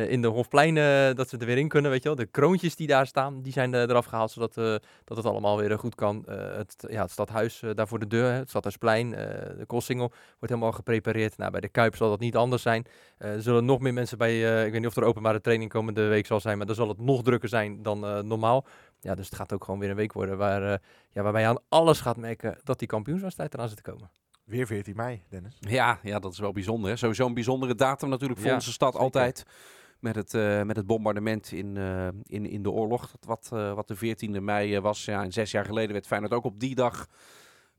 in 0.08 0.22
de 0.22 0.28
Hofplein, 0.28 0.76
dat 1.16 1.30
ze 1.30 1.38
er 1.38 1.46
weer 1.46 1.58
in 1.58 1.68
kunnen, 1.68 1.92
weet 1.92 2.04
je 2.04 2.08
wel. 2.08 2.18
De 2.18 2.26
kroontjes 2.26 2.76
die 2.76 2.88
daar 2.88 3.08
staan, 3.08 3.42
die 3.42 3.52
zijn 3.52 3.74
eraf 3.74 4.06
gehaald, 4.06 4.32
zodat 4.32 4.54
dat 5.04 5.18
het 5.18 5.26
allemaal 5.26 5.58
weer 5.58 5.80
goed 5.80 5.96
kan. 5.96 6.24
het, 6.30 6.86
ja, 6.90 7.02
het 7.02 7.12
stadhuis 7.12 7.64
daar 7.74 7.88
voor 7.88 8.00
de 8.00 8.08
deur, 8.08 8.32
het 8.32 8.50
stadhuisplein, 8.50 9.12
de 9.12 9.64
Koolsingel, 9.68 10.08
wordt 10.08 10.54
helemaal 10.54 10.72
geprepareerd. 10.72 11.38
Nou, 11.38 11.52
bij 11.52 11.62
de 11.62 11.70
Kuip 11.70 11.96
zal 11.96 12.10
dat 12.10 12.20
niet 12.20 12.36
anders 12.36 12.62
zijn. 12.62 12.86
Er 13.18 13.42
zullen 13.42 13.66
nog 13.66 13.80
meer 13.80 13.94
mensen 13.94 14.18
bij, 14.18 14.66
ik 14.66 14.72
weet 14.72 14.82
niet 14.82 14.90
of 14.90 14.96
er 14.96 15.04
openbare 15.04 15.42
training 15.42 15.72
komende 15.72 16.08
week 16.08 16.26
zal 16.26 16.40
zijn, 16.40 16.58
maar 16.58 16.66
dan 16.68 16.76
zal 16.76 16.88
het 16.88 17.00
nog 17.00 17.24
drukker 17.24 17.50
zijn 17.50 17.82
dan 17.84 18.28
normaal. 18.28 18.66
Ja, 19.00 19.16
dus 19.16 19.26
het 19.26 19.36
gaat 19.36 19.54
ook 19.54 19.64
gewoon 19.64 19.80
weer 19.80 19.90
een 19.90 19.96
week 19.96 20.14
worden 20.14 20.38
waar, 20.38 20.82
ja, 21.10 21.22
waarbij 21.22 21.42
je 21.42 21.48
aan 21.48 21.60
alles 21.70 22.02
gaat 22.02 22.18
merken 22.18 22.58
dat 22.64 22.80
die 22.80 22.88
kampioenswedstrijd 22.88 23.54
eraan 23.54 23.68
zit 23.68 23.84
te 23.84 23.92
komen. 23.92 24.10
Weer 24.48 24.68
14 24.68 24.96
mei, 24.96 25.24
Dennis. 25.30 25.58
Ja, 25.60 26.00
ja 26.04 26.20
dat 26.20 26.32
is 26.32 26.40
wel 26.40 26.52
bijzonder. 26.52 26.90
Hè? 26.90 26.96
Sowieso 26.96 27.26
een 27.26 27.34
bijzondere 27.34 27.76
datum 27.76 28.10
natuurlijk 28.10 28.40
voor 28.40 28.50
Ja, 28.50 28.56
onze 28.56 28.72
stad 28.72 28.92
zeker. 28.92 29.06
altijd. 29.06 29.44
Met 30.00 30.16
het, 30.16 30.34
uh, 30.34 30.62
met 30.62 30.76
het 30.76 30.86
bombardement 30.86 31.52
in, 31.52 31.76
uh, 31.76 32.08
in, 32.24 32.46
in 32.46 32.64
de 32.64 32.72
oorlog. 32.72 33.12
Dat 33.12 33.26
wat, 33.26 33.50
uh, 33.54 33.74
wat 33.74 33.88
de 33.88 33.96
14e 33.96 34.42
mei 34.42 34.80
was. 34.80 35.06
Ja, 35.06 35.24
en 35.24 35.32
zes 35.32 35.52
jaar 35.52 35.66
geleden 35.66 35.92
werd 35.92 36.08
Feyenoord 36.08 36.34
ook 36.34 36.44
op 36.44 36.60
die 36.60 36.76
dag 36.76 37.08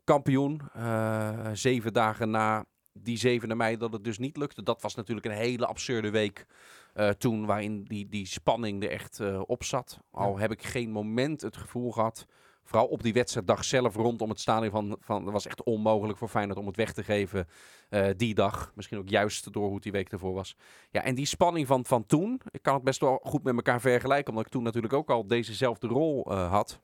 kampioen. 0.05 0.61
Eh, 0.75 1.31
zeven 1.53 1.93
dagen 1.93 2.31
na 2.31 2.65
die 3.03 3.41
7e 3.41 3.57
mei 3.57 3.77
dat 3.77 3.93
het 3.93 4.05
dus 4.05 4.19
niet 4.19 4.37
lukte. 4.37 4.63
Dat 4.63 4.83
was 4.83 4.95
natuurlijk 4.95 5.27
een 5.27 5.33
hele 5.33 5.67
absurde 5.67 6.11
week 6.11 6.47
uh, 6.95 7.09
toen. 7.09 7.47
Waarin 7.47 7.85
die, 7.85 8.09
die 8.09 8.27
spanning 8.27 8.83
er 8.83 8.91
echt 8.91 9.21
op 9.47 9.65
zat. 9.65 10.01
Al 10.11 10.33
Ja. 10.35 10.41
heb 10.41 10.53
ik 10.53 10.63
geen 10.63 10.91
moment 10.91 11.41
het 11.41 11.57
gevoel 11.57 11.93
gehad 11.93 12.27
vooral 12.69 12.87
op 12.87 13.03
die 13.03 13.13
wedstrijddag 13.13 13.65
zelf 13.65 13.95
rondom 13.95 14.29
het 14.29 14.41
stadion 14.41 14.71
van, 14.71 14.97
van 15.01 15.25
dat 15.25 15.33
was 15.33 15.47
echt 15.47 15.63
onmogelijk 15.63 16.19
voor 16.19 16.29
Feyenoord 16.29 16.59
om 16.59 16.67
het 16.67 16.77
weg 16.77 16.93
te 16.93 17.05
geven 17.05 17.49
eh, 17.89 18.09
die 18.17 18.35
dag. 18.35 18.73
Misschien 18.75 18.99
ook 18.99 19.09
juist 19.09 19.53
door 19.53 19.65
hoe 19.65 19.75
het 19.75 19.83
die 19.83 19.93
week 19.93 20.13
ervoor 20.13 20.35
was. 20.35 20.57
Ja, 20.91 21.03
en 21.03 21.15
die 21.15 21.27
spanning 21.27 21.67
van, 21.67 21.85
van 21.85 22.07
toen, 22.07 22.41
ik 22.51 22.63
kan 22.63 22.75
het 22.75 22.83
best 22.83 23.01
wel 23.01 23.21
goed 23.23 23.43
met 23.43 23.55
elkaar 23.55 23.81
vergelijken, 23.81 24.29
omdat 24.31 24.47
ik 24.47 24.53
toen 24.53 24.63
natuurlijk 24.63 24.93
ook 24.93 25.11
al 25.11 25.27
dezezelfde 25.27 25.87
rol 25.87 26.25
eh, 26.25 26.51
had. 26.51 26.81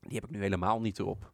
Die 0.00 0.14
heb 0.14 0.24
ik 0.24 0.30
nu 0.30 0.40
helemaal 0.40 0.80
niet 0.80 0.98
erop. 0.98 1.32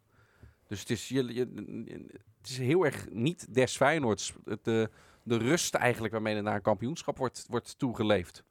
Dus 0.66 0.80
het 0.80 0.90
is, 0.90 1.08
je, 1.08 1.34
je- 1.34 2.14
het 2.38 2.48
is 2.48 2.58
heel 2.58 2.84
erg 2.84 3.06
niet 3.10 3.54
des 3.54 3.76
Feyenoords. 3.76 4.32
De, 4.62 4.90
de 5.22 5.36
rust 5.36 5.74
eigenlijk 5.74 6.12
waarmee 6.12 6.36
er 6.36 6.42
naar 6.42 6.54
een 6.54 6.62
kampioenschap 6.62 7.18
wordt, 7.18 7.44
wordt 7.48 7.78
toegeleefd. 7.78 8.44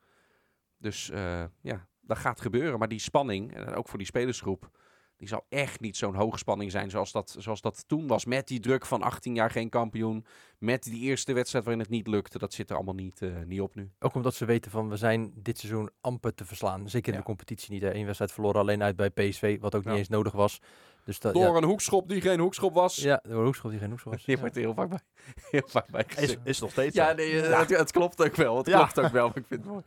Dus 0.78 1.10
eh, 1.10 1.43
ja, 1.62 1.88
dat 2.01 2.17
gaat 2.17 2.41
gebeuren. 2.41 2.80
Maar 2.80 2.88
die 2.88 2.99
spanning, 2.99 3.54
en 3.56 3.73
ook 3.75 3.88
voor 3.88 3.97
die 3.97 4.08
spelersgroep, 4.08 4.69
die 5.17 5.28
zal 5.28 5.45
echt 5.49 5.80
niet 5.80 5.97
zo'n 5.97 6.15
hoge 6.15 6.38
spanning 6.38 6.71
zijn 6.71 6.89
zoals 6.89 7.12
dat, 7.12 7.36
zoals 7.39 7.62
dat 7.62 7.84
toen 7.88 8.08
was. 8.08 8.25
Met 8.25 8.47
die 8.47 8.60
druk 8.60 8.86
van 8.86 9.01
18 9.01 9.36
jaar 9.36 9.51
geen 9.51 9.69
kampioen. 9.69 10.25
Met 10.58 10.84
die 10.84 11.01
eerste 11.01 11.34
wedstrijd 11.34 11.63
waarin 11.65 11.84
het 11.84 11.91
niet 11.91 12.08
lukte. 12.08 12.38
Dat 12.38 12.54
zit 12.54 12.69
er 12.69 12.75
allemaal 12.75 12.93
niet, 12.93 13.21
eh, 13.21 13.41
niet 13.45 13.62
op 13.62 13.75
nu. 13.75 13.91
Ook 13.99 14.13
omdat 14.15 14.36
ze 14.36 14.45
weten 14.45 14.71
van 14.71 14.89
we 14.89 14.97
zijn 14.97 15.32
dit 15.36 15.58
seizoen 15.58 15.89
amper 16.01 16.34
te 16.34 16.45
verslaan. 16.45 16.89
Zeker 16.89 17.08
in 17.08 17.13
Ja. 17.13 17.19
de 17.19 17.25
competitie 17.25 17.71
niet. 17.73 17.84
Eén 17.84 18.06
wedstrijd 18.06 18.32
verloren 18.32 18.62
alleen 18.62 18.84
uit 18.84 18.95
bij 18.95 19.10
PSV, 19.10 19.60
wat 19.60 19.75
ook 19.75 19.84
Ja. 19.84 19.89
niet 19.89 19.99
eens 19.99 20.10
nodig 20.10 20.34
was. 20.34 20.62
Dus 21.05 21.19
dat, 21.19 21.33
Door 21.33 21.43
ja, 21.43 21.53
een 21.53 21.63
hoekschop 21.63 22.09
die 22.09 22.21
geen 22.21 22.39
hoekschop 22.39 22.73
was. 22.73 22.95
ja, 22.95 23.19
door 23.23 23.37
een 23.39 23.45
hoekschop 23.45 23.71
die 23.71 23.79
geen 23.79 23.89
hoekschop 23.89 24.11
was. 24.13 24.23
Die 24.25 24.35
Ja. 24.35 24.41
wordt 24.41 24.55
er 24.55 24.61
heel 24.61 24.73
vaak 24.73 24.89
bij, 24.89 24.99
heel 25.51 25.67
vaak 25.67 25.89
bij 25.91 26.05
Is, 26.17 26.35
is 26.43 26.59
nog 26.59 26.71
steeds 26.71 26.95
Ja, 26.95 27.13
nee, 27.13 27.41
eh, 27.41 27.59
Het, 27.59 27.69
het 27.77 27.91
klopt 27.91 28.23
ook 28.23 28.35
wel. 28.35 28.57
Het 28.57 28.67
Ja. 28.67 28.77
klopt 28.77 28.99
ook 28.99 29.11
wel. 29.11 29.27
maar 29.27 29.37
Ik 29.37 29.45
vind 29.47 29.61
het 29.63 29.69
mooi. 29.71 29.83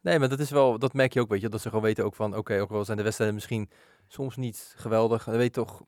Nee, 0.00 0.18
maar 0.18 0.28
dat 0.28 0.38
is 0.38 0.50
wel, 0.50 0.78
dat 0.78 0.92
merk 0.92 1.12
je 1.12 1.20
ook, 1.20 1.28
weet 1.28 1.40
je, 1.40 1.48
dat 1.48 1.60
ze 1.60 1.68
gewoon 1.68 1.84
weten 1.84 2.04
ook 2.04 2.14
van, 2.14 2.36
oké, 2.36 2.60
ook 2.60 2.70
al 2.70 2.84
zijn 2.84 2.96
de 2.96 3.02
wedstrijden 3.02 3.36
misschien 3.36 3.70
soms 4.06 4.36
niet 4.36 4.74
geweldig, 4.76 5.24
dan 5.24 5.34
weet 5.36 5.54
je 5.54 5.62
toch, 5.62 5.82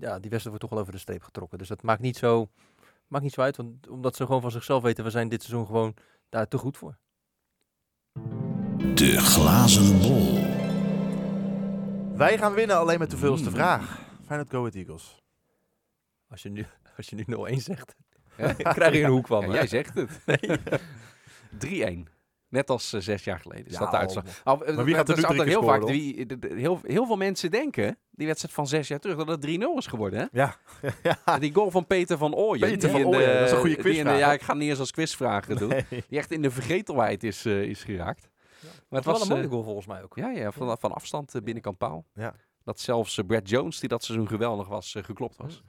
ja, 0.00 0.18
die 0.18 0.30
wedstrijd 0.30 0.44
wordt 0.44 0.60
toch 0.60 0.70
wel 0.70 0.78
over 0.80 0.92
de 0.92 0.98
streep 0.98 1.22
getrokken. 1.22 1.58
Dus 1.58 1.68
dat 1.68 1.82
maakt 1.82 2.00
niet 2.00 2.16
zo, 2.16 2.48
maakt 3.06 3.24
niet 3.24 3.32
zo 3.32 3.40
uit, 3.40 3.56
want, 3.56 3.88
omdat 3.88 4.16
ze 4.16 4.24
gewoon 4.26 4.40
van 4.40 4.50
zichzelf 4.50 4.82
weten, 4.82 5.04
we 5.04 5.10
zijn 5.10 5.28
dit 5.28 5.42
seizoen 5.42 5.66
gewoon 5.66 5.94
daar 6.28 6.48
te 6.48 6.58
goed 6.58 6.76
voor. 6.76 6.98
De 8.94 9.16
glazen 9.18 10.00
bol. 10.00 10.47
Wij 12.18 12.38
gaan 12.38 12.52
winnen 12.54 12.76
alleen 12.76 12.98
met 12.98 13.10
de 13.10 13.16
veelste 13.16 13.48
Mm. 13.48 13.54
vraag. 13.54 13.98
Feyenoord 14.26 14.50
Go 14.50 14.58
Ahead 14.58 14.74
Eagles. 14.74 15.22
Als 16.30 16.42
je 16.42 16.48
nu, 16.48 16.66
als 16.96 17.08
je 17.08 17.16
nu 17.16 17.24
0-1 17.56 17.62
zegt, 17.62 17.94
krijg 18.76 18.94
je 18.94 19.02
een 19.02 19.10
hoek 19.10 19.26
van 19.26 19.40
Ja, 19.40 19.46
me. 19.46 19.52
jij 19.54 19.66
zegt 19.66 19.94
het. 19.94 20.10
3-1. 21.58 22.08
Net 22.50 22.70
als 22.70 22.92
eh, 22.92 23.00
zes 23.00 23.24
jaar 23.24 23.38
geleden 23.40 23.66
is 23.66 23.72
Ja, 23.72 23.78
dat 23.78 23.90
de 23.90 23.96
al- 23.96 24.02
uitslag. 24.02 24.24
Al, 24.44 24.64
eh, 24.64 24.76
Maar 24.76 24.84
wie 24.84 24.94
gaat 24.94 25.08
er 25.08 25.20
dat 25.20 25.30
nu 25.30 25.36
drie 25.36 25.38
keer 25.44 25.58
heel 25.58 25.62
vaak. 25.68 25.76
scoren, 25.76 25.94
Wie, 25.96 26.26
de- 26.26 26.38
de- 26.38 26.54
heel, 26.54 26.80
heel 26.82 27.06
veel 27.06 27.16
mensen 27.16 27.50
denken, 27.50 27.98
die 28.10 28.26
wedstrijd 28.26 28.54
van 28.54 28.66
zes 28.66 28.88
jaar 28.88 28.98
terug, 28.98 29.16
dat 29.16 29.28
het 29.28 29.40
3-0 29.40 29.76
is 29.78 29.86
geworden. 29.86 30.18
Hè? 30.20 30.26
Ja. 30.32 30.56
ja. 31.24 31.38
Die 31.38 31.54
goal 31.54 31.70
van 31.70 31.86
Peter 31.86 32.18
van 32.18 32.34
Ooyen. 32.34 32.68
Peter 32.70 32.90
van 32.90 33.00
in 33.00 33.10
de- 33.10 33.16
Ooyen, 33.16 33.34
dat 33.34 33.44
is 33.46 33.50
een 33.50 33.58
goede 33.58 33.74
de- 33.74 33.80
quizvraag, 33.82 34.18
Ja, 34.18 34.32
ik 34.32 34.42
ga 34.42 34.54
niet 34.54 34.68
eens 34.68 34.78
als 34.78 34.90
quizvraag 34.90 35.46
doen. 35.46 35.68
Nee. 35.68 35.86
Die 36.08 36.18
echt 36.18 36.30
in 36.30 36.42
de 36.42 36.50
vergetelheid 36.50 37.24
is, 37.24 37.44
eh, 37.44 37.62
is 37.62 37.82
geraakt. 37.84 38.28
Maar 38.88 38.98
Het 39.00 39.08
was 39.08 39.18
wel 39.18 39.22
een 39.22 39.28
mooie 39.34 39.42
eh, 39.44 39.50
goal 39.50 39.62
volgens 39.62 39.86
mij 39.86 40.02
ook. 40.02 40.16
Ja, 40.16 40.30
ja 40.30 40.52
van, 40.52 40.78
van 40.78 40.92
afstand 40.92 41.34
uh, 41.34 41.42
binnenkant 41.42 41.78
paal. 41.78 42.04
Ja. 42.14 42.34
Dat 42.64 42.80
zelfs 42.80 43.18
eh, 43.18 43.26
Brad 43.26 43.48
Jones, 43.48 43.80
die 43.80 43.88
dat 43.88 44.04
seizoen 44.04 44.28
geweldig 44.28 44.68
was, 44.68 44.94
eh, 44.94 45.02
geklopt 45.04 45.36
was. 45.36 45.62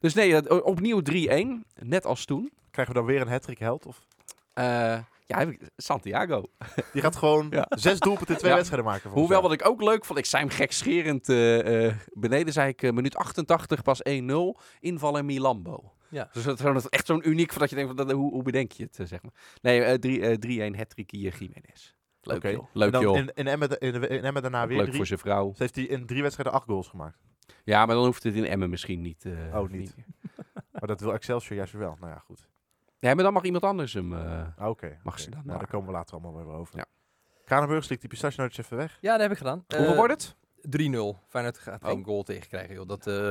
Dus 0.00 0.14
nee, 0.14 0.36
eh, 0.36 0.64
opnieuw 0.66 1.00
3-1. 1.00 1.64
Net 1.82 2.06
als 2.06 2.24
toen. 2.24 2.52
Krijgen 2.70 2.94
we 2.94 3.00
dan 3.00 3.08
weer 3.08 3.20
een 3.20 3.28
hat 3.28 3.48
held? 3.58 3.86
Of? 3.86 4.06
Eh, 4.52 4.98
ja, 5.26 5.52
Santiago. 5.76 6.44
Die 6.92 7.02
gaat 7.02 7.16
gewoon 7.16 7.46
Ja. 7.50 7.66
zes 7.68 7.98
doelpunten 7.98 8.34
in 8.34 8.38
twee 8.40 8.50
Ja. 8.50 8.56
wedstrijden 8.56 8.88
maken. 8.90 9.02
volgens 9.10 9.20
Hoewel 9.22 9.42
wat 9.42 9.52
ik 9.52 9.66
ook 9.68 9.82
leuk 9.82 10.04
vond, 10.04 10.18
ik 10.18 10.24
zei 10.26 10.42
hem 10.44 10.52
gekscherend 10.52 11.28
eh, 11.28 11.86
eh, 11.86 11.94
beneden, 12.12 12.52
zei 12.52 12.68
ik 12.68 12.82
eh, 12.82 12.90
minuut 12.92 13.16
88 13.16 13.82
pas 13.82 14.00
1-0, 14.08 14.60
inval 14.80 15.18
en 15.18 15.24
Milambo. 15.26 15.92
Ja. 16.08 16.28
Dus 16.32 16.42
dat 16.44 16.60
is 16.76 16.88
echt 16.88 17.06
zo'n 17.06 17.28
uniek, 17.28 17.58
dat 17.58 17.70
je 17.70 17.76
denkt, 17.76 17.92
van, 17.96 18.10
hoe, 18.12 18.32
hoe 18.32 18.42
bedenk 18.42 18.72
je 18.72 18.82
het, 18.82 18.98
eh, 18.98 19.06
zeg 19.06 19.22
maar. 19.22 19.32
Nee, 19.62 19.82
eh, 19.82 19.94
drie- 19.94 20.20
eh, 20.20 20.36
3-1 20.72 20.76
hat-trick 20.76 21.10
hier 21.10 21.36
Jiménez. 21.38 21.94
Leuk 22.22 22.36
Oké. 22.36 22.48
joh. 22.48 22.66
Leuk 22.72 22.86
En 22.86 22.92
dan 22.92 23.02
joh. 23.02 23.16
In, 23.16 23.30
in, 23.34 23.46
Emmen, 23.46 23.78
in, 23.78 23.94
in 24.08 24.24
Emmen 24.24 24.42
daarna 24.42 24.66
weer 24.66 24.76
leuk 24.76 24.84
drie. 24.86 24.96
voor 24.96 25.06
zijn 25.06 25.18
vrouw. 25.18 25.48
Dus 25.50 25.58
heeft 25.58 25.74
hij 25.76 25.84
in 25.84 26.06
drie 26.06 26.22
wedstrijden 26.22 26.54
acht 26.54 26.64
goals 26.66 26.88
gemaakt. 26.88 27.18
Ja, 27.64 27.86
maar 27.86 27.94
dan 27.94 28.04
hoeft 28.04 28.22
het 28.22 28.34
in 28.34 28.44
Emmen 28.46 28.70
misschien 28.70 29.00
niet. 29.00 29.24
eh, 29.24 29.60
Oh, 29.60 29.68
niet. 29.70 29.94
Maar 30.72 30.86
dat 30.86 31.00
wil 31.00 31.12
Excelsior 31.12 31.56
juist 31.56 31.72
wel. 31.72 31.96
Nou 32.00 32.12
ja, 32.12 32.18
goed. 32.18 32.48
Ja, 32.98 33.14
maar 33.14 33.24
dan 33.24 33.32
mag 33.32 33.42
iemand 33.42 33.64
anders 33.64 33.92
hem. 33.94 34.12
eh, 34.12 34.42
Ah, 34.56 34.68
Oké. 34.68 34.98
Mag 35.02 35.18
ze 35.18 35.24
dan 35.24 35.38
Nou, 35.38 35.46
maar. 35.46 35.58
daar 35.58 35.68
komen 35.68 35.86
we 35.86 35.92
later 35.92 36.14
allemaal 36.14 36.44
weer 36.44 36.54
over. 36.54 36.76
Ja. 36.76 36.84
Kranenburg 37.44 37.84
slikt 37.84 38.00
die 38.00 38.10
pistachenootjes 38.10 38.64
even 38.64 38.76
weg. 38.76 38.98
Ja, 39.00 39.12
dat 39.12 39.20
heb 39.20 39.30
ik 39.30 39.36
gedaan. 39.38 39.64
Hoeveel 39.68 39.90
Eh, 39.90 39.96
wordt 39.96 40.12
het? 40.12 40.36
3-0. 40.60 41.18
Feyenoord 41.28 41.58
gaat 41.58 41.84
geen 41.84 41.98
Oh. 41.98 42.04
goal 42.04 42.22
tegen 42.22 42.48
krijgen, 42.48 42.74
joh. 42.74 42.86
Dat, 42.88 43.06
eh, 43.06 43.30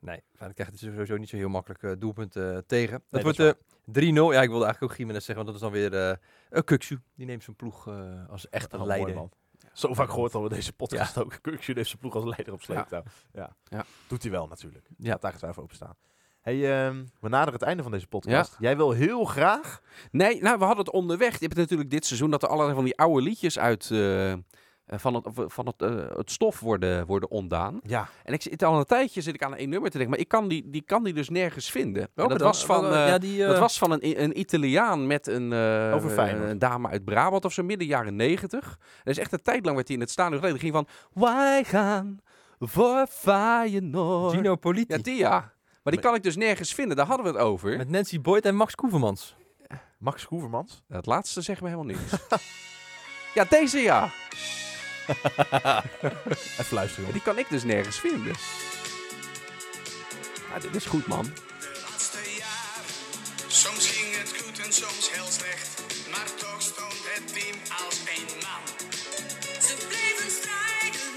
nee, 0.00 0.22
Feyenoord 0.30 0.54
krijgt 0.54 0.72
het 0.72 0.80
sowieso 0.80 1.16
niet 1.16 1.28
zo 1.28 1.36
heel 1.36 1.48
makkelijk 1.48 1.82
eh, 1.82 1.92
doelpunt 1.98 2.36
eh, 2.36 2.58
tegen. 2.66 2.92
dat 3.08 3.22
Dat 3.22 3.22
wordt 3.22 3.38
is 3.38 3.46
eh 3.94 4.12
3-0. 4.12 4.14
Ja, 4.14 4.42
ik 4.42 4.48
wilde 4.48 4.64
eigenlijk 4.64 4.82
ook 4.82 4.96
Jiménez 4.96 5.24
zeggen, 5.24 5.44
want 5.44 5.46
dat 5.46 5.54
is 5.54 5.60
dan 5.60 5.72
weer 5.72 6.10
eh 6.10 6.16
een 6.50 6.64
Kuksu. 6.64 7.00
Die 7.14 7.26
neemt 7.26 7.42
zijn 7.42 7.56
ploeg 7.56 7.88
eh, 7.88 8.28
als 8.28 8.48
echte 8.48 8.76
Oh, 8.76 8.82
mooi, 8.82 8.94
leider. 8.94 9.14
man. 9.14 9.30
Zo 9.72 9.94
vaak 9.94 10.10
gehoord 10.10 10.34
al 10.34 10.42
in 10.42 10.48
deze 10.48 10.72
podcast 10.72 11.18
ook. 11.18 11.38
Kuksje 11.40 11.72
heeft 11.74 11.88
zijn 11.88 12.00
ploeg 12.00 12.14
als 12.14 12.24
leider 12.24 12.52
op 12.52 12.62
sleeptouw. 12.62 13.02
Ja. 13.32 13.56
Ja. 13.64 13.84
Doet 14.08 14.22
hij 14.22 14.30
wel 14.30 14.46
natuurlijk. 14.46 14.86
Ja. 14.98 15.08
Laat 15.10 15.22
daar 15.22 15.36
twijfel 15.36 15.62
openstaan. 15.62 15.96
Hey, 16.40 16.86
ehm, 16.86 17.04
we 17.20 17.28
naderen 17.28 17.52
het 17.52 17.62
einde 17.62 17.82
van 17.82 17.92
deze 17.92 18.06
podcast. 18.06 18.56
Jij 18.58 18.76
wil 18.76 18.90
heel 18.90 19.24
graag... 19.24 19.80
Nee, 20.10 20.42
nou, 20.42 20.58
we 20.58 20.64
hadden 20.64 20.84
het 20.84 20.94
onderweg. 20.94 21.32
Je 21.32 21.44
hebt 21.44 21.56
natuurlijk 21.56 21.90
dit 21.90 22.06
seizoen 22.06 22.30
dat 22.30 22.42
er 22.42 22.48
allerlei 22.48 22.74
van 22.74 22.84
die 22.84 22.96
oude 22.98 23.22
liedjes 23.22 23.58
uit. 23.58 23.90
Van 24.98 25.14
het, 25.14 25.24
van 25.52 25.66
het, 25.66 25.82
eh, 25.82 26.16
het 26.16 26.30
stof 26.30 26.60
worden, 26.60 27.06
worden 27.06 27.30
ontdaan. 27.30 27.80
Ja. 27.82 28.08
En 28.24 28.32
ik 28.32 28.42
zit 28.42 28.62
al 28.62 28.78
een 28.78 28.84
tijdje 28.84 29.20
zit 29.20 29.34
ik 29.34 29.42
aan 29.42 29.54
één 29.54 29.68
nummer 29.68 29.90
te 29.90 29.96
denken, 29.96 30.10
maar 30.10 30.24
ik 30.24 30.28
kan 30.28 30.48
die, 30.48 30.70
die 30.70 30.82
kan 30.82 31.04
die 31.04 31.14
dus 31.14 31.28
nergens 31.28 31.70
vinden. 31.70 32.02
En 32.02 32.10
Welke 32.14 32.30
dat 32.30 32.40
dan? 32.40 32.48
was 32.48 32.64
van, 32.64 32.84
eh, 32.84 33.06
ja, 33.06 33.18
die, 33.18 33.42
eh, 33.42 33.48
dat 33.48 33.58
was 33.58 33.78
van 33.78 33.92
een, 33.92 34.22
een 34.22 34.38
Italiaan 34.38 35.06
met 35.06 35.26
een, 35.26 35.52
eh, 35.52 36.48
een 36.48 36.58
dame 36.58 36.88
uit 36.88 37.04
Brabant 37.04 37.44
of 37.44 37.52
zo, 37.52 37.62
midden 37.62 37.86
jaren 37.86 38.16
negentig. 38.16 38.78
Dat 39.04 39.14
is 39.14 39.18
echt 39.18 39.32
een 39.32 39.42
tijd 39.42 39.64
lang 39.64 39.76
werd 39.76 39.86
hij 39.86 39.96
in 39.96 40.02
het 40.02 40.10
stadion 40.10 40.38
geleden. 40.38 40.60
ging 40.60 40.72
van, 40.72 40.86
wij 41.12 41.64
gaan 41.64 42.20
voor 42.58 43.06
Feyenoord. 43.10 44.34
Gino 44.34 44.56
Politi. 44.56 44.94
Ja, 44.94 45.02
die 45.02 45.16
ja. 45.16 45.52
Maar 45.82 45.92
die 45.92 46.02
kan 46.02 46.14
ik 46.14 46.22
dus 46.22 46.36
nergens 46.36 46.74
vinden, 46.74 46.96
daar 46.96 47.06
hadden 47.06 47.26
we 47.26 47.32
het 47.32 47.40
over. 47.40 47.76
Met 47.76 47.88
Nancy 47.88 48.20
Boyd 48.20 48.44
en 48.44 48.56
Max 48.56 48.74
Koevermans. 48.74 49.36
Max 49.98 50.26
Koevermans. 50.26 50.82
Het 50.88 51.06
laatste 51.06 51.40
zegt 51.40 51.60
me 51.60 51.68
helemaal 51.68 51.96
niks. 51.96 52.28
ja, 53.34 53.44
deze 53.44 53.78
ja. 53.78 54.10
Even 56.60 56.74
luisteren. 56.74 56.94
jongen. 56.96 57.12
Die 57.12 57.22
kan 57.22 57.38
ik 57.38 57.46
dus 57.48 57.62
nergens 57.64 58.00
vinden. 58.00 58.34
Ja, 60.52 60.58
dit 60.58 60.74
is 60.74 60.84
goed, 60.84 61.06
man. 61.06 61.32
laatste 61.90 62.18
jaren. 62.38 62.84
Soms 63.46 63.86
ging 63.86 64.16
het 64.16 64.42
goed 64.42 64.58
en 64.66 64.72
soms 64.72 65.10
heel 65.12 65.30
slecht. 65.30 65.82
Maar 66.10 66.34
toch 66.36 66.62
stond 66.62 66.94
het 67.14 67.32
team 67.32 67.56
als 67.86 67.98
één 68.04 68.36
man. 68.42 68.62
Ze 69.66 69.74
bleven 69.88 70.30
strijden, 70.38 71.10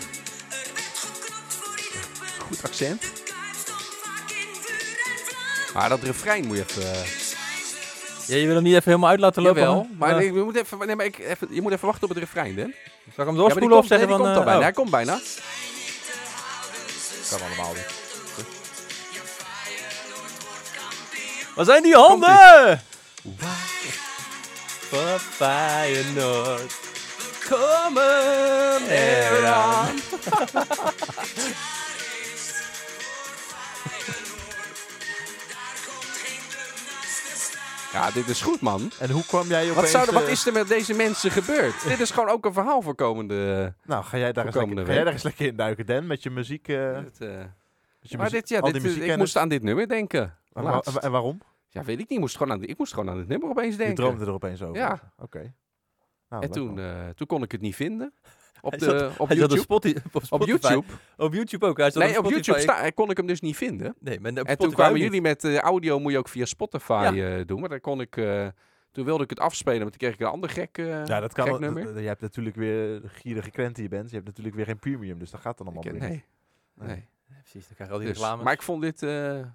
er 0.50 0.68
werd 0.74 0.98
geknopt 0.98 1.54
voor 1.54 1.78
ieder 1.78 2.08
punt. 2.20 2.44
Goed 2.48 2.64
accent. 2.64 3.02
De 3.02 3.08
kuip 3.08 3.56
stond 3.66 3.90
vaak 4.04 4.30
in 4.30 4.56
vuur 4.62 4.98
en 5.06 5.20
vlam. 5.26 5.74
Maar 5.74 5.90
dat 5.90 6.04
refrein 6.04 6.46
moet 6.48 6.58
je 6.58 6.66
even... 6.70 7.23
Ja, 8.26 8.36
je 8.36 8.46
wil 8.46 8.56
hem 8.56 8.64
niet 8.64 8.74
even 8.74 8.84
helemaal 8.86 9.10
uit 9.10 9.20
laten 9.20 9.42
lopen? 9.44 9.62
Jawel, 9.62 9.88
maar 9.98 10.10
Ja. 10.10 10.16
ik, 10.20 10.34
je, 10.34 10.44
moet 10.44 10.56
even, 10.56 10.78
nee, 10.88 10.96
maar 10.96 11.06
ik, 11.06 11.18
even, 11.20 11.48
je 11.50 11.62
moet 11.62 11.72
even 11.72 11.86
wachten 11.88 12.04
op 12.04 12.10
het 12.10 12.18
refrein, 12.24 12.58
hè? 12.58 12.64
Zal 12.64 12.72
ik 13.16 13.16
hem 13.16 13.28
Ja, 13.28 13.34
doorspoelen 13.34 13.70
komt, 13.70 13.82
of 13.82 13.88
zeggen 13.88 14.08
nee, 14.08 14.18
die 14.18 14.26
van... 14.26 14.36
komt 14.36 14.36
al 14.36 14.42
eh, 14.42 14.44
bijna. 14.46 14.58
oh. 14.58 14.64
Hij 14.64 14.72
komt 14.74 14.90
bijna. 14.90 15.20
Kan 17.30 17.40
allemaal 17.48 17.74
niet. 17.74 18.02
Waar 21.56 21.66
zijn 21.66 21.84
die 21.84 21.96
handen? 21.96 22.82
Voor 24.90 25.20
Feyenoord. 25.20 26.74
Komen 27.50 28.88
eraan. 28.90 29.96
Ja, 37.94 38.12
dit 38.12 38.28
is 38.28 38.42
goed, 38.42 38.62
man. 38.62 38.92
En 39.00 39.10
hoe 39.10 39.26
kwam 39.26 39.48
jij 39.48 39.62
opeens... 39.62 39.76
Wat, 39.76 39.88
zou 39.88 40.08
er, 40.08 40.14
wat 40.14 40.28
is 40.28 40.46
er 40.48 40.54
met 40.54 40.68
deze 40.68 40.94
mensen 40.94 41.32
gebeurd? 41.32 41.84
dit 41.88 42.00
is 42.00 42.12
gewoon 42.12 42.30
ook 42.30 42.46
een 42.46 42.54
verhaal 42.54 42.82
voor 42.82 42.96
komende... 42.96 43.74
Nou, 43.84 44.04
ga 44.04 44.18
jij 44.18 44.32
daar, 44.34 44.46
eens 44.46 44.56
lekker, 44.56 44.86
ga 44.86 44.94
jij 44.94 45.04
daar 45.04 45.14
eens 45.14 45.24
lekker 45.24 45.46
in 45.46 45.56
duiken, 45.56 45.86
Dan? 45.86 46.08
Met 46.08 46.24
je 46.24 46.30
muziek... 46.30 46.68
eh, 46.68 47.00
dit, 47.00 47.22
eh, 47.22 47.28
met 47.38 47.48
je 48.02 48.18
maar 48.18 48.26
muziek- 48.26 48.40
dit, 48.48 48.50
ja, 48.50 48.62
dit, 48.62 48.86
ik 48.98 49.18
moest 49.18 49.38
aan 49.38 49.50
dit 49.50 49.64
nummer 49.64 49.88
denken. 49.88 50.38
En, 50.54 51.12
waarom? 51.12 51.42
Ja, 51.70 51.84
weet 51.84 51.90
ik 52.00 52.02
niet. 52.02 52.12
Ik 52.12 52.20
moest 52.20 52.38
gewoon 52.38 52.54
aan, 52.54 52.60
dit- 52.60 52.70
ik 52.70 52.78
moest 52.78 52.94
gewoon 52.94 53.10
aan 53.10 53.18
dit 53.18 53.28
nummer 53.28 53.50
opeens 53.50 53.72
Je 53.72 53.78
denken. 53.78 53.96
droomde 53.96 54.26
er 54.26 54.32
opeens 54.32 54.62
over. 54.62 54.76
Ja. 54.76 55.14
Oké. 55.18 55.54
Nou, 56.30 56.44
En 56.44 56.52
toen, 56.52 56.80
eh, 56.80 57.10
toen 57.16 57.28
kon 57.28 57.44
ik 57.44 57.52
het 57.52 57.62
niet 57.62 57.76
vinden. 57.76 58.14
Op, 58.66 58.78
de, 58.80 58.86
zat- 58.86 59.18
op 59.18 59.30
YouTube. 59.30 59.54
op, 59.54 59.60
Spotify, 59.60 59.98
op, 60.06 60.16
Op 60.16 60.24
Spotify. 60.24 60.52
YouTube. 60.68 60.94
Op 61.18 61.34
YouTube 61.34 61.66
ook. 61.66 61.78
Hij 61.78 61.92
zat 61.92 62.04
Nee, 62.04 62.18
op. 62.18 62.26
YouTube 62.30 62.60
sta, 62.60 62.90
kon 62.90 63.10
ik 63.10 63.18
hem 63.18 63.26
dus 63.28 63.42
niet 63.42 63.56
vinden. 63.58 63.96
Nee, 64.00 64.20
maar 64.20 64.32
op 64.32 64.38
En 64.38 64.58
toen 64.58 64.72
kwamen 64.72 65.00
jullie 65.00 65.22
met 65.22 65.44
eh, 65.44 65.58
audio, 65.58 66.00
moet 66.00 66.12
je 66.12 66.18
ook 66.18 66.28
via 66.28 66.46
Spotify 66.46 67.12
Ja. 67.14 67.38
eh, 67.38 67.46
doen. 67.46 67.60
Maar 67.60 67.70
daar 67.70 67.80
kon 67.80 68.02
ik, 68.02 68.18
eh, 68.18 68.48
toen 68.92 69.06
wilde 69.06 69.24
ik 69.24 69.30
het 69.30 69.40
afspelen, 69.40 69.80
maar 69.82 69.90
toen 69.90 69.98
kreeg 69.98 70.14
ik 70.14 70.20
een 70.20 70.28
ander 70.28 70.50
gek, 70.50 70.78
eh 70.78 71.06
ja, 71.06 71.20
dat 71.20 71.34
kan. 71.34 71.60
nummer. 71.62 72.00
Je 72.02 72.08
hebt 72.08 72.22
natuurlijk 72.22 72.56
weer 72.56 73.02
gierige 73.06 73.50
krent 73.52 73.76
die 73.76 73.84
je 73.84 73.90
bent. 73.90 74.10
Je 74.10 74.16
hebt 74.16 74.28
natuurlijk 74.28 74.56
weer 74.56 74.66
geen 74.66 74.80
premium, 74.80 75.20
dus 75.20 75.32
dat 75.32 75.40
gaat 75.42 75.58
dan 75.58 75.66
allemaal 75.68 75.86
Ik- 75.86 75.92
weer. 75.92 76.02
nee. 76.02 76.12
niet. 76.12 76.88
Nee. 76.88 77.08
Ja, 77.30 77.36
precies, 77.42 77.66
dan 77.68 77.76
krijg 77.76 77.90
je 77.90 77.96
al 77.96 78.02
die 78.02 78.08
Dus, 78.10 78.18
reclames. 78.18 78.44
maar 78.44 78.54
ik 78.54 78.62
vond 78.62 78.82
dit... 78.82 79.04
eh, 79.04 79.10
Ja. 79.40 79.46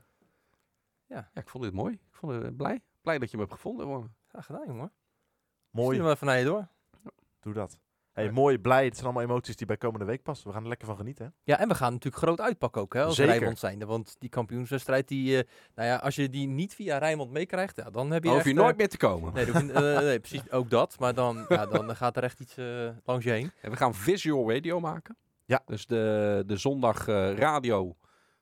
ja. 1.07 1.31
ik 1.35 1.49
vond 1.49 1.65
dit 1.65 1.73
mooi. 1.73 1.93
Ik 1.95 2.01
vond 2.11 2.33
het 2.43 2.57
blij. 2.57 2.81
Blij 3.03 3.19
dat 3.19 3.31
je 3.31 3.37
me 3.37 3.43
hebt 3.43 3.55
gevonden. 3.55 3.87
Hoor. 3.87 4.09
Graag 4.29 4.47
gedaan, 4.47 4.67
jongen. 4.67 4.93
Mooi, 5.71 5.89
Stuur 5.95 6.03
hem 6.07 6.15
even 6.15 6.27
naar 6.27 6.39
je 6.39 6.45
door. 6.45 6.69
doe 7.41 7.53
dat. 7.53 7.79
Hey, 8.19 8.31
mooi, 8.31 8.59
blij. 8.59 8.85
Het 8.85 8.95
zijn 8.95 9.05
allemaal 9.07 9.23
emoties 9.23 9.57
die 9.57 9.67
bij 9.67 9.77
komende 9.77 10.05
week 10.07 10.23
passen. 10.23 10.47
We 10.47 10.53
gaan 10.53 10.63
er 10.63 10.69
lekker 10.69 10.87
van 10.87 10.97
genieten. 10.97 11.25
Hè? 11.25 11.31
Ja, 11.45 11.59
en 11.59 11.69
we 11.69 11.75
gaan 11.75 11.93
natuurlijk 11.93 12.23
groot 12.23 12.41
uitpakken 12.41 12.81
ook, 12.83 12.95
hè, 12.95 13.03
als 13.05 13.15
Zeker. 13.17 13.33
Rijnmond 13.33 13.59
zijnde. 13.59 13.87
Want 13.87 14.17
die 14.19 14.29
kampioenswedstrijd, 14.29 15.09
die, 15.09 15.39
eh, 15.39 15.49
nou 15.75 15.89
ja, 15.89 15.97
als 15.97 16.15
je 16.15 16.29
die 16.29 16.47
niet 16.49 16.75
via 16.75 16.99
Rijnmond 16.99 17.31
meekrijgt, 17.31 17.77
ja, 17.77 17.91
dan 17.91 18.11
heb 18.11 18.23
je 18.23 18.29
Dan 18.29 18.37
hoef 18.39 18.47
je 18.47 18.51
eh, 18.55 18.57
nooit 18.57 18.77
meer 18.77 18.89
te 18.89 18.97
komen. 18.97 19.35
Nee, 19.35 19.47
je- 19.47 19.53
eh, 19.73 19.99
nee, 20.09 20.21
precies, 20.21 20.51
ook 20.51 20.71
dat. 20.71 20.97
Maar 20.99 21.15
dan, 21.15 21.45
ja, 21.49 21.67
dan 21.67 21.97
gaat 21.97 22.17
er 22.17 22.23
echt 22.23 22.41
iets 22.41 22.57
eh, 22.57 22.89
langs 23.05 23.25
je 23.25 23.31
heen. 23.31 23.51
En 23.61 23.71
we 23.71 23.77
gaan 23.77 23.95
visual 23.95 24.53
radio 24.53 24.81
maken. 24.81 25.17
Ja. 25.45 25.63
Dus 25.67 25.87
de, 25.87 26.43
de 26.47 26.57
zondag 26.57 27.09
eh, 27.09 27.35
radio, 27.37 27.97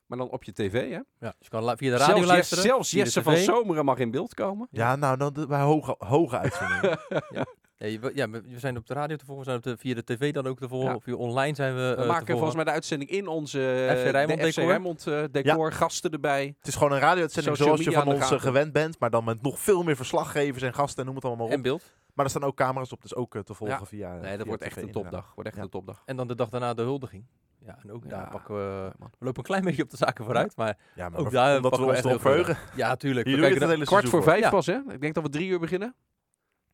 maar 0.05 0.17
dan 0.17 0.29
op 0.29 0.43
je 0.43 0.53
tv. 0.53 0.73
Hè? 0.89 0.95
Ja, 0.95 1.03
dus 1.19 1.33
je 1.39 1.49
kan 1.49 1.77
via 1.77 1.91
de 1.91 1.97
radio 1.97 2.05
zelfs 2.15 2.27
luisteren. 2.27 2.35
Jesse, 2.63 2.67
zelfs 2.67 2.91
Jesse 2.91 3.23
van. 3.23 3.35
Zomeren 3.37 3.85
mag 3.85 3.97
in 3.97 4.11
beeld 4.11 4.33
komen. 4.33 4.67
Ja, 4.71 4.95
nou, 4.95 5.17
dan 5.17 5.33
de- 5.33 5.47
bij 5.47 5.61
hoge, 5.61 5.95
hoge 5.97 6.37
uitzendingen. 6.37 6.99
Ja, 7.29 7.45
je- 7.77 8.11
ja, 8.13 8.29
we 8.29 8.41
we 8.41 8.59
zijn 8.59 8.77
op 8.77 8.85
de 8.87 8.93
radio 8.93 9.15
te 9.15 9.25
volgen, 9.25 9.43
we 9.45 9.49
zijn 9.51 9.57
op 9.57 9.63
de, 9.63 9.77
via 9.77 9.95
de 9.95 10.03
tv 10.03 10.33
dan 10.33 10.47
ook 10.47 10.59
te 10.59 10.67
volgen. 10.67 10.89
Ja. 10.89 10.95
Of 10.95 11.03
via 11.03 11.15
online 11.15 11.55
zijn 11.55 11.75
we, 11.75 11.79
We 11.81 11.87
eh, 11.87 11.95
maken 12.07 12.09
volgens 12.17 12.37
volgen. 12.39 12.55
mij 12.55 12.63
de 12.65 12.71
uitzending 12.71 13.09
in 13.09 13.27
onze 13.27 13.57
FC 13.89 13.95
eh, 14.05 14.09
Rijnmond 14.09 14.39
de 14.41 14.47
FC 14.47 14.55
decor. 14.55 14.69
Rijnmond 14.69 15.07
eh, 15.07 15.23
decor. 15.31 15.71
Gasten 15.71 16.11
erbij. 16.11 16.53
het 16.57 16.67
is 16.67 16.75
gewoon 16.75 16.91
een 16.91 16.99
radio-uitzending 16.99 17.55
Social 17.57 17.77
zoals 17.77 17.89
je 17.95 18.01
van 18.03 18.13
ons 18.13 18.21
gaten. 18.23 18.39
gewend 18.39 18.73
bent. 18.73 18.99
Maar 18.99 19.09
dan 19.09 19.23
met 19.23 19.41
nog 19.41 19.59
veel 19.59 19.83
meer 19.83 19.95
verslaggevers 19.95 20.63
en 20.63 20.73
gasten 20.73 20.99
en 20.99 21.05
noem 21.05 21.15
het 21.15 21.25
allemaal 21.25 21.43
maar 21.45 21.53
En 21.53 21.59
op. 21.59 21.65
beeld. 21.65 21.93
Maar 22.13 22.25
er 22.25 22.31
staan 22.31 22.43
ook 22.43 22.55
camera's 22.55 22.91
op, 22.91 23.01
dus 23.01 23.15
ook 23.15 23.37
te 23.43 23.53
volgen 23.53 23.77
Ja. 23.79 23.85
via 23.85 24.13
Nee, 24.13 24.21
via 24.27 24.37
dat 24.37 24.47
wordt 24.47 24.61
echt 24.63 24.81
een 24.81 24.91
topdag. 24.91 25.31
Wordt 25.35 25.49
echt 25.49 25.57
Ja. 25.57 25.63
een 25.63 25.69
topdag. 25.69 26.01
En 26.05 26.15
dan 26.15 26.27
de 26.27 26.35
dag 26.35 26.49
daarna 26.49 26.73
de 26.73 26.81
huldiging. 26.81 27.25
Ja, 27.65 27.77
en 27.83 27.91
ook 27.91 28.03
Ja, 28.03 28.09
daar 28.09 28.29
pakken 28.29 28.55
we... 28.55 28.91
man. 28.97 29.09
We 29.19 29.25
lopen 29.25 29.39
een 29.39 29.47
klein 29.47 29.63
beetje 29.63 29.83
op 29.83 29.89
de 29.89 29.97
zaken 29.97 30.25
vooruit, 30.25 30.55
maar 30.55 30.77
Ja, 30.95 31.09
maar 31.09 31.19
ook 31.19 31.25
we- 31.25 31.31
daar 31.31 31.55
omdat 31.55 31.61
we 31.63 31.69
pakken 31.69 31.79
we 31.79 31.85
ons 31.87 31.97
echt 31.97 32.05
erop 32.05 32.23
heel 32.23 32.31
veel 32.33 32.43
verheugen. 32.43 32.77
ja, 32.77 32.95
tuurlijk. 32.95 33.25
Hier 33.27 33.35
We 33.35 33.41
kijken 33.41 33.61
het 33.61 33.69
hele 33.71 33.85
Kwart 33.85 34.09
voor 34.09 34.23
vijf 34.23 34.39
Ja. 34.43 34.49
pas, 34.49 34.65
hè? 34.65 34.79
Ik 34.89 35.01
denk 35.01 35.13
dat 35.13 35.23
we 35.23 35.29
drie 35.29 35.47
uur 35.49 35.59
beginnen. 35.59 35.95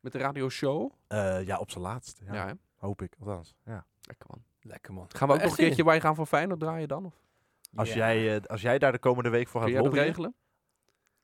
Met 0.04 0.12
de 0.12 0.18
radioshow. 0.18 0.92
Eh, 1.08 1.46
ja, 1.46 1.58
op 1.58 1.72
zijn 1.72 1.84
laatst. 1.84 2.22
Ja, 2.26 2.34
Ja, 2.34 2.46
hè? 2.48 2.54
Hoop 2.76 3.02
ik, 3.02 3.14
althans. 3.20 3.56
Ja. 3.66 3.86
Lekker 4.02 4.28
man. 4.30 4.44
Lekker 4.62 4.94
man. 4.94 5.06
Gaan 5.10 5.28
we 5.28 5.34
ook 5.34 5.40
Echt 5.40 5.50
nog 5.50 5.58
een 5.60 5.66
keertje 5.66 5.84
bij 5.84 6.02
gaan 6.02 6.16
voor 6.16 6.26
Feyenoord 6.26 6.60
draaien 6.60 6.88
dan? 6.88 7.06
Of 7.06 7.14
Als, 7.76 7.90
Ja. 7.90 7.96
jij, 7.96 8.36
eh, 8.36 8.42
als 8.46 8.62
jij 8.62 8.80
daar 8.80 8.92
de 8.92 8.98
komende 9.00 9.30
week 9.30 9.48
voor 9.48 9.62
kun 9.62 9.70
gaat 9.74 9.82
jij 9.82 9.90
dat 9.90 9.98
lobbyen, 9.98 10.06
regelen? 10.06 10.36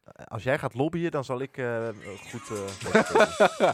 eh, 0.03 0.25
als 0.25 0.43
jij 0.43 0.57
gaat 0.59 0.73
lobbyen, 0.73 1.11
dan 1.11 1.23
zal 1.23 1.39
ik 1.39 1.57
eh, 1.57 1.87
goed... 2.31 2.49
eh, 2.49 3.69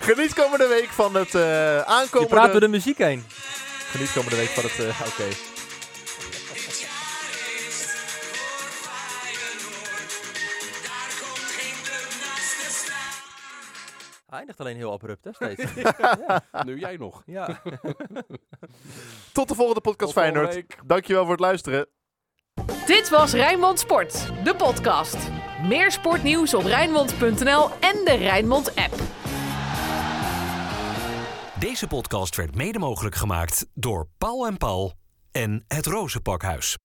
Geniet 0.00 0.34
komende 0.34 0.66
week 0.66 0.88
van 0.88 1.14
het 1.14 1.34
eh 1.34 1.40
Je 1.42 1.82
praat 1.84 1.86
aankomende... 1.86 2.50
door 2.50 2.60
de 2.60 2.68
muziek 2.68 2.98
heen. 2.98 3.22
Geniet 3.90 4.12
komende 4.12 4.36
week 4.36 4.48
van 4.48 4.64
het... 4.64 4.78
eh, 4.78 5.00
Oké. 5.06 5.53
Eindigt 14.44 14.60
alleen 14.60 14.76
heel 14.76 14.92
abrupt, 14.92 15.24
hè, 15.24 15.32
steeds. 15.32 15.74
Nu 16.66 16.78
jij 16.78 16.96
nog. 16.96 17.22
ja. 17.26 17.46
Tot 19.32 19.48
de 19.48 19.54
volgende 19.54 19.80
podcast 19.80 20.14
Tot 20.14 20.22
Feyenoord. 20.22 20.54
week. 20.54 20.78
Dankjewel 20.86 21.22
voor 21.22 21.30
het 21.32 21.40
luisteren. 21.40 21.86
Dit 22.86 23.08
was 23.08 23.32
Rijnmond 23.32 23.78
Sport, 23.78 24.44
de 24.44 24.54
podcast. 24.56 25.16
Meer 25.62 25.90
sportnieuws 25.92 26.54
op 26.54 26.62
Rijnmond.nl 26.62 27.70
en 27.70 28.04
de 28.04 28.16
Rijnmond 28.18 28.74
app. 28.76 28.94
Deze 31.58 31.86
podcast 31.86 32.36
werd 32.36 32.54
mede 32.54 32.78
mogelijk 32.78 33.14
gemaakt 33.14 33.66
door 33.74 34.08
Paul 34.18 34.46
en 34.46 34.56
Paul 34.56 34.92
en 35.32 35.64
het 35.68 35.86
Rozenpakhuis. 35.86 36.76